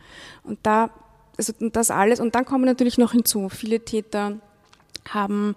Und 0.42 0.58
da, 0.64 0.90
also 1.38 1.52
das 1.60 1.92
alles, 1.92 2.18
und 2.18 2.34
dann 2.34 2.44
kommen 2.44 2.64
natürlich 2.64 2.98
noch 2.98 3.12
hinzu, 3.12 3.48
viele 3.48 3.84
Täter 3.84 4.40
haben 5.08 5.54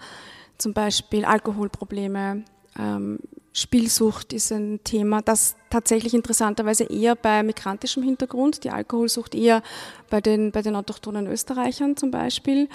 zum 0.58 0.74
Beispiel 0.74 1.26
Alkoholprobleme, 1.26 2.46
ähm, 2.78 3.20
Spielsucht 3.54 4.34
ist 4.34 4.51
ein 4.51 4.80
Thema, 4.84 5.22
das 5.22 5.56
tatsächlich 5.70 6.16
interessanterweise 6.16 6.86
eher 6.86 7.16
bei 7.16 7.43
migrantischem 7.43 8.01
Hintergrund, 8.01 8.64
die 8.64 8.72
Alkoholsucht 8.72 9.36
eher 9.36 9.62
bei 10.10 10.22
den, 10.22 10.51
bei 10.51 10.64
den 10.64 10.76
autochthonen 10.76 11.28
Österreichern 11.28 11.95
zum 11.95 12.10
Beispiel. 12.10 12.68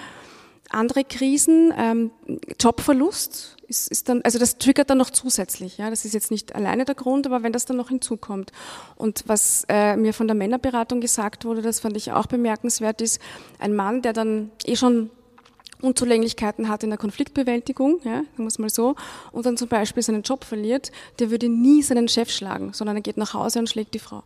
Andere 0.71 1.03
Krisen, 1.03 1.73
ähm, 1.77 2.11
Jobverlust 2.61 3.57
ist, 3.69 3.91
ist 3.91 4.09
dann, 4.09 4.21
also 4.23 4.39
das 4.39 4.59
triggert 4.59 4.91
dann 4.91 4.99
noch 4.99 5.11
zusätzlich. 5.11 5.79
Ja, 5.79 5.91
das 5.91 6.05
ist 6.05 6.13
jetzt 6.13 6.31
nicht 6.31 6.55
alleine 6.55 6.85
der 6.85 6.95
Grund, 6.95 7.27
aber 7.27 7.43
wenn 7.43 7.53
das 7.53 7.65
dann 7.65 7.79
noch 7.79 7.89
hinzukommt. 7.89 8.53
Und 8.97 9.25
was 9.27 9.65
äh, 9.69 9.97
mir 9.97 10.13
von 10.13 10.29
der 10.29 10.37
Männerberatung 10.37 11.01
gesagt 11.01 11.45
wurde, 11.45 11.63
das 11.63 11.81
fand 11.81 11.97
ich 11.97 12.13
auch 12.13 12.27
bemerkenswert, 12.27 13.01
ist 13.01 13.21
ein 13.59 13.75
Mann, 13.75 14.03
der 14.03 14.13
dann 14.13 14.51
eh 14.65 14.77
schon 14.77 15.11
Unzulänglichkeiten 15.81 16.69
hat 16.69 16.83
in 16.83 16.91
der 16.91 16.99
Konfliktbewältigung, 16.99 18.01
ja, 18.05 18.17
sagen 18.17 18.27
wir 18.39 18.47
es 18.47 18.59
mal 18.59 18.71
so, 18.71 18.97
und 19.33 19.47
dann 19.47 19.57
zum 19.57 19.69
Beispiel 19.69 20.03
seinen 20.03 20.23
Job 20.23 20.45
verliert, 20.45 20.91
der 21.19 21.31
würde 21.31 21.49
nie 21.49 21.83
seinen 21.83 22.09
Chef 22.09 22.31
schlagen, 22.31 22.73
sondern 22.73 22.97
er 22.97 23.03
geht 23.03 23.17
nach 23.17 23.35
Hause 23.35 23.61
und 23.61 23.69
schlägt 23.69 23.95
die 23.95 23.99
Frau. 23.99 24.23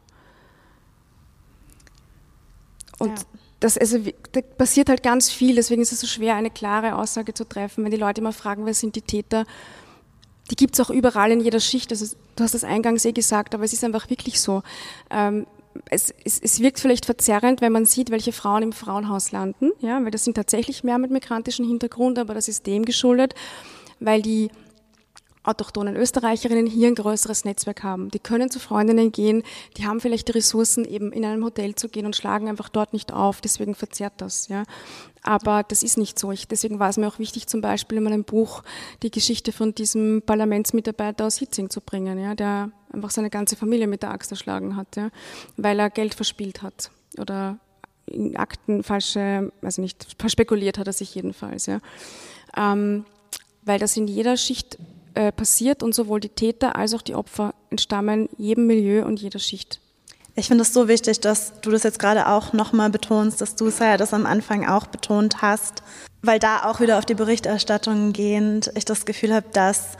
Und 2.98 3.18
ja. 3.18 3.24
das, 3.60 3.76
also, 3.76 3.98
da 4.32 4.40
passiert 4.40 4.88
halt 4.88 5.02
ganz 5.02 5.30
viel, 5.30 5.56
deswegen 5.56 5.82
ist 5.82 5.92
es 5.92 6.00
so 6.00 6.06
schwer, 6.06 6.36
eine 6.36 6.50
klare 6.50 6.94
Aussage 6.94 7.34
zu 7.34 7.44
treffen. 7.44 7.84
Wenn 7.84 7.90
die 7.90 7.96
Leute 7.96 8.20
immer 8.20 8.32
fragen, 8.32 8.64
wer 8.64 8.74
sind 8.74 8.96
die 8.96 9.02
Täter, 9.02 9.44
die 10.50 10.56
gibt 10.56 10.74
es 10.74 10.80
auch 10.80 10.90
überall 10.90 11.32
in 11.32 11.40
jeder 11.40 11.60
Schicht. 11.60 11.90
Also, 11.90 12.16
du 12.36 12.44
hast 12.44 12.54
das 12.54 12.64
eingangs 12.64 13.04
eh 13.04 13.12
gesagt, 13.12 13.54
aber 13.54 13.64
es 13.64 13.72
ist 13.72 13.84
einfach 13.84 14.08
wirklich 14.08 14.40
so. 14.40 14.62
Ähm, 15.10 15.46
es, 15.90 16.14
es, 16.24 16.38
es 16.38 16.60
wirkt 16.60 16.80
vielleicht 16.80 17.06
verzerrend, 17.06 17.60
wenn 17.60 17.72
man 17.72 17.84
sieht, 17.84 18.10
welche 18.10 18.32
Frauen 18.32 18.62
im 18.62 18.72
Frauenhaus 18.72 19.32
landen, 19.32 19.72
ja, 19.80 20.02
weil 20.02 20.10
das 20.10 20.24
sind 20.24 20.34
tatsächlich 20.34 20.84
mehr 20.84 20.98
mit 20.98 21.10
migrantischem 21.10 21.66
Hintergrund, 21.66 22.18
aber 22.18 22.34
das 22.34 22.48
ist 22.48 22.66
dem 22.66 22.84
geschuldet, 22.84 23.34
weil 24.00 24.22
die 24.22 24.50
autochthonen 25.44 25.96
Österreicherinnen 25.96 26.66
hier 26.66 26.88
ein 26.88 26.94
größeres 26.94 27.44
Netzwerk 27.44 27.82
haben. 27.82 28.10
Die 28.10 28.18
können 28.18 28.50
zu 28.50 28.58
Freundinnen 28.58 29.12
gehen, 29.12 29.42
die 29.76 29.86
haben 29.86 30.00
vielleicht 30.00 30.28
die 30.28 30.32
Ressourcen, 30.32 30.84
eben 30.84 31.12
in 31.12 31.24
einem 31.24 31.44
Hotel 31.44 31.74
zu 31.74 31.88
gehen 31.88 32.06
und 32.06 32.16
schlagen 32.16 32.48
einfach 32.48 32.68
dort 32.68 32.92
nicht 32.92 33.12
auf. 33.12 33.40
Deswegen 33.40 33.74
verzerrt 33.74 34.14
das. 34.18 34.48
Ja. 34.48 34.64
Aber 35.22 35.62
das 35.62 35.82
ist 35.82 35.98
nicht 35.98 36.18
so. 36.18 36.32
Ich, 36.32 36.48
deswegen 36.48 36.78
war 36.78 36.90
es 36.90 36.96
mir 36.96 37.08
auch 37.08 37.18
wichtig, 37.18 37.46
zum 37.46 37.60
Beispiel 37.60 37.98
in 37.98 38.04
meinem 38.04 38.24
Buch 38.24 38.62
die 39.02 39.10
Geschichte 39.10 39.52
von 39.52 39.74
diesem 39.74 40.22
Parlamentsmitarbeiter 40.24 41.26
aus 41.26 41.38
Hitzing 41.38 41.70
zu 41.70 41.80
bringen, 41.80 42.18
ja, 42.18 42.34
der 42.34 42.70
einfach 42.92 43.10
seine 43.10 43.30
ganze 43.30 43.56
Familie 43.56 43.86
mit 43.86 44.02
der 44.02 44.10
Axt 44.10 44.30
erschlagen 44.30 44.76
hat, 44.76 44.96
ja, 44.96 45.10
weil 45.56 45.78
er 45.78 45.90
Geld 45.90 46.14
verspielt 46.14 46.62
hat 46.62 46.90
oder 47.18 47.58
in 48.06 48.36
Akten 48.36 48.82
falsche, 48.82 49.52
also 49.62 49.80
nicht, 49.80 50.16
verspekuliert 50.18 50.78
hat 50.78 50.86
er 50.86 50.92
sich 50.92 51.14
jedenfalls. 51.14 51.66
Ja. 51.66 51.78
Ähm, 52.56 53.04
weil 53.64 53.78
das 53.78 53.96
in 53.96 54.08
jeder 54.08 54.36
Schicht 54.36 54.78
äh, 55.14 55.32
passiert 55.32 55.82
und 55.82 55.94
sowohl 55.94 56.20
die 56.20 56.28
Täter 56.28 56.76
als 56.76 56.94
auch 56.94 57.02
die 57.02 57.14
Opfer 57.14 57.54
entstammen 57.70 58.28
jedem 58.38 58.66
Milieu 58.66 59.04
und 59.04 59.20
jeder 59.20 59.38
Schicht. 59.38 59.80
Ich 60.34 60.46
finde 60.48 60.62
es 60.62 60.72
so 60.72 60.88
wichtig, 60.88 61.20
dass 61.20 61.60
du 61.60 61.70
das 61.70 61.82
jetzt 61.82 61.98
gerade 61.98 62.26
auch 62.28 62.52
nochmal 62.54 62.88
betonst, 62.88 63.40
dass 63.40 63.54
du 63.54 63.68
ja 63.68 63.98
das 63.98 64.14
am 64.14 64.24
Anfang 64.24 64.66
auch 64.66 64.86
betont 64.86 65.42
hast, 65.42 65.82
weil 66.22 66.38
da 66.38 66.64
auch 66.64 66.80
wieder 66.80 66.98
auf 66.98 67.04
die 67.04 67.14
Berichterstattung 67.14 68.12
gehend 68.12 68.70
ich 68.74 68.86
das 68.86 69.04
Gefühl 69.04 69.34
habe, 69.34 69.46
dass 69.52 69.98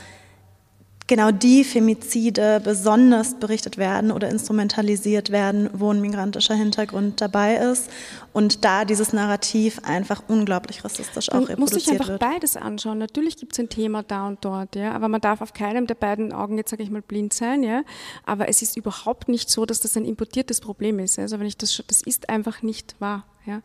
genau 1.13 1.31
die 1.31 1.63
Femizide 1.63 2.59
besonders 2.65 3.35
berichtet 3.35 3.77
werden 3.77 4.11
oder 4.11 4.31
instrumentalisiert 4.31 5.29
werden, 5.29 5.69
wo 5.75 5.93
ein 5.93 6.01
migrantischer 6.01 6.55
Hintergrund 6.55 7.21
dabei 7.21 7.57
ist 7.57 7.91
und 8.33 8.65
da 8.65 8.87
dieses 8.87 9.13
Narrativ 9.13 9.79
einfach 9.85 10.23
unglaublich 10.29 10.83
rassistisch 10.87 11.29
auch 11.29 11.35
man 11.35 11.45
reproduziert 11.45 11.75
muss 11.75 11.85
sich 11.85 11.93
einfach 11.93 12.09
wird. 12.09 12.21
beides 12.21 12.57
anschauen. 12.57 12.97
Natürlich 12.97 13.37
gibt 13.37 13.53
es 13.53 13.59
ein 13.59 13.69
Thema 13.69 14.03
da 14.03 14.27
und 14.27 14.43
dort, 14.43 14.75
ja, 14.75 14.93
aber 14.93 15.09
man 15.09 15.21
darf 15.21 15.43
auf 15.43 15.53
keinem 15.53 15.87
der 15.87 15.97
beiden 15.97 16.33
Augen 16.33 16.57
jetzt 16.57 16.71
sage 16.71 16.83
ich 16.83 16.91
mal 16.91 17.03
blind 17.03 17.35
sein, 17.35 17.63
ja. 17.63 17.83
Aber 18.25 18.49
es 18.49 18.63
ist 18.63 18.79
überhaupt 18.79 19.29
nicht 19.29 19.51
so, 19.51 19.67
dass 19.67 19.81
das 19.81 19.99
ein 19.99 20.07
importiertes 20.07 20.63
Problem 20.63 20.99
ist. 20.99 21.19
Also 21.19 21.39
wenn 21.39 21.47
ich 21.47 21.59
das, 21.59 21.83
das 21.89 22.01
ist 22.01 22.31
einfach 22.31 22.63
nicht 22.63 22.95
wahr, 23.01 23.27
ja. 23.45 23.57
ja. 23.57 23.63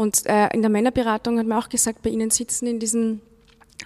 Und 0.00 0.26
äh, 0.26 0.46
in 0.54 0.62
der 0.62 0.70
Männerberatung 0.70 1.40
hat 1.40 1.46
man 1.48 1.58
auch 1.58 1.68
gesagt, 1.68 2.02
bei 2.02 2.10
Ihnen 2.10 2.30
sitzen 2.30 2.68
in 2.68 2.78
diesen 2.78 3.20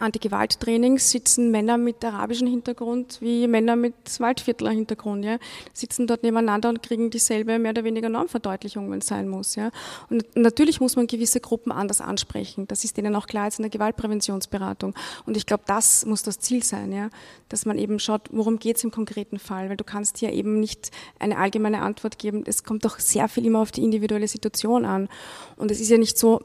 Anti-Gewalt-Trainings 0.00 1.10
sitzen 1.10 1.50
Männer 1.50 1.78
mit 1.78 2.04
arabischem 2.04 2.46
Hintergrund 2.46 3.18
wie 3.20 3.46
Männer 3.46 3.76
mit 3.76 3.94
Waldviertler 4.18 4.70
Hintergrund, 4.70 5.24
ja, 5.24 5.38
sitzen 5.72 6.06
dort 6.06 6.22
nebeneinander 6.22 6.68
und 6.68 6.82
kriegen 6.82 7.10
dieselbe 7.10 7.58
mehr 7.58 7.70
oder 7.70 7.84
weniger 7.84 8.08
Normverdeutlichung, 8.08 8.90
wenn 8.90 8.98
es 8.98 9.06
sein 9.06 9.28
muss, 9.28 9.54
ja. 9.54 9.70
Und 10.10 10.24
natürlich 10.34 10.80
muss 10.80 10.96
man 10.96 11.06
gewisse 11.06 11.40
Gruppen 11.40 11.72
anders 11.72 12.00
ansprechen. 12.00 12.66
Das 12.68 12.84
ist 12.84 12.96
denen 12.96 13.14
auch 13.16 13.26
klar 13.26 13.44
jetzt 13.44 13.58
in 13.58 13.62
der 13.62 13.70
Gewaltpräventionsberatung. 13.70 14.94
Und 15.24 15.36
ich 15.36 15.46
glaube, 15.46 15.64
das 15.66 16.04
muss 16.06 16.22
das 16.22 16.38
Ziel 16.38 16.62
sein, 16.62 16.92
ja, 16.92 17.10
dass 17.48 17.66
man 17.66 17.78
eben 17.78 17.98
schaut, 17.98 18.28
worum 18.30 18.58
geht 18.58 18.76
es 18.76 18.84
im 18.84 18.90
konkreten 18.90 19.38
Fall, 19.38 19.68
weil 19.68 19.76
du 19.76 19.84
kannst 19.84 20.18
hier 20.18 20.32
eben 20.32 20.60
nicht 20.60 20.90
eine 21.18 21.38
allgemeine 21.38 21.82
Antwort 21.82 22.18
geben. 22.18 22.44
Es 22.46 22.64
kommt 22.64 22.84
doch 22.84 22.98
sehr 22.98 23.28
viel 23.28 23.46
immer 23.46 23.60
auf 23.60 23.72
die 23.72 23.82
individuelle 23.82 24.28
Situation 24.28 24.84
an. 24.84 25.08
Und 25.56 25.70
es 25.70 25.80
ist 25.80 25.90
ja 25.90 25.98
nicht 25.98 26.18
so, 26.18 26.40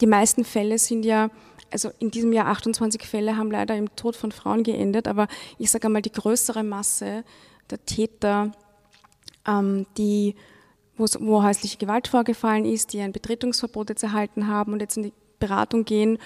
die 0.00 0.06
meisten 0.06 0.44
Fälle 0.44 0.78
sind 0.78 1.04
ja 1.04 1.30
also 1.74 1.90
in 1.98 2.12
diesem 2.12 2.32
Jahr 2.32 2.46
28 2.46 3.02
Fälle 3.02 3.36
haben 3.36 3.50
leider 3.50 3.76
im 3.76 3.94
Tod 3.96 4.14
von 4.14 4.30
Frauen 4.30 4.62
geendet, 4.62 5.08
aber 5.08 5.26
ich 5.58 5.72
sage 5.72 5.88
einmal, 5.88 6.02
die 6.02 6.12
größere 6.12 6.62
Masse 6.62 7.24
der 7.68 7.84
Täter, 7.84 8.52
ähm, 9.46 9.84
die, 9.98 10.36
wo 10.96 11.42
häusliche 11.42 11.76
Gewalt 11.76 12.06
vorgefallen 12.06 12.64
ist, 12.64 12.92
die 12.92 13.00
ein 13.00 13.10
Betretungsverbot 13.10 13.90
jetzt 13.90 14.04
erhalten 14.04 14.46
haben 14.46 14.72
und 14.72 14.80
jetzt 14.80 14.96
in 14.96 15.02
die 15.02 15.12
Beratung 15.40 15.84
gehen, 15.84 16.18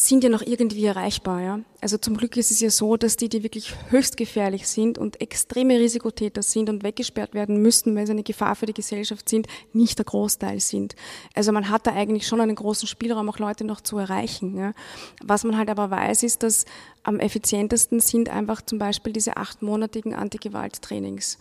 sind 0.00 0.22
ja 0.22 0.30
noch 0.30 0.42
irgendwie 0.42 0.84
erreichbar. 0.84 1.42
Ja? 1.42 1.60
Also 1.80 1.98
zum 1.98 2.16
Glück 2.16 2.36
ist 2.36 2.52
es 2.52 2.60
ja 2.60 2.70
so, 2.70 2.96
dass 2.96 3.16
die, 3.16 3.28
die 3.28 3.42
wirklich 3.42 3.74
höchst 3.90 4.16
gefährlich 4.16 4.68
sind 4.68 4.96
und 4.96 5.20
extreme 5.20 5.80
Risikotäter 5.80 6.42
sind 6.42 6.70
und 6.70 6.84
weggesperrt 6.84 7.34
werden 7.34 7.60
müssen, 7.60 7.96
weil 7.96 8.06
sie 8.06 8.12
eine 8.12 8.22
Gefahr 8.22 8.54
für 8.54 8.66
die 8.66 8.74
Gesellschaft 8.74 9.28
sind, 9.28 9.48
nicht 9.72 9.98
der 9.98 10.04
Großteil 10.04 10.60
sind. 10.60 10.94
Also 11.34 11.50
man 11.50 11.68
hat 11.68 11.88
da 11.88 11.94
eigentlich 11.94 12.28
schon 12.28 12.40
einen 12.40 12.54
großen 12.54 12.86
Spielraum, 12.86 13.28
auch 13.28 13.40
Leute 13.40 13.64
noch 13.64 13.80
zu 13.80 13.98
erreichen. 13.98 14.56
Ja? 14.56 14.72
Was 15.20 15.42
man 15.42 15.58
halt 15.58 15.68
aber 15.68 15.90
weiß, 15.90 16.22
ist, 16.22 16.44
dass 16.44 16.64
am 17.02 17.18
effizientesten 17.18 17.98
sind 17.98 18.28
einfach 18.28 18.62
zum 18.62 18.78
Beispiel 18.78 19.12
diese 19.12 19.36
achtmonatigen 19.36 20.14
Antigewalt-Trainings. 20.14 21.38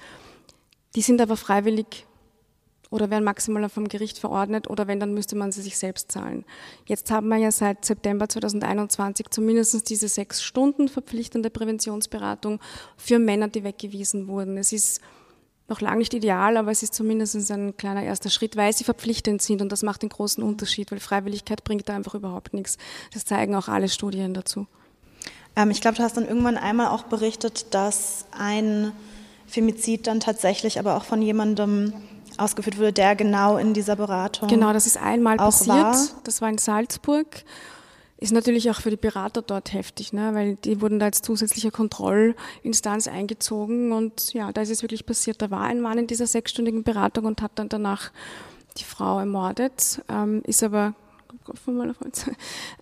Die 0.96 1.02
sind 1.02 1.22
aber 1.22 1.38
freiwillig 1.38 2.07
oder 2.90 3.10
werden 3.10 3.24
maximal 3.24 3.68
vom 3.70 3.88
Gericht 3.88 4.18
verordnet 4.20 4.70
oder 4.70 4.88
wenn, 4.88 5.00
dann 5.00 5.14
müsste 5.14 5.36
man 5.36 5.52
sie 5.52 5.62
sich 5.62 5.78
selbst 5.78 6.12
zahlen. 6.12 6.46
Jetzt 6.86 7.12
haben 7.12 7.28
wir 7.28 7.38
ja 7.38 7.52
seit 7.52 7.86
September 7.86 8.30
2021 8.30 9.28
zumindest 9.30 9.90
diese 9.90 10.08
sechs 10.08 10.42
Stunden 10.44 10.88
verpflichtende 10.88 11.50
Präventionsberatung 11.50 12.60
für 12.96 13.20
Männer, 13.20 13.48
die 13.48 13.64
weggewiesen 13.64 14.28
wurden. 14.28 14.58
Es 14.58 14.72
ist 14.72 15.02
noch 15.68 15.82
lange 15.82 15.98
nicht 15.98 16.14
ideal, 16.14 16.56
aber 16.56 16.72
es 16.72 16.82
ist 16.82 16.94
zumindest 16.94 17.52
ein 17.52 17.76
kleiner 17.76 18.04
erster 18.04 18.30
Schritt, 18.30 18.56
weil 18.56 18.74
sie 18.74 18.84
verpflichtend 18.84 19.42
sind 19.42 19.62
und 19.62 19.72
das 19.72 19.84
macht 19.84 20.02
den 20.02 20.10
großen 20.10 20.42
Unterschied, 20.42 20.92
weil 20.92 21.00
Freiwilligkeit 21.00 21.64
bringt 21.64 21.90
da 21.90 21.96
einfach 21.96 22.16
überhaupt 22.16 22.54
nichts. 22.54 22.78
Das 23.14 23.26
zeigen 23.26 23.54
auch 23.56 23.68
alle 23.68 23.90
Studien 23.90 24.34
dazu. 24.34 24.68
Ähm, 25.58 25.72
ich 25.72 25.82
glaube, 25.82 25.98
du 25.98 26.04
hast 26.04 26.16
dann 26.16 26.28
irgendwann 26.28 26.58
einmal 26.58 26.88
auch 26.88 27.04
berichtet, 27.04 27.74
dass 27.74 28.26
ein 28.32 28.94
Femizid 29.46 30.08
dann 30.08 30.20
tatsächlich 30.20 30.80
aber 30.80 30.96
auch 30.96 31.04
von 31.04 31.22
jemandem 31.22 31.94
ausgeführt 32.38 32.78
wurde, 32.78 32.94
der 32.94 33.16
genau 33.16 33.58
in 33.58 33.74
dieser 33.74 33.96
Beratung. 33.96 34.48
Genau, 34.48 34.74
das 34.74 34.86
ist 34.86 34.98
einmal 34.98 35.38
passiert. 35.38 35.76
War. 35.76 36.08
Das 36.24 36.42
war 36.42 36.50
in 36.50 36.58
Salzburg. 36.58 37.44
Ist 38.20 38.34
natürlich 38.34 38.72
auch 38.72 38.82
für 38.82 38.90
die 38.90 38.98
Berater 38.98 39.44
dort 39.44 39.74
heftig, 39.74 40.12
ne? 40.12 40.34
weil 40.34 40.56
die 40.56 40.82
wurden 40.82 40.98
da 40.98 41.06
als 41.06 41.22
zusätzliche 41.22 41.70
Kontrollinstanz 41.70 43.08
eingezogen 43.08 43.92
und 43.92 44.34
ja, 44.34 44.52
da 44.52 44.62
ist 44.62 44.72
es 44.72 44.82
wirklich 44.82 45.06
passiert. 45.06 45.40
Da 45.40 45.52
war 45.52 45.62
ein 45.62 45.82
Mann 45.82 46.00
in 46.00 46.08
dieser 46.08 46.26
sechsstündigen 46.26 46.84
Beratung 46.84 47.26
und 47.26 47.44
hat 47.44 47.52
dann 47.56 47.70
danach 47.70 48.12
die 48.78 48.86
Frau 48.86 49.20
ermordet, 49.20 50.02
ähm, 50.10 50.42
ist 50.46 50.64
aber 50.64 50.96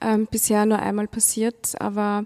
ähm, 0.02 0.28
bisher 0.32 0.66
nur 0.66 0.80
einmal 0.80 1.08
passiert, 1.08 1.74
aber 1.80 2.26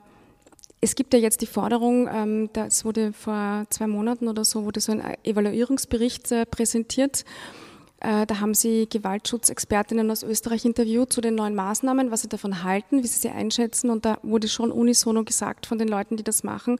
es 0.82 0.96
gibt 0.96 1.14
ja 1.14 1.20
jetzt 1.20 1.42
die 1.42 1.48
Forderung, 1.48 2.08
ähm, 2.12 2.50
das 2.54 2.86
wurde 2.86 3.14
vor 3.14 3.66
zwei 3.70 3.88
Monaten 3.88 4.28
oder 4.28 4.46
so, 4.46 4.66
wurde 4.66 4.80
so 4.80 4.92
ein 4.92 5.04
Evaluierungsbericht 5.24 6.32
äh, 6.32 6.46
präsentiert, 6.46 7.26
da 8.02 8.39
haben 8.39 8.54
sie 8.54 8.88
Gewaltschutzexpertinnen 8.89 10.10
aus 10.10 10.24
Österreich 10.24 10.64
interviewt 10.64 11.12
zu 11.12 11.20
den 11.20 11.36
neuen 11.36 11.56
Maßnahmen, 11.56 12.12
was 12.12 12.22
sie 12.22 12.30
davon 12.30 12.64
halten, 12.64 13.04
wie 13.04 13.08
sie 13.08 13.20
sie 13.20 13.30
einschätzen. 13.30 13.89
Und 13.89 14.06
da 14.06 14.20
wurde 14.24 14.47
schon 14.47 14.72
unisono 14.72 15.24
gesagt 15.24 15.66
von 15.66 15.78
den 15.78 15.89
Leuten, 15.89 16.16
die 16.16 16.24
das 16.24 16.43
machen, 16.43 16.78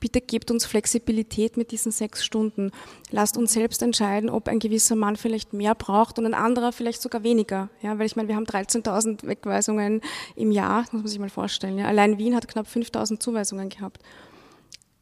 bitte 0.00 0.20
gebt 0.20 0.50
uns 0.50 0.64
Flexibilität 0.64 1.56
mit 1.56 1.70
diesen 1.70 1.92
sechs 1.92 2.24
Stunden. 2.24 2.70
Lasst 3.10 3.36
uns 3.36 3.52
selbst 3.52 3.82
entscheiden, 3.82 4.30
ob 4.30 4.48
ein 4.48 4.58
gewisser 4.58 4.96
Mann 4.96 5.16
vielleicht 5.16 5.52
mehr 5.52 5.74
braucht 5.74 6.18
und 6.18 6.26
ein 6.26 6.34
anderer 6.34 6.72
vielleicht 6.72 7.02
sogar 7.02 7.22
weniger. 7.22 7.68
Ja, 7.82 7.98
weil 7.98 8.06
ich 8.06 8.16
meine, 8.16 8.28
wir 8.28 8.36
haben 8.36 8.44
13.000 8.44 9.26
Wegweisungen 9.26 10.00
im 10.36 10.50
Jahr, 10.50 10.82
das 10.82 10.92
muss 10.92 11.02
man 11.02 11.08
sich 11.08 11.18
mal 11.18 11.30
vorstellen. 11.30 11.78
Ja. 11.78 11.86
Allein 11.86 12.18
Wien 12.18 12.34
hat 12.34 12.48
knapp 12.48 12.66
5.000 12.66 13.20
Zuweisungen 13.20 13.68
gehabt. 13.68 14.02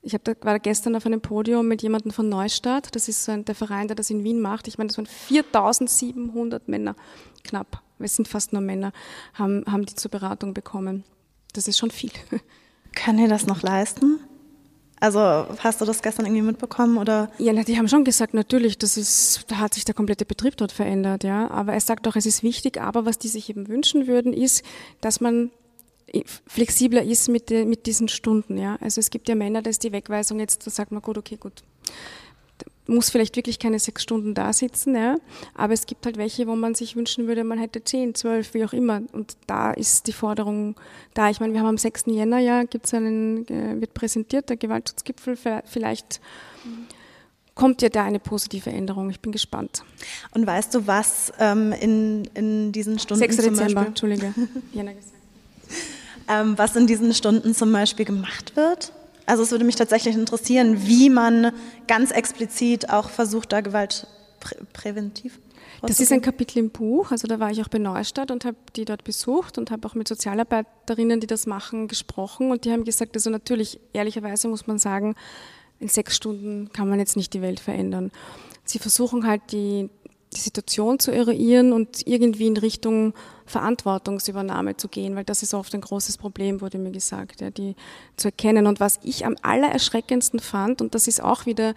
Ich 0.03 0.17
da, 0.23 0.33
war 0.41 0.59
gestern 0.59 0.97
auf 0.97 1.07
einem 1.07 1.21
Podium 1.21 1.69
mit 1.69 1.83
jemandem 1.83 2.11
von 2.11 2.29
Neustadt. 2.29 2.95
Das 2.95 3.09
ist 3.09 3.25
so 3.25 3.33
ein, 3.33 3.45
der 3.45 3.55
Verein, 3.55 3.87
der 3.87 3.95
das 3.95 4.11
in 4.11 4.25
Wien 4.25 4.41
macht. 4.41 4.67
Ich 4.67 4.77
meine, 4.77 4.89
das 4.89 4.99
waren 4.99 5.07
4700 5.07 6.69
Männer, 6.69 6.97
knapp. 7.45 7.81
Wir 7.99 8.09
sind 8.09 8.27
fast 8.27 8.53
nur 8.53 8.63
Männer, 8.63 8.93
haben, 9.35 9.65
haben 9.71 9.87
die 9.87 9.95
zur 9.95 10.11
Beratung 10.11 10.55
bekommen. 10.55 11.05
Das 11.53 11.69
ist 11.69 11.79
schon 11.79 11.93
viel. 11.93 12.11
Können 12.95 13.21
ihr 13.21 13.29
das 13.29 13.47
noch 13.47 13.63
leisten? 13.63 14.19
Also 14.99 15.19
hast 15.59 15.81
du 15.81 15.85
das 15.85 16.03
gestern 16.03 16.27
irgendwie 16.27 16.43
mitbekommen 16.43 16.97
oder? 16.97 17.31
Ja, 17.39 17.53
die 17.53 17.77
haben 17.77 17.89
schon 17.89 18.05
gesagt, 18.05 18.35
natürlich, 18.35 18.79
das 18.79 18.97
ist, 18.97 19.45
da 19.49 19.59
hat 19.59 19.75
sich 19.75 19.85
der 19.85 19.95
komplette 19.95 20.25
Betrieb 20.25 20.57
dort 20.57 20.71
verändert, 20.71 21.25
ja. 21.25 21.51
Aber 21.51 21.73
er 21.73 21.81
sagt 21.81 22.07
auch, 22.07 22.15
es 22.15 22.27
ist 22.27 22.43
wichtig. 22.43 22.81
Aber 22.81 23.05
was 23.05 23.19
die 23.19 23.29
sich 23.29 23.51
eben 23.51 23.67
wünschen 23.67 24.07
würden, 24.07 24.33
ist, 24.33 24.65
dass 25.01 25.21
man 25.21 25.51
flexibler 26.47 27.03
ist 27.03 27.29
mit, 27.29 27.51
de, 27.51 27.65
mit 27.65 27.87
diesen 27.87 28.09
Stunden. 28.09 28.59
Ja? 28.59 28.77
Also 28.81 29.01
es 29.01 29.11
gibt 29.11 29.29
ja 29.29 29.35
Männer, 29.35 29.63
da 29.63 29.71
ist 29.71 29.83
die 29.83 29.93
Wegweisung 29.93 30.39
jetzt, 30.41 30.67
da 30.67 30.71
sagt 30.71 30.93
man 30.93 31.03
gut, 31.03 31.19
okay, 31.19 31.37
gut, 31.37 31.63
muss 32.87 33.11
vielleicht 33.11 33.37
wirklich 33.37 33.59
keine 33.59 33.79
sechs 33.79 34.03
Stunden 34.03 34.35
da 34.35 34.53
sitzen, 34.53 34.97
ja? 34.97 35.17
aber 35.55 35.73
es 35.73 35.87
gibt 35.87 36.05
halt 36.05 36.17
welche, 36.17 36.47
wo 36.47 36.57
man 36.57 36.75
sich 36.75 36.97
wünschen 36.97 37.29
würde, 37.29 37.45
man 37.45 37.59
hätte 37.59 37.83
zehn, 37.85 38.15
zwölf, 38.15 38.55
wie 38.55 38.65
auch 38.65 38.73
immer. 38.73 39.03
Und 39.13 39.37
da 39.47 39.73
ist 39.73 40.07
die 40.09 40.13
Forderung 40.13 40.75
da. 41.15 41.31
Ich 41.31 41.41
meine, 41.41 41.53
wir 41.53 41.61
haben 41.61 41.69
am 41.69 41.79
6. 41.79 42.05
Jänner 42.07 42.41
ja, 42.41 42.65
gibt's 42.65 42.93
einen, 42.93 43.47
äh, 43.49 43.81
wird 43.81 43.95
präsentiert, 43.95 44.49
der 44.49 44.57
Gewaltschutzgipfel, 44.57 45.37
vielleicht 45.65 46.21
kommt 47.55 47.83
ja 47.83 47.89
da 47.89 48.05
eine 48.05 48.19
positive 48.19 48.71
Änderung. 48.71 49.11
Ich 49.11 49.21
bin 49.21 49.31
gespannt. 49.31 49.85
Und 50.33 50.47
weißt 50.47 50.75
du, 50.75 50.87
was 50.87 51.33
ähm, 51.39 51.73
in, 51.73 52.25
in 52.35 52.73
diesen 52.73 52.99
Stunden 52.99 53.21
6. 53.21 53.37
Dezember, 53.37 53.87
Entschuldige. 53.87 54.35
Jänner 54.73 54.95
gesagt 54.95 55.12
ähm, 56.29 56.57
was 56.57 56.77
in 56.77 56.87
diesen 56.87 57.15
Stunden 57.15 57.55
zum 57.55 57.73
Beispiel 57.73 58.05
gemacht 58.05 58.57
wird? 58.57 58.93
Also 59.27 59.43
es 59.43 59.51
würde 59.51 59.65
mich 59.65 59.77
tatsächlich 59.77 60.15
interessieren, 60.15 60.87
wie 60.87 61.11
man 61.11 61.53
ganz 61.87 62.11
explizit 62.11 62.91
auch 62.91 63.09
versucht, 63.09 63.53
da 63.53 63.61
Gewalt 63.61 64.07
prä 64.41 64.57
präventiv 64.73 65.39
das 65.89 65.99
ist 65.99 66.13
ein 66.13 66.23
Kapitel 66.23 66.59
im 66.59 66.71
Buch. 66.71 67.11
Also 67.11 67.27
da 67.27 67.41
war 67.41 67.51
ich 67.51 67.61
auch 67.61 67.69
bei 67.69 67.79
Neustadt 67.79 68.31
und 68.31 68.45
habe 68.45 68.57
die 68.77 68.85
dort 68.85 69.05
besucht 69.05 69.59
und 69.59 69.71
habe 69.71 69.87
auch 69.89 69.95
mit 69.95 70.07
Sozialarbeiterinnen, 70.07 71.21
die 71.21 71.27
das 71.27 71.47
machen, 71.47 71.89
gesprochen. 71.89 72.51
Und 72.51 72.65
die 72.65 72.73
haben 72.73 72.85
gesagt, 72.85 73.17
also 73.17 73.31
natürlich, 73.31 73.81
ehrlicherweise 73.93 74.49
muss 74.49 74.67
man 74.67 74.79
sagen, 74.79 75.17
in 75.81 75.89
sechs 75.89 76.17
Stunden 76.17 76.71
kann 76.73 76.89
man 76.89 77.01
jetzt 77.01 77.17
nicht 77.17 77.35
die 77.35 77.43
Welt 77.43 77.59
verändern. 77.59 78.13
Sie 78.65 78.79
versuchen 78.79 79.27
halt 79.27 79.43
die, 79.51 79.91
die 80.35 80.41
Situation 80.41 80.99
zu 80.99 81.11
eruieren 81.11 81.73
und 81.73 82.07
irgendwie 82.07 82.47
in 82.47 82.57
Richtung 82.57 83.15
Verantwortungsübernahme 83.47 84.77
zu 84.77 84.89
gehen, 84.89 85.15
weil 85.15 85.25
das 85.25 85.43
ist 85.43 85.55
oft 85.55 85.75
ein 85.75 85.81
großes 85.81 86.17
Problem, 86.17 86.61
wurde 86.61 86.79
mir 86.79 86.91
gesagt, 86.91 87.41
ja, 87.41 87.51
die 87.51 87.77
zu 88.17 88.29
erkennen. 88.29 88.67
Und 88.67 88.81
was 88.81 88.99
ich 89.03 89.27
am 89.27 89.37
allererschreckendsten 89.43 90.41
fand, 90.41 90.81
und 90.81 90.95
das 90.95 91.07
ist 91.07 91.23
auch 91.23 91.47
wieder 91.47 91.75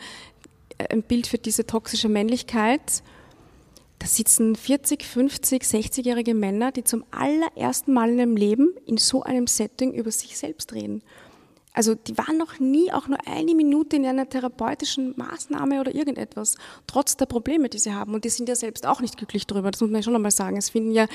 ein 0.90 1.04
Bild 1.04 1.28
für 1.28 1.38
diese 1.38 1.66
toxische 1.66 2.10
Männlichkeit, 2.10 3.04
da 4.00 4.08
sitzen 4.08 4.56
40, 4.56 5.04
50, 5.04 5.64
60-jährige 5.64 6.34
Männer, 6.34 6.72
die 6.72 6.84
zum 6.84 7.06
allerersten 7.12 7.94
Mal 7.94 8.10
in 8.10 8.20
ihrem 8.20 8.36
Leben 8.36 8.74
in 8.86 8.98
so 8.98 9.24
einem 9.24 9.48
Setting 9.48 9.94
über 9.94 10.12
sich 10.12 10.38
selbst 10.38 10.74
reden. 10.74 11.02
Also 11.76 11.94
die 11.94 12.18
waren 12.18 12.38
noch 12.38 12.60
nie 12.60 12.92
auch 12.94 13.08
nur 13.08 13.20
eine 13.28 13.54
Minute 13.54 13.98
in 13.98 14.06
einer 14.06 14.28
therapeutischen 14.28 15.14
Maßnahme 15.18 15.82
oder 15.82 15.94
irgendetwas, 15.94 16.56
trotz 16.88 17.18
der 17.18 17.26
Probleme, 17.26 17.68
die 17.68 17.80
sie 17.80 17.94
haben. 17.94 18.14
Und 18.14 18.24
die 18.24 18.30
sind 18.30 18.48
ja 18.48 18.56
selbst 18.56 18.88
auch 18.88 19.02
nicht 19.02 19.18
glücklich 19.18 19.46
darüber, 19.46 19.72
das 19.72 19.82
muss 19.82 19.90
man 19.90 20.00
ja 20.00 20.04
schon 20.04 20.16
einmal 20.16 20.32
sagen. 20.32 20.56
Es 20.56 20.70
finden 20.70 20.92
ja 20.92 21.08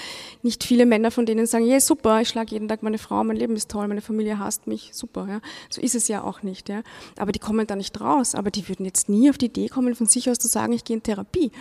nicht 0.43 0.63
viele 0.63 0.85
Männer, 0.85 1.11
von 1.11 1.25
denen 1.25 1.47
sagen, 1.47 1.65
ja 1.65 1.81
super, 1.81 2.21
ich 2.21 2.29
schlage 2.29 2.51
jeden 2.53 2.69
Tag 2.69 2.83
meine 2.83 2.99
Frau, 2.99 3.25
mein 3.25 3.37
Leben 3.37 3.57
ist 3.57 3.71
toll, 3.71 3.89
meine 3.89 4.03
Familie 4.03 4.39
hasst 4.39 4.67
mich, 4.67 4.91
super. 4.93 5.27
Ja. 5.29 5.41
So 5.71 5.81
ist 5.81 5.95
es 5.95 6.09
ja 6.09 6.23
auch 6.23 6.43
nicht. 6.43 6.69
Ja. 6.69 6.83
Aber 7.17 7.33
die 7.33 7.39
kommen 7.39 7.67
da 7.67 7.75
nicht 7.75 7.99
raus. 8.01 8.35
Aber 8.35 8.51
die 8.51 8.69
würden 8.69 8.85
jetzt 8.85 9.09
nie 9.09 9.31
auf 9.31 9.39
die 9.39 9.47
Idee 9.47 9.69
kommen, 9.69 9.95
von 9.95 10.07
sich 10.07 10.29
aus 10.29 10.39
zu 10.39 10.49
sagen, 10.49 10.73
ich 10.73 10.85
gehe 10.85 10.97
in 10.97 11.03
Therapie. 11.03 11.53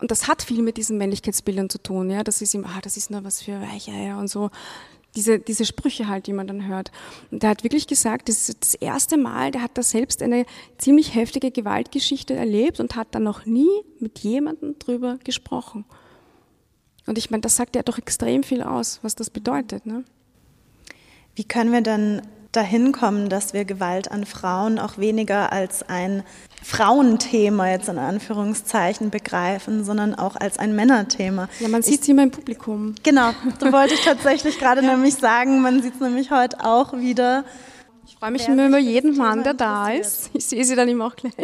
Und 0.00 0.10
das 0.10 0.26
hat 0.26 0.42
viel 0.42 0.62
mit 0.62 0.76
diesen 0.76 0.98
Männlichkeitsbildern 0.98 1.70
zu 1.70 1.78
tun. 1.78 2.10
Ja. 2.10 2.24
Das 2.24 2.42
ist 2.42 2.52
ihm, 2.54 2.64
ah, 2.64 2.80
das 2.82 2.96
ist 2.96 3.10
nur 3.10 3.24
was 3.24 3.42
für 3.42 3.60
Weicheier 3.60 4.18
und 4.18 4.28
so 4.28 4.50
diese, 5.16 5.38
diese 5.38 5.64
Sprüche 5.64 6.08
halt, 6.08 6.26
die 6.26 6.32
man 6.32 6.46
dann 6.46 6.66
hört. 6.66 6.90
Und 7.30 7.42
der 7.42 7.50
hat 7.50 7.64
wirklich 7.64 7.86
gesagt, 7.86 8.28
das 8.28 8.48
ist 8.48 8.60
das 8.60 8.74
erste 8.74 9.16
Mal, 9.16 9.50
der 9.50 9.62
hat 9.62 9.72
da 9.74 9.82
selbst 9.82 10.22
eine 10.22 10.46
ziemlich 10.78 11.14
heftige 11.14 11.50
Gewaltgeschichte 11.50 12.34
erlebt 12.34 12.80
und 12.80 12.96
hat 12.96 13.08
da 13.12 13.20
noch 13.20 13.46
nie 13.46 13.70
mit 14.00 14.18
jemandem 14.20 14.78
drüber 14.78 15.18
gesprochen. 15.24 15.84
Und 17.06 17.18
ich 17.18 17.30
meine, 17.30 17.42
das 17.42 17.56
sagt 17.56 17.76
ja 17.76 17.82
doch 17.82 17.98
extrem 17.98 18.42
viel 18.42 18.62
aus, 18.62 18.98
was 19.02 19.14
das 19.14 19.30
bedeutet. 19.30 19.86
Ne? 19.86 20.04
Wie 21.34 21.44
können 21.44 21.72
wir 21.72 21.82
dann 21.82 22.22
dahin 22.52 22.92
kommen, 22.92 23.28
dass 23.28 23.52
wir 23.52 23.64
Gewalt 23.64 24.10
an 24.10 24.26
Frauen 24.26 24.78
auch 24.78 24.98
weniger 24.98 25.52
als 25.52 25.82
ein 25.82 26.22
Frauenthema 26.64 27.68
jetzt 27.68 27.90
in 27.90 27.98
Anführungszeichen 27.98 29.10
begreifen, 29.10 29.84
sondern 29.84 30.14
auch 30.14 30.34
als 30.34 30.58
ein 30.58 30.74
Männerthema. 30.74 31.48
Ja, 31.60 31.68
man 31.68 31.82
sieht 31.82 32.00
es 32.00 32.08
immer 32.08 32.22
im 32.22 32.30
Publikum. 32.30 32.94
Genau, 33.02 33.32
so 33.60 33.70
wollte 33.70 33.92
ich 33.92 34.00
tatsächlich 34.04 34.58
gerade 34.58 34.82
ja. 34.82 34.92
nämlich 34.92 35.14
sagen. 35.14 35.60
Man 35.60 35.82
sieht 35.82 35.94
es 35.94 36.00
nämlich 36.00 36.30
heute 36.30 36.64
auch 36.64 36.94
wieder. 36.94 37.44
Ich 38.06 38.16
freue 38.16 38.30
mich 38.30 38.48
immer 38.48 38.66
über 38.66 38.78
jeden 38.78 39.16
Mann, 39.16 39.44
der 39.44 39.52
da 39.52 39.90
ist. 39.90 40.30
Ich 40.32 40.46
sehe 40.46 40.64
sie 40.64 40.74
dann 40.74 40.88
immer 40.88 41.06
auch 41.06 41.16
gleich. 41.16 41.34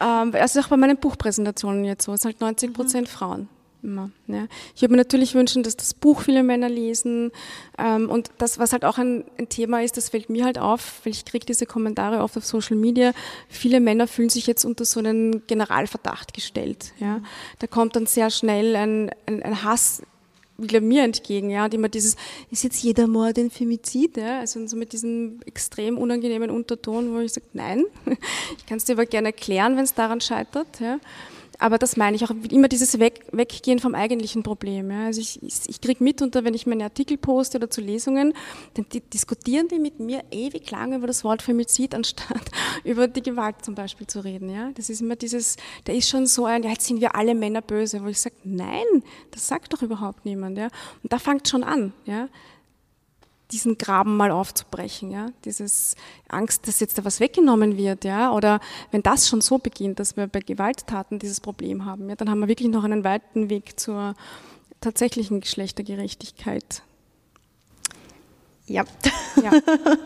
Ähm, 0.00 0.32
also 0.34 0.60
auch 0.60 0.68
bei 0.68 0.76
meinen 0.76 0.98
Buchpräsentationen 0.98 1.84
jetzt 1.86 2.04
so. 2.04 2.12
Es 2.12 2.20
sind 2.20 2.32
halt 2.32 2.40
90 2.42 2.74
Prozent 2.74 3.08
mhm. 3.08 3.12
Frauen 3.12 3.48
immer. 3.84 4.10
Ja. 4.26 4.46
Ich 4.74 4.82
würde 4.82 4.92
mir 4.92 4.98
natürlich 4.98 5.34
wünschen, 5.34 5.62
dass 5.62 5.76
das 5.76 5.94
Buch 5.94 6.22
viele 6.22 6.42
Männer 6.42 6.68
lesen 6.68 7.30
ähm, 7.78 8.10
und 8.10 8.30
das, 8.38 8.58
was 8.58 8.72
halt 8.72 8.84
auch 8.84 8.98
ein, 8.98 9.24
ein, 9.38 9.48
Thema 9.48 9.82
ist, 9.82 9.96
das 9.96 10.08
fällt 10.08 10.30
mir 10.30 10.44
halt 10.44 10.58
auf, 10.58 11.02
weil 11.04 11.12
ich 11.12 11.24
kriege 11.24 11.46
diese 11.46 11.66
Kommentare 11.66 12.22
oft 12.22 12.36
auf 12.36 12.44
Social 12.44 12.76
Media. 12.76 13.12
Viele 13.48 13.78
Männer 13.78 14.08
fühlen 14.08 14.30
sich 14.30 14.46
jetzt 14.46 14.64
unter 14.64 14.84
so 14.84 14.98
einen 15.00 15.46
Generalverdacht 15.46 16.34
gestellt. 16.34 16.92
Ja. 16.98 17.20
Da 17.60 17.66
kommt 17.66 17.94
dann 17.94 18.06
sehr 18.06 18.30
schnell 18.30 18.74
ein, 18.74 19.10
ein, 19.26 19.42
ein 19.42 19.62
Hass 19.62 20.02
wieder 20.56 20.80
mir 20.80 21.02
entgegen, 21.02 21.50
ja, 21.50 21.64
und 21.64 21.74
immer 21.74 21.88
dieses, 21.88 22.16
ist 22.50 22.62
jetzt 22.62 22.82
jeder 22.82 23.06
Mord 23.06 23.38
ein 23.38 23.50
Femizid, 23.50 24.16
ja, 24.16 24.40
also 24.40 24.64
so 24.66 24.76
mit 24.76 24.92
diesem 24.92 25.40
extrem 25.46 25.98
unangenehmen 25.98 26.50
Unterton, 26.50 27.12
wo 27.12 27.18
ich 27.18 27.32
sage, 27.32 27.46
nein, 27.52 27.84
ich 28.56 28.66
kann 28.66 28.78
es 28.78 28.84
dir 28.84 28.92
aber 28.92 29.06
gerne 29.06 29.28
erklären, 29.28 29.76
wenn 29.76 29.84
es 29.84 29.94
daran 29.94 30.20
scheitert, 30.20 30.80
ja. 30.80 30.98
Aber 31.64 31.78
das 31.78 31.96
meine 31.96 32.14
ich 32.14 32.22
auch 32.22 32.30
immer 32.50 32.68
dieses 32.68 32.98
Weg, 32.98 33.24
Weggehen 33.32 33.78
vom 33.78 33.94
eigentlichen 33.94 34.42
Problem. 34.42 34.90
Ja. 34.90 35.06
Also 35.06 35.22
ich, 35.22 35.42
ich, 35.42 35.66
ich 35.66 35.80
kriege 35.80 36.04
mit, 36.04 36.20
unter, 36.20 36.44
wenn 36.44 36.52
ich 36.52 36.66
meine 36.66 36.84
Artikel 36.84 37.16
poste 37.16 37.56
oder 37.56 37.70
zu 37.70 37.80
Lesungen, 37.80 38.34
dann 38.74 38.84
die, 38.92 39.00
diskutieren 39.00 39.66
die 39.68 39.78
mit 39.78 39.98
mir 39.98 40.24
ewig 40.30 40.70
lang 40.70 40.92
über 40.92 41.06
das 41.06 41.24
Wort 41.24 41.40
Femizid, 41.40 41.94
anstatt 41.94 42.50
über 42.84 43.08
die 43.08 43.22
Gewalt 43.22 43.64
zum 43.64 43.74
Beispiel 43.74 44.06
zu 44.06 44.22
reden. 44.22 44.50
Ja. 44.50 44.72
Das 44.74 44.90
ist 44.90 45.00
immer 45.00 45.16
dieses, 45.16 45.56
da 45.84 45.94
ist 45.94 46.10
schon 46.10 46.26
so 46.26 46.44
ein, 46.44 46.64
ja, 46.64 46.68
jetzt 46.68 46.84
sind 46.84 47.00
wir 47.00 47.14
alle 47.14 47.34
Männer 47.34 47.62
böse, 47.62 48.04
wo 48.04 48.08
ich 48.08 48.20
sage, 48.20 48.36
nein, 48.44 48.84
das 49.30 49.48
sagt 49.48 49.72
doch 49.72 49.80
überhaupt 49.80 50.26
niemand. 50.26 50.58
Ja. 50.58 50.68
Und 51.02 51.14
da 51.14 51.18
fängt 51.18 51.48
schon 51.48 51.64
an. 51.64 51.94
Ja 52.04 52.28
diesen 53.50 53.78
Graben 53.78 54.16
mal 54.16 54.30
aufzubrechen, 54.30 55.10
ja, 55.10 55.26
dieses 55.44 55.96
Angst, 56.28 56.66
dass 56.66 56.80
jetzt 56.80 56.98
da 56.98 57.04
was 57.04 57.20
weggenommen 57.20 57.76
wird, 57.76 58.04
ja, 58.04 58.32
oder 58.32 58.60
wenn 58.90 59.02
das 59.02 59.28
schon 59.28 59.40
so 59.40 59.58
beginnt, 59.58 60.00
dass 60.00 60.16
wir 60.16 60.26
bei 60.26 60.40
Gewalttaten 60.40 61.18
dieses 61.18 61.40
Problem 61.40 61.84
haben, 61.84 62.08
ja, 62.08 62.16
dann 62.16 62.30
haben 62.30 62.40
wir 62.40 62.48
wirklich 62.48 62.70
noch 62.70 62.84
einen 62.84 63.04
weiten 63.04 63.50
Weg 63.50 63.78
zur 63.78 64.14
tatsächlichen 64.80 65.40
Geschlechtergerechtigkeit. 65.40 66.82
Ja. 68.66 68.84
ja. 69.42 69.52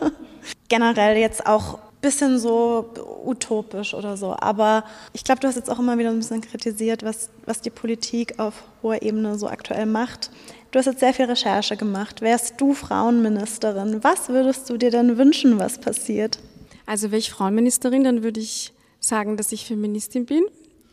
Generell 0.67 1.17
jetzt 1.17 1.45
auch 1.45 1.79
bisschen 2.01 2.39
so 2.39 2.93
utopisch 3.25 3.93
oder 3.93 4.15
so. 4.15 4.35
Aber 4.39 4.83
ich 5.13 5.23
glaube, 5.23 5.41
du 5.41 5.47
hast 5.47 5.55
jetzt 5.55 5.69
auch 5.69 5.79
immer 5.79 5.97
wieder 5.97 6.09
ein 6.09 6.19
bisschen 6.19 6.41
kritisiert, 6.41 7.03
was, 7.03 7.29
was 7.45 7.61
die 7.61 7.69
Politik 7.69 8.39
auf 8.39 8.63
hoher 8.81 9.01
Ebene 9.01 9.37
so 9.37 9.47
aktuell 9.47 9.85
macht. 9.85 10.31
Du 10.71 10.77
hast 10.77 10.85
jetzt 10.85 10.99
sehr 10.99 11.15
viel 11.15 11.25
Recherche 11.25 11.77
gemacht. 11.77 12.21
Wärst 12.21 12.61
du 12.61 12.75
Frauenministerin, 12.75 14.03
was 14.03 14.29
würdest 14.29 14.69
du 14.69 14.77
dir 14.77 14.91
denn 14.91 15.17
wünschen, 15.17 15.57
was 15.57 15.79
passiert? 15.79 16.37
Also 16.85 17.09
wäre 17.09 17.17
ich 17.17 17.31
Frauenministerin, 17.31 18.03
dann 18.03 18.21
würde 18.21 18.39
ich 18.39 18.71
sagen, 18.99 19.35
dass 19.35 19.51
ich 19.51 19.65
Feministin 19.65 20.27
bin 20.27 20.43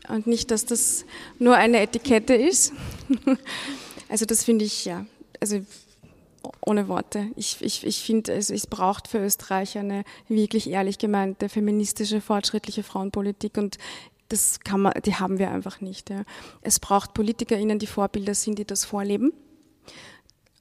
und 0.09 0.25
nicht, 0.25 0.49
dass 0.49 0.65
das 0.65 1.05
nur 1.37 1.55
eine 1.55 1.79
Etikette 1.79 2.33
ist. 2.33 2.73
also 4.09 4.25
das 4.25 4.43
finde 4.43 4.65
ich, 4.65 4.85
ja, 4.85 5.05
also 5.39 5.59
ohne 6.65 6.87
Worte. 6.87 7.27
Ich, 7.35 7.57
ich, 7.61 7.85
ich 7.85 8.01
finde, 8.01 8.33
es, 8.33 8.49
es 8.49 8.65
braucht 8.65 9.07
für 9.07 9.19
Österreich 9.19 9.77
eine 9.77 10.05
wirklich 10.27 10.71
ehrlich 10.71 10.97
gemeinte, 10.97 11.49
feministische, 11.49 12.19
fortschrittliche 12.19 12.81
Frauenpolitik 12.81 13.57
und 13.57 13.77
das 14.29 14.59
kann 14.61 14.81
man, 14.81 14.93
die 15.05 15.15
haben 15.15 15.37
wir 15.37 15.51
einfach 15.51 15.81
nicht. 15.81 16.09
Ja. 16.09 16.23
Es 16.61 16.79
braucht 16.79 17.13
PolitikerInnen, 17.13 17.77
die 17.77 17.87
Vorbilder 17.87 18.33
sind, 18.33 18.57
die 18.57 18.65
das 18.65 18.83
vorleben. 18.83 19.33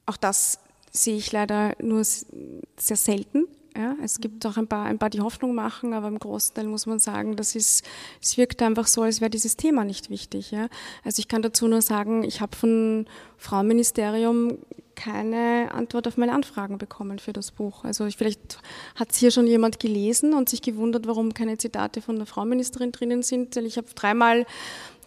Auch 0.06 0.16
das 0.16 0.58
sehe 0.92 1.16
ich 1.16 1.32
leider 1.32 1.74
nur 1.80 2.04
sehr 2.04 2.96
selten. 2.96 3.46
Ja, 3.76 3.94
es 4.02 4.20
gibt 4.20 4.46
auch 4.46 4.56
ein 4.56 4.68
paar, 4.68 4.86
ein 4.86 4.98
paar, 4.98 5.10
die 5.10 5.20
Hoffnung 5.20 5.54
machen, 5.54 5.92
aber 5.92 6.08
im 6.08 6.18
Großteil 6.18 6.66
muss 6.66 6.86
man 6.86 6.98
sagen, 6.98 7.36
das 7.36 7.54
ist, 7.54 7.84
es 8.22 8.38
wirkt 8.38 8.62
einfach 8.62 8.86
so, 8.86 9.02
als 9.02 9.20
wäre 9.20 9.28
dieses 9.28 9.56
Thema 9.56 9.84
nicht 9.84 10.08
wichtig. 10.08 10.50
Ja. 10.50 10.68
Also 11.04 11.20
ich 11.20 11.28
kann 11.28 11.42
dazu 11.42 11.68
nur 11.68 11.82
sagen, 11.82 12.22
ich 12.22 12.40
habe 12.40 12.56
vom 12.56 13.04
Frauenministerium 13.36 14.56
keine 14.94 15.72
Antwort 15.74 16.08
auf 16.08 16.16
meine 16.16 16.32
Anfragen 16.32 16.78
bekommen 16.78 17.18
für 17.18 17.34
das 17.34 17.50
Buch. 17.50 17.84
Also 17.84 18.06
ich, 18.06 18.16
vielleicht 18.16 18.58
hat 18.94 19.12
es 19.12 19.18
hier 19.18 19.30
schon 19.30 19.46
jemand 19.46 19.78
gelesen 19.78 20.32
und 20.32 20.48
sich 20.48 20.62
gewundert, 20.62 21.06
warum 21.06 21.34
keine 21.34 21.58
Zitate 21.58 22.00
von 22.00 22.16
der 22.16 22.24
Frauenministerin 22.24 22.92
drinnen 22.92 23.22
sind. 23.22 23.56
Weil 23.56 23.66
ich 23.66 23.76
habe 23.76 23.88
dreimal, 23.94 24.46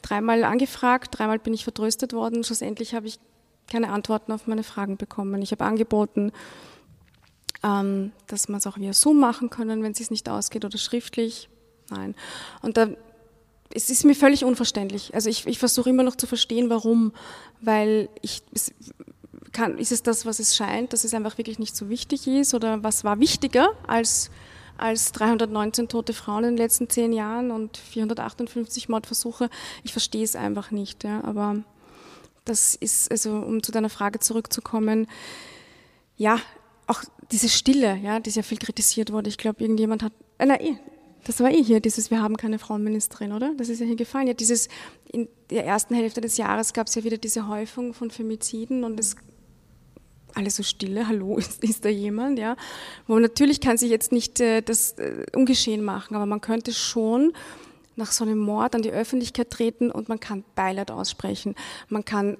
dreimal 0.03 0.43
angefragt, 0.43 1.17
dreimal 1.17 1.39
bin 1.39 1.55
ich 1.55 1.63
vertröstet 1.63 2.13
worden. 2.13 2.43
Schlussendlich 2.43 2.93
habe 2.93 3.07
ich 3.07 3.19
keine 3.69 3.91
Antworten 3.91 4.31
auf 4.31 4.47
meine 4.47 4.63
Fragen 4.63 4.97
bekommen. 4.97 5.41
Ich 5.41 5.51
habe 5.51 5.65
angeboten, 5.65 6.31
ähm, 7.63 8.11
dass 8.27 8.49
man 8.49 8.59
es 8.59 8.67
auch 8.67 8.77
via 8.77 8.93
Zoom 8.93 9.19
machen 9.19 9.49
können, 9.49 9.83
wenn 9.83 9.91
es 9.91 10.11
nicht 10.11 10.29
ausgeht 10.29 10.65
oder 10.65 10.77
schriftlich. 10.77 11.49
Nein. 11.89 12.15
Und 12.61 12.77
da 12.77 12.89
es 13.73 13.89
ist 13.89 14.03
mir 14.03 14.15
völlig 14.15 14.43
unverständlich. 14.43 15.13
Also 15.13 15.29
ich, 15.29 15.45
ich 15.45 15.59
versuche 15.59 15.89
immer 15.89 16.03
noch 16.03 16.15
zu 16.15 16.27
verstehen, 16.27 16.69
warum, 16.69 17.13
weil 17.61 18.09
ich, 18.21 18.41
es, 18.53 18.73
kann, 19.51 19.77
ist 19.77 19.91
es 19.91 20.03
das, 20.03 20.25
was 20.25 20.39
es 20.39 20.55
scheint, 20.55 20.93
dass 20.93 21.03
es 21.03 21.13
einfach 21.13 21.37
wirklich 21.37 21.59
nicht 21.59 21.75
so 21.75 21.89
wichtig 21.89 22.27
ist 22.27 22.53
oder 22.53 22.83
was 22.83 23.03
war 23.03 23.19
wichtiger 23.19 23.69
als, 23.87 24.31
als 24.77 25.11
319 25.11 25.87
tote 25.87 26.13
Frauen 26.13 26.45
in 26.45 26.49
den 26.51 26.57
letzten 26.57 26.89
zehn 26.89 27.13
Jahren 27.13 27.51
und 27.51 27.77
458 27.77 28.89
Mordversuche? 28.89 29.49
Ich 29.83 29.91
verstehe 29.91 30.23
es 30.23 30.35
einfach 30.35 30.71
nicht. 30.71 31.03
Ja, 31.03 31.23
aber 31.23 31.57
das 32.49 32.75
ist, 32.75 33.11
also 33.11 33.31
um 33.31 33.63
zu 33.63 33.71
deiner 33.71 33.89
Frage 33.89 34.19
zurückzukommen, 34.19 35.07
ja, 36.17 36.39
auch 36.87 37.03
diese 37.31 37.49
Stille, 37.49 37.97
ja, 37.97 38.19
die 38.19 38.31
sehr 38.31 38.43
viel 38.43 38.57
kritisiert 38.57 39.11
wurde. 39.11 39.29
Ich 39.29 39.37
glaube, 39.37 39.61
irgendjemand 39.61 40.03
hat, 40.03 40.13
äh, 40.39 40.45
nein, 40.45 40.61
eh, 40.61 40.75
das 41.25 41.39
war 41.39 41.51
eh 41.51 41.63
hier, 41.63 41.79
dieses 41.79 42.09
Wir 42.09 42.21
haben 42.21 42.37
keine 42.37 42.59
Frauenministerin, 42.59 43.33
oder? 43.33 43.53
Das 43.57 43.69
ist 43.69 43.79
ja 43.79 43.85
hier 43.85 43.95
gefallen. 43.95 44.27
Ja, 44.27 44.33
dieses, 44.33 44.67
in 45.11 45.27
der 45.49 45.65
ersten 45.65 45.93
Hälfte 45.93 46.21
des 46.21 46.37
Jahres 46.37 46.73
gab 46.73 46.87
es 46.87 46.95
ja 46.95 47.03
wieder 47.03 47.17
diese 47.17 47.47
Häufung 47.47 47.93
von 47.93 48.09
Femiziden 48.09 48.83
und 48.83 48.99
es 48.99 49.15
alle 50.35 50.49
so 50.49 50.63
stille, 50.63 51.07
hallo, 51.07 51.37
ist, 51.37 51.63
ist 51.63 51.85
da 51.85 51.89
jemand, 51.89 52.39
ja. 52.39 52.55
Wo 53.07 53.19
natürlich 53.19 53.61
kann 53.61 53.77
sich 53.77 53.89
jetzt 53.89 54.11
nicht 54.11 54.39
äh, 54.39 54.61
das 54.61 54.93
äh, 54.93 55.25
ungeschehen 55.35 55.83
machen, 55.83 56.15
aber 56.15 56.25
man 56.25 56.41
könnte 56.41 56.73
schon 56.73 57.33
nach 57.99 58.11
so 58.11 58.23
einem 58.23 58.39
Mord 58.39 58.73
an 58.73 58.81
die 58.81 58.91
Öffentlichkeit 58.91 59.51
treten 59.51 59.91
und 59.91 60.09
man 60.09 60.19
kann 60.19 60.43
Beileid 60.55 60.89
aussprechen. 60.89 61.53
Man 61.89 62.03
kann 62.03 62.37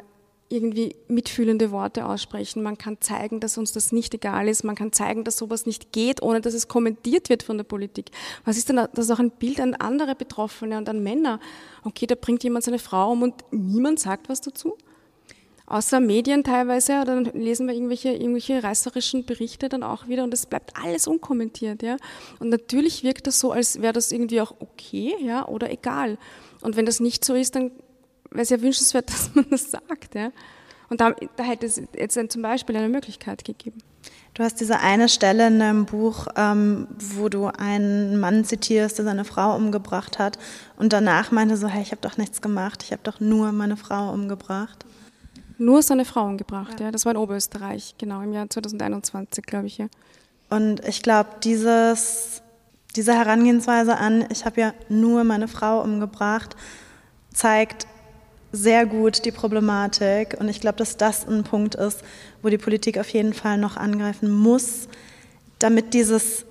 irgendwie 0.51 0.95
mitfühlende 1.07 1.69
Worte 1.69 2.05
aussprechen. 2.05 2.63
Man 2.63 2.77
kann 2.77 2.97
zeigen, 3.01 3.39
dass 3.39 3.59
uns 3.59 3.71
das 3.71 3.91
nicht 3.91 4.15
egal 4.15 4.47
ist. 4.47 4.63
Man 4.63 4.75
kann 4.75 4.91
zeigen, 4.91 5.23
dass 5.23 5.37
sowas 5.37 5.67
nicht 5.67 5.91
geht, 5.91 6.23
ohne 6.23 6.41
dass 6.41 6.55
es 6.55 6.67
kommentiert 6.67 7.29
wird 7.29 7.43
von 7.43 7.57
der 7.57 7.65
Politik. 7.65 8.09
Was 8.45 8.57
ist 8.57 8.69
denn 8.69 8.77
das 8.77 9.05
ist 9.05 9.11
auch 9.11 9.19
ein 9.19 9.29
Bild 9.29 9.59
an 9.59 9.75
andere 9.75 10.15
Betroffene 10.15 10.79
und 10.79 10.89
an 10.89 11.03
Männer? 11.03 11.39
Okay, 11.83 12.07
da 12.07 12.15
bringt 12.15 12.43
jemand 12.43 12.65
seine 12.65 12.79
Frau 12.79 13.11
um 13.11 13.21
und 13.21 13.35
niemand 13.51 13.99
sagt 13.99 14.27
was 14.27 14.41
dazu 14.41 14.75
außer 15.69 15.99
Medien 15.99 16.43
teilweise, 16.43 16.93
oder 17.01 17.21
dann 17.21 17.25
lesen 17.33 17.67
wir 17.67 17.73
irgendwelche, 17.73 18.09
irgendwelche 18.09 18.63
reißerischen 18.63 19.25
Berichte 19.25 19.69
dann 19.69 19.83
auch 19.83 20.07
wieder 20.07 20.23
und 20.23 20.33
es 20.33 20.45
bleibt 20.45 20.73
alles 20.83 21.07
unkommentiert, 21.07 21.83
ja. 21.83 21.97
Und 22.39 22.49
natürlich 22.49 23.03
wirkt 23.03 23.27
das 23.27 23.39
so, 23.39 23.51
als 23.51 23.81
wäre 23.81 23.93
das 23.93 24.11
irgendwie 24.11 24.41
auch 24.41 24.55
okay, 24.59 25.15
ja, 25.21 25.47
oder 25.47 25.71
egal. 25.71 26.17
Und 26.61 26.75
wenn 26.75 26.85
das 26.85 26.99
nicht 26.99 27.23
so 27.23 27.35
ist, 27.35 27.55
dann 27.55 27.71
wäre 28.31 28.41
es 28.41 28.49
ja 28.49 28.61
wünschenswert, 28.61 29.09
dass 29.11 29.33
man 29.35 29.45
das 29.49 29.71
sagt, 29.71 30.15
ja. 30.15 30.31
Und 30.89 31.01
da, 31.01 31.13
da 31.35 31.43
hätte 31.43 31.67
es 31.67 31.79
jetzt 31.95 32.19
zum 32.31 32.41
Beispiel 32.41 32.75
eine 32.75 32.89
Möglichkeit 32.89 33.45
gegeben. 33.45 33.77
Du 34.33 34.43
hast 34.43 34.59
diese 34.59 34.79
eine 34.79 35.07
Stelle 35.07 35.47
in 35.47 35.59
deinem 35.59 35.85
Buch, 35.85 36.27
ähm, 36.35 36.87
wo 36.97 37.29
du 37.29 37.47
einen 37.47 38.19
Mann 38.19 38.43
zitierst, 38.43 38.97
der 38.97 39.05
seine 39.05 39.25
Frau 39.25 39.55
umgebracht 39.55 40.17
hat 40.17 40.39
und 40.77 40.93
danach 40.93 41.31
meinte 41.31 41.57
so, 41.57 41.67
hey, 41.67 41.83
ich 41.83 41.91
habe 41.91 42.01
doch 42.01 42.17
nichts 42.17 42.41
gemacht, 42.41 42.81
ich 42.83 42.91
habe 42.91 43.03
doch 43.03 43.19
nur 43.19 43.51
meine 43.51 43.77
Frau 43.77 44.11
umgebracht 44.11 44.85
nur 45.59 45.81
seine 45.81 46.05
Frau 46.05 46.25
umgebracht. 46.25 46.79
Ja. 46.79 46.87
ja. 46.87 46.91
Das 46.91 47.05
war 47.05 47.11
in 47.11 47.17
Oberösterreich, 47.17 47.95
genau, 47.97 48.21
im 48.21 48.33
Jahr 48.33 48.49
2021, 48.49 49.45
glaube 49.45 49.67
ich. 49.67 49.77
Ja. 49.77 49.87
Und 50.49 50.85
ich 50.87 51.01
glaube, 51.01 51.29
dieses, 51.43 52.41
diese 52.95 53.13
Herangehensweise 53.13 53.97
an, 53.97 54.25
ich 54.31 54.45
habe 54.45 54.61
ja 54.61 54.73
nur 54.89 55.23
meine 55.23 55.47
Frau 55.47 55.81
umgebracht, 55.81 56.55
zeigt 57.33 57.87
sehr 58.51 58.85
gut 58.85 59.25
die 59.25 59.31
Problematik. 59.31 60.35
Und 60.39 60.49
ich 60.49 60.59
glaube, 60.59 60.77
dass 60.77 60.97
das 60.97 61.27
ein 61.27 61.43
Punkt 61.43 61.75
ist, 61.75 62.03
wo 62.41 62.49
die 62.49 62.57
Politik 62.57 62.97
auf 62.97 63.09
jeden 63.09 63.33
Fall 63.33 63.57
noch 63.57 63.77
angreifen 63.77 64.31
muss, 64.31 64.87
damit 65.59 65.93
dieses 65.93 66.45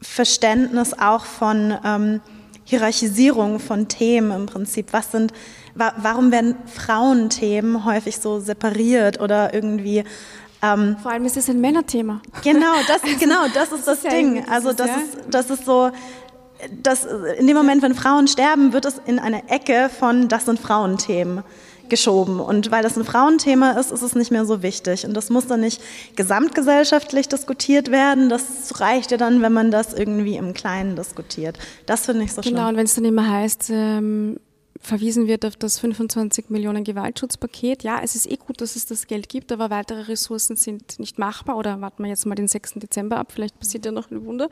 Verständnis 0.00 0.94
auch 0.94 1.24
von 1.24 1.76
ähm, 1.84 2.20
Hierarchisierung 2.64 3.60
von 3.60 3.88
Themen 3.88 4.30
im 4.32 4.46
Prinzip, 4.46 4.92
was 4.92 5.10
sind 5.10 5.32
warum 5.78 6.32
werden 6.32 6.56
Frauenthemen 6.66 7.84
häufig 7.84 8.18
so 8.18 8.40
separiert 8.40 9.20
oder 9.20 9.54
irgendwie 9.54 10.04
ähm, 10.62 10.96
Vor 11.02 11.12
allem 11.12 11.24
ist 11.24 11.36
es 11.36 11.48
ein 11.48 11.60
Männerthema. 11.60 12.20
Genau, 12.42 12.74
das, 12.86 13.02
also, 13.04 13.16
genau, 13.18 13.46
das 13.54 13.72
ist 13.72 13.86
das, 13.86 14.02
das 14.02 14.12
Ding. 14.12 14.44
also 14.48 14.72
das, 14.72 14.88
ist, 14.88 15.18
das 15.30 15.50
ist 15.50 15.64
so, 15.64 15.90
das, 16.82 17.06
in 17.38 17.46
dem 17.46 17.56
Moment, 17.56 17.82
wenn 17.82 17.94
Frauen 17.94 18.26
sterben, 18.26 18.72
wird 18.72 18.84
es 18.84 19.00
in 19.06 19.18
eine 19.18 19.48
Ecke 19.48 19.88
von, 19.88 20.28
das 20.28 20.46
sind 20.46 20.58
Frauenthemen 20.58 21.44
geschoben. 21.88 22.40
Und 22.40 22.70
weil 22.70 22.82
das 22.82 22.96
ein 22.96 23.04
Frauenthema 23.04 23.72
ist, 23.72 23.92
ist 23.92 24.02
es 24.02 24.14
nicht 24.14 24.30
mehr 24.30 24.44
so 24.44 24.62
wichtig. 24.62 25.06
Und 25.06 25.14
das 25.14 25.30
muss 25.30 25.46
dann 25.46 25.60
nicht 25.60 25.80
gesamtgesellschaftlich 26.16 27.28
diskutiert 27.28 27.90
werden. 27.90 28.28
Das 28.28 28.80
reicht 28.80 29.10
ja 29.10 29.16
dann, 29.16 29.40
wenn 29.42 29.52
man 29.52 29.70
das 29.70 29.94
irgendwie 29.94 30.36
im 30.36 30.52
Kleinen 30.52 30.96
diskutiert. 30.96 31.58
Das 31.86 32.06
finde 32.06 32.24
ich 32.24 32.32
so 32.32 32.42
genau, 32.42 32.42
schlimm. 32.42 32.56
Genau, 32.56 32.68
und 32.68 32.76
wenn 32.76 32.84
es 32.84 32.94
dann 32.94 33.04
immer 33.04 33.30
heißt, 33.30 33.70
ähm, 33.70 34.38
verwiesen 34.88 35.28
wird 35.28 35.44
auf 35.44 35.56
das 35.56 35.78
25 35.78 36.48
Millionen 36.48 36.82
Gewaltschutzpaket. 36.82 37.84
Ja, 37.84 38.00
es 38.02 38.14
ist 38.14 38.28
eh 38.28 38.36
gut, 38.36 38.60
dass 38.60 38.74
es 38.74 38.86
das 38.86 39.06
Geld 39.06 39.28
gibt, 39.28 39.52
aber 39.52 39.70
weitere 39.70 40.02
Ressourcen 40.02 40.56
sind 40.56 40.98
nicht 40.98 41.18
machbar 41.18 41.56
oder 41.56 41.80
warten 41.80 42.02
wir 42.02 42.10
jetzt 42.10 42.26
mal 42.26 42.34
den 42.34 42.48
6. 42.48 42.74
Dezember 42.76 43.18
ab, 43.18 43.30
vielleicht 43.30 43.58
passiert 43.60 43.84
ja 43.84 43.92
noch 43.92 44.10
ein 44.10 44.24
Wunder. 44.24 44.48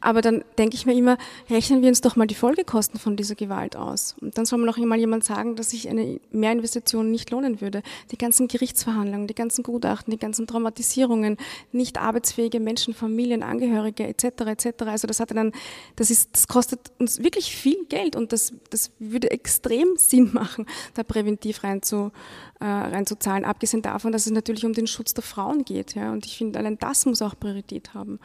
Aber 0.00 0.22
dann 0.22 0.42
denke 0.56 0.74
ich 0.74 0.86
mir 0.86 0.94
immer, 0.94 1.18
rechnen 1.50 1.82
wir 1.82 1.88
uns 1.88 2.00
doch 2.00 2.16
mal 2.16 2.26
die 2.26 2.34
Folgekosten 2.34 2.98
von 2.98 3.16
dieser 3.16 3.34
Gewalt 3.34 3.76
aus. 3.76 4.16
Und 4.20 4.38
dann 4.38 4.46
soll 4.46 4.58
mir 4.58 4.66
noch 4.66 4.78
einmal 4.78 4.98
jemand 4.98 5.24
sagen, 5.24 5.54
dass 5.54 5.70
sich 5.70 5.88
eine 5.88 6.18
Mehrinvestition 6.30 7.10
nicht 7.10 7.30
lohnen 7.30 7.60
würde. 7.60 7.82
Die 8.10 8.18
ganzen 8.18 8.48
Gerichtsverhandlungen, 8.48 9.26
die 9.26 9.34
ganzen 9.34 9.62
Gutachten, 9.62 10.10
die 10.10 10.18
ganzen 10.18 10.46
Traumatisierungen, 10.46 11.36
nicht 11.72 11.98
arbeitsfähige 11.98 12.58
Menschen, 12.58 12.94
Familien, 12.94 13.42
Angehörige 13.42 14.06
etc. 14.06 14.24
etc. 14.46 14.82
Also 14.86 15.06
das 15.06 15.20
hat 15.20 15.30
dann, 15.32 15.52
das 15.96 16.10
ist, 16.10 16.30
das 16.32 16.48
kostet 16.48 16.80
uns 16.98 17.22
wirklich 17.22 17.54
viel 17.54 17.84
Geld 17.88 18.16
und 18.16 18.32
das, 18.32 18.54
das 18.70 18.92
würde 18.98 19.30
extrem 19.30 19.57
Sinn 19.96 20.30
machen, 20.32 20.66
da 20.94 21.02
präventiv 21.02 21.64
reinzu, 21.64 22.12
äh, 22.60 22.64
reinzuzahlen. 22.64 23.44
Abgesehen 23.44 23.82
davon, 23.82 24.12
dass 24.12 24.26
es 24.26 24.32
natürlich 24.32 24.64
um 24.64 24.72
den 24.72 24.86
Schutz 24.86 25.14
der 25.14 25.24
Frauen 25.24 25.64
geht. 25.64 25.94
Ja? 25.94 26.12
Und 26.12 26.26
ich 26.26 26.38
finde, 26.38 26.58
allein 26.58 26.78
das 26.78 27.06
muss 27.06 27.22
auch 27.22 27.38
Priorität 27.38 27.94
haben. 27.94 28.18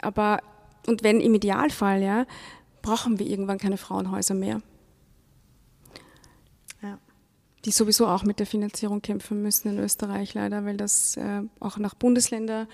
Aber, 0.00 0.40
und 0.86 1.02
wenn 1.02 1.20
im 1.20 1.34
Idealfall, 1.34 2.02
ja, 2.02 2.26
brauchen 2.82 3.18
wir 3.18 3.26
irgendwann 3.26 3.58
keine 3.58 3.76
Frauenhäuser 3.78 4.34
mehr. 4.34 4.62
Ja. 6.82 6.98
Die 7.64 7.72
sowieso 7.72 8.06
auch 8.06 8.22
mit 8.22 8.38
der 8.38 8.46
Finanzierung 8.46 9.02
kämpfen 9.02 9.42
müssen 9.42 9.68
in 9.70 9.78
Österreich 9.78 10.34
leider, 10.34 10.64
weil 10.64 10.76
das 10.76 11.16
äh, 11.16 11.42
auch 11.58 11.78
nach 11.78 11.94
Bundesländer 11.94 12.68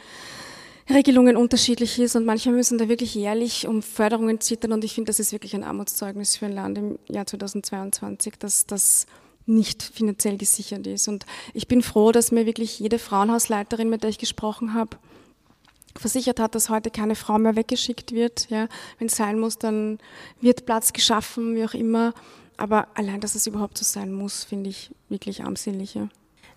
Regelungen 0.91 1.37
unterschiedlich 1.37 1.99
ist 1.99 2.16
und 2.16 2.24
manche 2.24 2.51
müssen 2.51 2.78
da 2.78 2.89
wirklich 2.89 3.14
jährlich 3.14 3.66
um 3.66 3.83
Förderungen 3.83 4.41
zittern 4.41 4.72
und 4.72 4.85
ich 4.85 4.95
finde, 4.95 5.11
das 5.11 5.20
ist 5.20 5.33
wirklich 5.33 5.55
ein 5.55 5.64
Armutszeugnis 5.64 6.37
für 6.37 6.47
ein 6.47 6.53
Land 6.53 6.78
im 6.78 6.99
Jahr 7.09 7.26
2022, 7.26 8.35
dass 8.39 8.66
das 8.66 9.07
nicht 9.47 9.83
finanziell 9.83 10.37
gesichert 10.37 10.87
ist. 10.87 11.09
Und 11.09 11.26
ich 11.55 11.66
bin 11.68 11.83
froh, 11.83 12.12
dass 12.12 12.33
mir 12.33 12.47
wirklich 12.47 12.78
jede 12.78 12.99
Frauenhausleiterin, 12.99 13.89
mit 13.91 14.03
der 14.03 14.11
ich 14.11 14.18
gesprochen 14.18 14.74
habe, 14.74 14.97
versichert 15.97 16.41
hat, 16.41 16.55
dass 16.55 16.70
heute 16.70 16.91
keine 16.91 17.16
Frau 17.16 17.39
mehr 17.39 17.57
weggeschickt 17.57 18.12
wird. 18.12 18.49
Ja, 18.51 18.68
Wenn 18.99 19.09
es 19.09 19.16
sein 19.16 19.39
muss, 19.39 19.59
dann 19.59 19.99
wird 20.41 20.66
Platz 20.66 20.93
geschaffen, 20.93 21.55
wie 21.55 21.64
auch 21.64 21.74
immer. 21.74 22.14
Aber 22.57 22.89
allein, 22.95 23.20
dass 23.20 23.35
es 23.35 23.47
überhaupt 23.47 23.78
so 23.78 23.85
sein 23.85 24.12
muss, 24.12 24.45
finde 24.45 24.70
ich 24.70 24.91
wirklich 25.09 25.45
armselig. 25.45 25.95
Ja. 25.95 26.09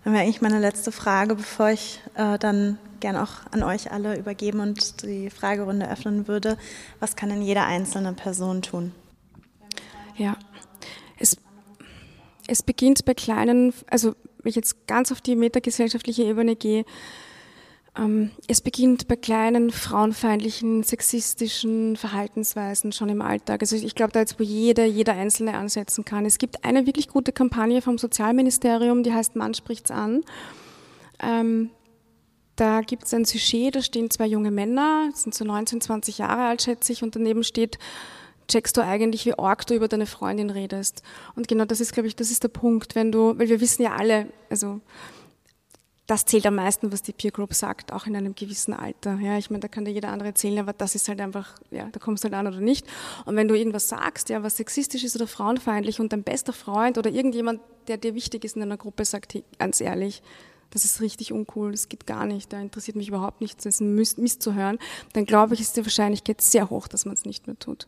Dann 0.06 0.12
wäre 0.12 0.22
eigentlich 0.22 0.40
meine 0.40 0.60
letzte 0.60 0.92
Frage, 0.92 1.34
bevor 1.34 1.70
ich 1.70 2.00
äh, 2.14 2.38
dann 2.38 2.78
gerne 3.00 3.24
auch 3.24 3.40
an 3.50 3.64
euch 3.64 3.90
alle 3.90 4.16
übergeben 4.16 4.60
und 4.60 5.02
die 5.02 5.30
Fragerunde 5.30 5.90
öffnen 5.90 6.28
würde. 6.28 6.58
Was 7.00 7.16
kann 7.16 7.28
denn 7.28 7.42
jede 7.42 7.62
einzelne 7.62 8.12
Person 8.12 8.62
tun? 8.62 8.92
Ja, 10.16 10.36
es, 11.18 11.36
es 12.46 12.62
beginnt 12.62 13.04
bei 13.04 13.14
kleinen, 13.14 13.74
also 13.90 14.14
wenn 14.38 14.50
ich 14.50 14.54
jetzt 14.54 14.86
ganz 14.86 15.10
auf 15.10 15.20
die 15.20 15.34
metagesellschaftliche 15.34 16.22
Ebene 16.22 16.54
gehe, 16.54 16.84
es 18.46 18.60
beginnt 18.60 19.08
bei 19.08 19.16
kleinen 19.16 19.70
frauenfeindlichen, 19.70 20.82
sexistischen 20.82 21.96
Verhaltensweisen 21.96 22.92
schon 22.92 23.08
im 23.08 23.22
Alltag. 23.22 23.62
Also 23.62 23.74
ich 23.74 23.94
glaube, 23.94 24.12
da 24.12 24.20
jetzt, 24.20 24.38
wo 24.38 24.42
jeder, 24.42 24.84
jeder 24.84 25.14
Einzelne 25.14 25.54
ansetzen 25.54 26.04
kann. 26.04 26.26
Es 26.26 26.36
gibt 26.36 26.64
eine 26.64 26.86
wirklich 26.86 27.08
gute 27.08 27.32
Kampagne 27.32 27.80
vom 27.80 27.96
Sozialministerium, 27.96 29.02
die 29.02 29.14
heißt 29.14 29.34
Mann 29.36 29.54
spricht's 29.54 29.90
an. 29.90 30.22
Ähm, 31.22 31.70
da 32.56 32.82
gibt 32.82 33.04
es 33.04 33.14
ein 33.14 33.24
Sujet, 33.24 33.76
da 33.76 33.82
stehen 33.82 34.10
zwei 34.10 34.26
junge 34.26 34.50
Männer, 34.50 35.10
sind 35.14 35.34
so 35.34 35.44
19, 35.44 35.80
20 35.80 36.18
Jahre 36.18 36.44
alt, 36.48 36.62
schätze 36.62 36.92
ich, 36.92 37.02
und 37.02 37.16
daneben 37.16 37.44
steht, 37.44 37.78
checkst 38.48 38.76
du 38.76 38.82
eigentlich, 38.82 39.24
wie 39.24 39.38
arg 39.38 39.66
du 39.66 39.74
über 39.74 39.88
deine 39.88 40.06
Freundin 40.06 40.50
redest. 40.50 41.02
Und 41.34 41.48
genau 41.48 41.64
das 41.64 41.80
ist, 41.80 41.92
glaube 41.92 42.08
ich, 42.08 42.16
das 42.16 42.30
ist 42.30 42.42
der 42.42 42.48
Punkt, 42.48 42.94
wenn 42.94 43.10
du, 43.10 43.38
weil 43.38 43.48
wir 43.48 43.60
wissen 43.60 43.82
ja 43.82 43.94
alle, 43.96 44.28
also 44.50 44.80
das 46.06 46.24
zählt 46.24 46.46
am 46.46 46.54
meisten, 46.54 46.92
was 46.92 47.02
die 47.02 47.12
Peer 47.12 47.32
Group 47.32 47.52
sagt, 47.52 47.92
auch 47.92 48.06
in 48.06 48.14
einem 48.14 48.34
gewissen 48.34 48.72
Alter. 48.72 49.18
Ja, 49.20 49.38
ich 49.38 49.50
meine, 49.50 49.60
da 49.60 49.68
kann 49.68 49.84
dir 49.84 49.90
jeder 49.90 50.10
andere 50.10 50.28
erzählen, 50.28 50.60
aber 50.60 50.72
das 50.72 50.94
ist 50.94 51.08
halt 51.08 51.20
einfach, 51.20 51.54
ja, 51.70 51.88
da 51.90 51.98
kommst 51.98 52.22
du 52.22 52.26
halt 52.26 52.34
an 52.34 52.46
oder 52.46 52.60
nicht. 52.60 52.86
Und 53.24 53.34
wenn 53.36 53.48
du 53.48 53.56
irgendwas 53.56 53.88
sagst, 53.88 54.28
ja, 54.28 54.42
was 54.42 54.56
sexistisch 54.56 55.02
ist 55.02 55.16
oder 55.16 55.26
frauenfeindlich 55.26 55.98
und 55.98 56.12
dein 56.12 56.22
bester 56.22 56.52
Freund 56.52 56.96
oder 56.96 57.10
irgendjemand, 57.10 57.60
der 57.88 57.96
dir 57.96 58.14
wichtig 58.14 58.44
ist 58.44 58.56
in 58.56 58.62
einer 58.62 58.76
Gruppe, 58.76 59.04
sagt, 59.04 59.34
hey, 59.34 59.42
ganz 59.58 59.80
ehrlich, 59.80 60.22
das 60.70 60.84
ist 60.84 61.00
richtig 61.00 61.32
uncool, 61.32 61.72
das 61.72 61.88
geht 61.88 62.06
gar 62.06 62.24
nicht, 62.24 62.52
da 62.52 62.60
interessiert 62.60 62.96
mich 62.96 63.08
überhaupt 63.08 63.40
nichts, 63.40 63.64
das 63.64 63.76
ist 63.76 63.80
Mist, 63.80 64.18
Mist 64.18 64.42
zu 64.42 64.54
hören, 64.54 64.78
dann 65.12 65.24
glaube 65.24 65.54
ich, 65.54 65.60
ist 65.60 65.76
die 65.76 65.84
Wahrscheinlichkeit 65.84 66.40
sehr 66.40 66.70
hoch, 66.70 66.88
dass 66.88 67.04
man 67.04 67.14
es 67.14 67.24
nicht 67.24 67.46
mehr 67.46 67.58
tut. 67.58 67.86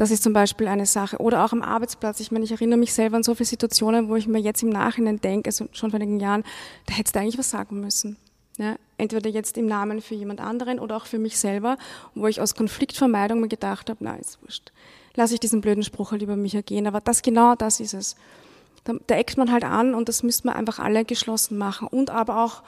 Das 0.00 0.10
ist 0.10 0.22
zum 0.22 0.32
Beispiel 0.32 0.66
eine 0.66 0.86
Sache. 0.86 1.18
Oder 1.18 1.44
auch 1.44 1.52
am 1.52 1.60
Arbeitsplatz. 1.60 2.20
Ich 2.20 2.30
meine, 2.30 2.46
ich 2.46 2.50
erinnere 2.50 2.78
mich 2.78 2.94
selber 2.94 3.16
an 3.18 3.22
so 3.22 3.34
viele 3.34 3.48
Situationen, 3.48 4.08
wo 4.08 4.16
ich 4.16 4.26
mir 4.26 4.38
jetzt 4.38 4.62
im 4.62 4.70
Nachhinein 4.70 5.20
denke, 5.20 5.48
also 5.48 5.66
schon 5.72 5.90
vor 5.90 6.00
einigen 6.00 6.18
Jahren, 6.18 6.42
da 6.86 6.94
hättest 6.94 7.14
du 7.14 7.20
eigentlich 7.20 7.36
was 7.36 7.50
sagen 7.50 7.80
müssen. 7.80 8.16
Ja, 8.56 8.76
entweder 8.96 9.28
jetzt 9.28 9.58
im 9.58 9.66
Namen 9.66 10.00
für 10.00 10.14
jemand 10.14 10.40
anderen 10.40 10.78
oder 10.78 10.96
auch 10.96 11.04
für 11.04 11.18
mich 11.18 11.38
selber, 11.38 11.76
wo 12.14 12.26
ich 12.28 12.40
aus 12.40 12.54
Konfliktvermeidung 12.54 13.42
mir 13.42 13.48
gedacht 13.48 13.90
habe, 13.90 13.98
na, 14.02 14.16
ist 14.16 14.40
wurscht. 14.40 14.72
Lass 15.16 15.32
ich 15.32 15.40
diesen 15.40 15.60
blöden 15.60 15.82
Spruch 15.82 16.12
halt 16.12 16.22
über 16.22 16.34
mich 16.34 16.54
ergehen. 16.54 16.86
Aber 16.86 17.02
das 17.02 17.20
genau 17.20 17.54
das 17.54 17.78
ist 17.78 17.92
es. 17.92 18.16
Da, 18.84 18.94
da 19.06 19.16
eckt 19.16 19.36
man 19.36 19.52
halt 19.52 19.64
an 19.64 19.94
und 19.94 20.08
das 20.08 20.22
müsste 20.22 20.46
man 20.46 20.56
einfach 20.56 20.78
alle 20.78 21.04
geschlossen 21.04 21.58
machen. 21.58 21.86
Und 21.86 22.08
aber 22.08 22.42
auch 22.42 22.62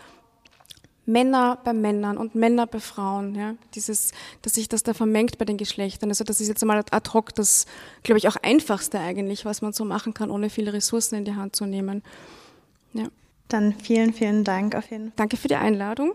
Männer 1.05 1.59
bei 1.65 1.73
Männern 1.73 2.17
und 2.17 2.35
Männer 2.35 2.67
bei 2.67 2.79
Frauen, 2.81 3.35
ja, 3.35 3.55
dieses, 3.75 4.13
dass 4.43 4.55
sich 4.55 4.69
das 4.69 4.83
da 4.83 4.95
vermengt 4.95 5.39
bei 5.39 5.45
den 5.45 5.57
Geschlechtern. 5.57 6.11
Also 6.11 6.25
das 6.25 6.41
ist 6.41 6.49
jetzt 6.49 6.63
einmal 6.63 6.79
ad 6.79 7.11
hoc 7.13 7.35
das, 7.35 7.67
glaube 8.03 8.19
ich, 8.19 8.29
auch 8.29 8.37
einfachste 8.37 9.01
eigentlich, 9.01 9.45
was 9.45 9.63
man 9.63 9.73
so 9.73 9.85
machen 9.85 10.15
kann, 10.15 10.31
ohne 10.31 10.49
viele 10.49 10.73
Ressourcen 10.73 11.17
in 11.17 11.25
die 11.25 11.35
Hand 11.35 11.57
zu 11.57 11.67
nehmen. 11.67 12.03
Ja. 12.93 13.09
Dann 13.49 13.75
vielen, 13.75 14.15
vielen 14.15 14.45
Dank 14.45 14.75
auf 14.75 14.91
jeden 14.91 15.07
Fall. 15.07 15.13
Danke 15.17 15.37
für 15.37 15.49
die 15.49 15.57
Einladung. 15.57 16.15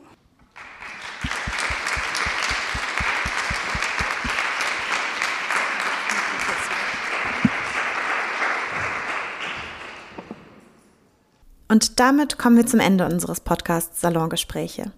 Und 11.68 12.00
damit 12.00 12.38
kommen 12.38 12.58
wir 12.58 12.66
zum 12.66 12.80
Ende 12.80 13.06
unseres 13.06 13.42
Podcasts 13.42 14.02
Salongespräche. 14.02 14.92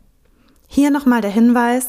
Hier 0.67 0.91
nochmal 0.91 1.21
der 1.21 1.31
Hinweis, 1.31 1.87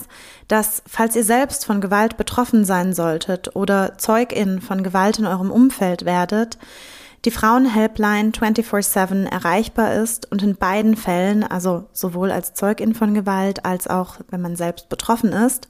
dass 0.49 0.83
falls 0.87 1.15
ihr 1.15 1.25
selbst 1.25 1.67
von 1.67 1.83
Gewalt 1.83 2.17
betroffen 2.17 2.65
sein 2.65 2.95
solltet 2.95 3.55
oder 3.55 3.99
Zeugin 3.99 4.63
von 4.63 4.83
Gewalt 4.83 5.19
in 5.19 5.27
eurem 5.27 5.51
Umfeld 5.51 6.07
werdet, 6.07 6.57
die 7.27 7.31
Frauenhelpline 7.31 8.31
24-7 8.31 9.27
erreichbar 9.27 9.93
ist 9.95 10.33
und 10.33 10.43
in 10.43 10.57
beiden 10.57 10.97
Fällen, 10.97 11.45
also 11.45 11.85
sowohl 11.93 12.31
als 12.31 12.55
Zeugin 12.55 12.95
von 12.95 13.13
Gewalt 13.13 13.67
als 13.67 13.87
auch 13.87 14.17
wenn 14.31 14.41
man 14.41 14.57
selbst 14.57 14.89
betroffen 14.89 15.35
ist, 15.35 15.69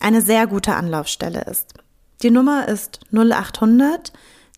eine 0.00 0.22
sehr 0.22 0.46
gute 0.46 0.74
Anlaufstelle 0.74 1.42
ist. 1.42 1.74
Die 2.22 2.30
Nummer 2.30 2.66
ist 2.66 3.00
0800 3.12 4.12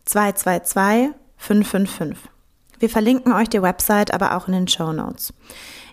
222 0.04 1.10
555. 1.38 2.33
Wir 2.84 2.90
verlinken 2.90 3.32
euch 3.32 3.48
die 3.48 3.62
Website 3.62 4.12
aber 4.12 4.36
auch 4.36 4.46
in 4.46 4.52
den 4.52 4.68
Show 4.68 4.92
Notes. 4.92 5.32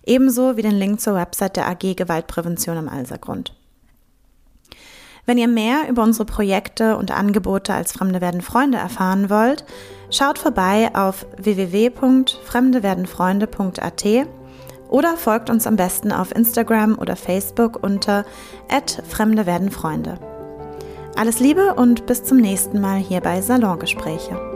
Ebenso 0.05 0.57
wie 0.57 0.61
den 0.61 0.75
Link 0.75 0.99
zur 0.99 1.15
Website 1.15 1.55
der 1.55 1.69
AG 1.69 1.95
Gewaltprävention 1.95 2.77
am 2.77 2.89
Alsergrund. 2.89 3.55
Wenn 5.25 5.37
ihr 5.37 5.47
mehr 5.47 5.87
über 5.87 6.03
unsere 6.03 6.25
Projekte 6.25 6.97
und 6.97 7.11
Angebote 7.11 7.73
als 7.73 7.93
Fremde 7.93 8.19
werden 8.19 8.41
Freunde 8.41 8.77
erfahren 8.77 9.29
wollt, 9.29 9.63
schaut 10.09 10.37
vorbei 10.37 10.89
auf 10.93 11.25
www.fremdewerdenfreunde.at 11.37 14.05
oder 14.89 15.15
folgt 15.15 15.49
uns 15.49 15.67
am 15.67 15.77
besten 15.77 16.11
auf 16.11 16.35
Instagram 16.35 16.99
oder 16.99 17.15
Facebook 17.15 17.81
unter 17.81 18.25
Fremde 19.07 19.45
werden 19.45 19.71
Freunde. 19.71 20.19
Alles 21.15 21.39
Liebe 21.39 21.73
und 21.73 22.05
bis 22.05 22.25
zum 22.25 22.39
nächsten 22.39 22.81
Mal 22.81 22.97
hier 22.97 23.21
bei 23.21 23.39
Salongespräche. 23.39 24.50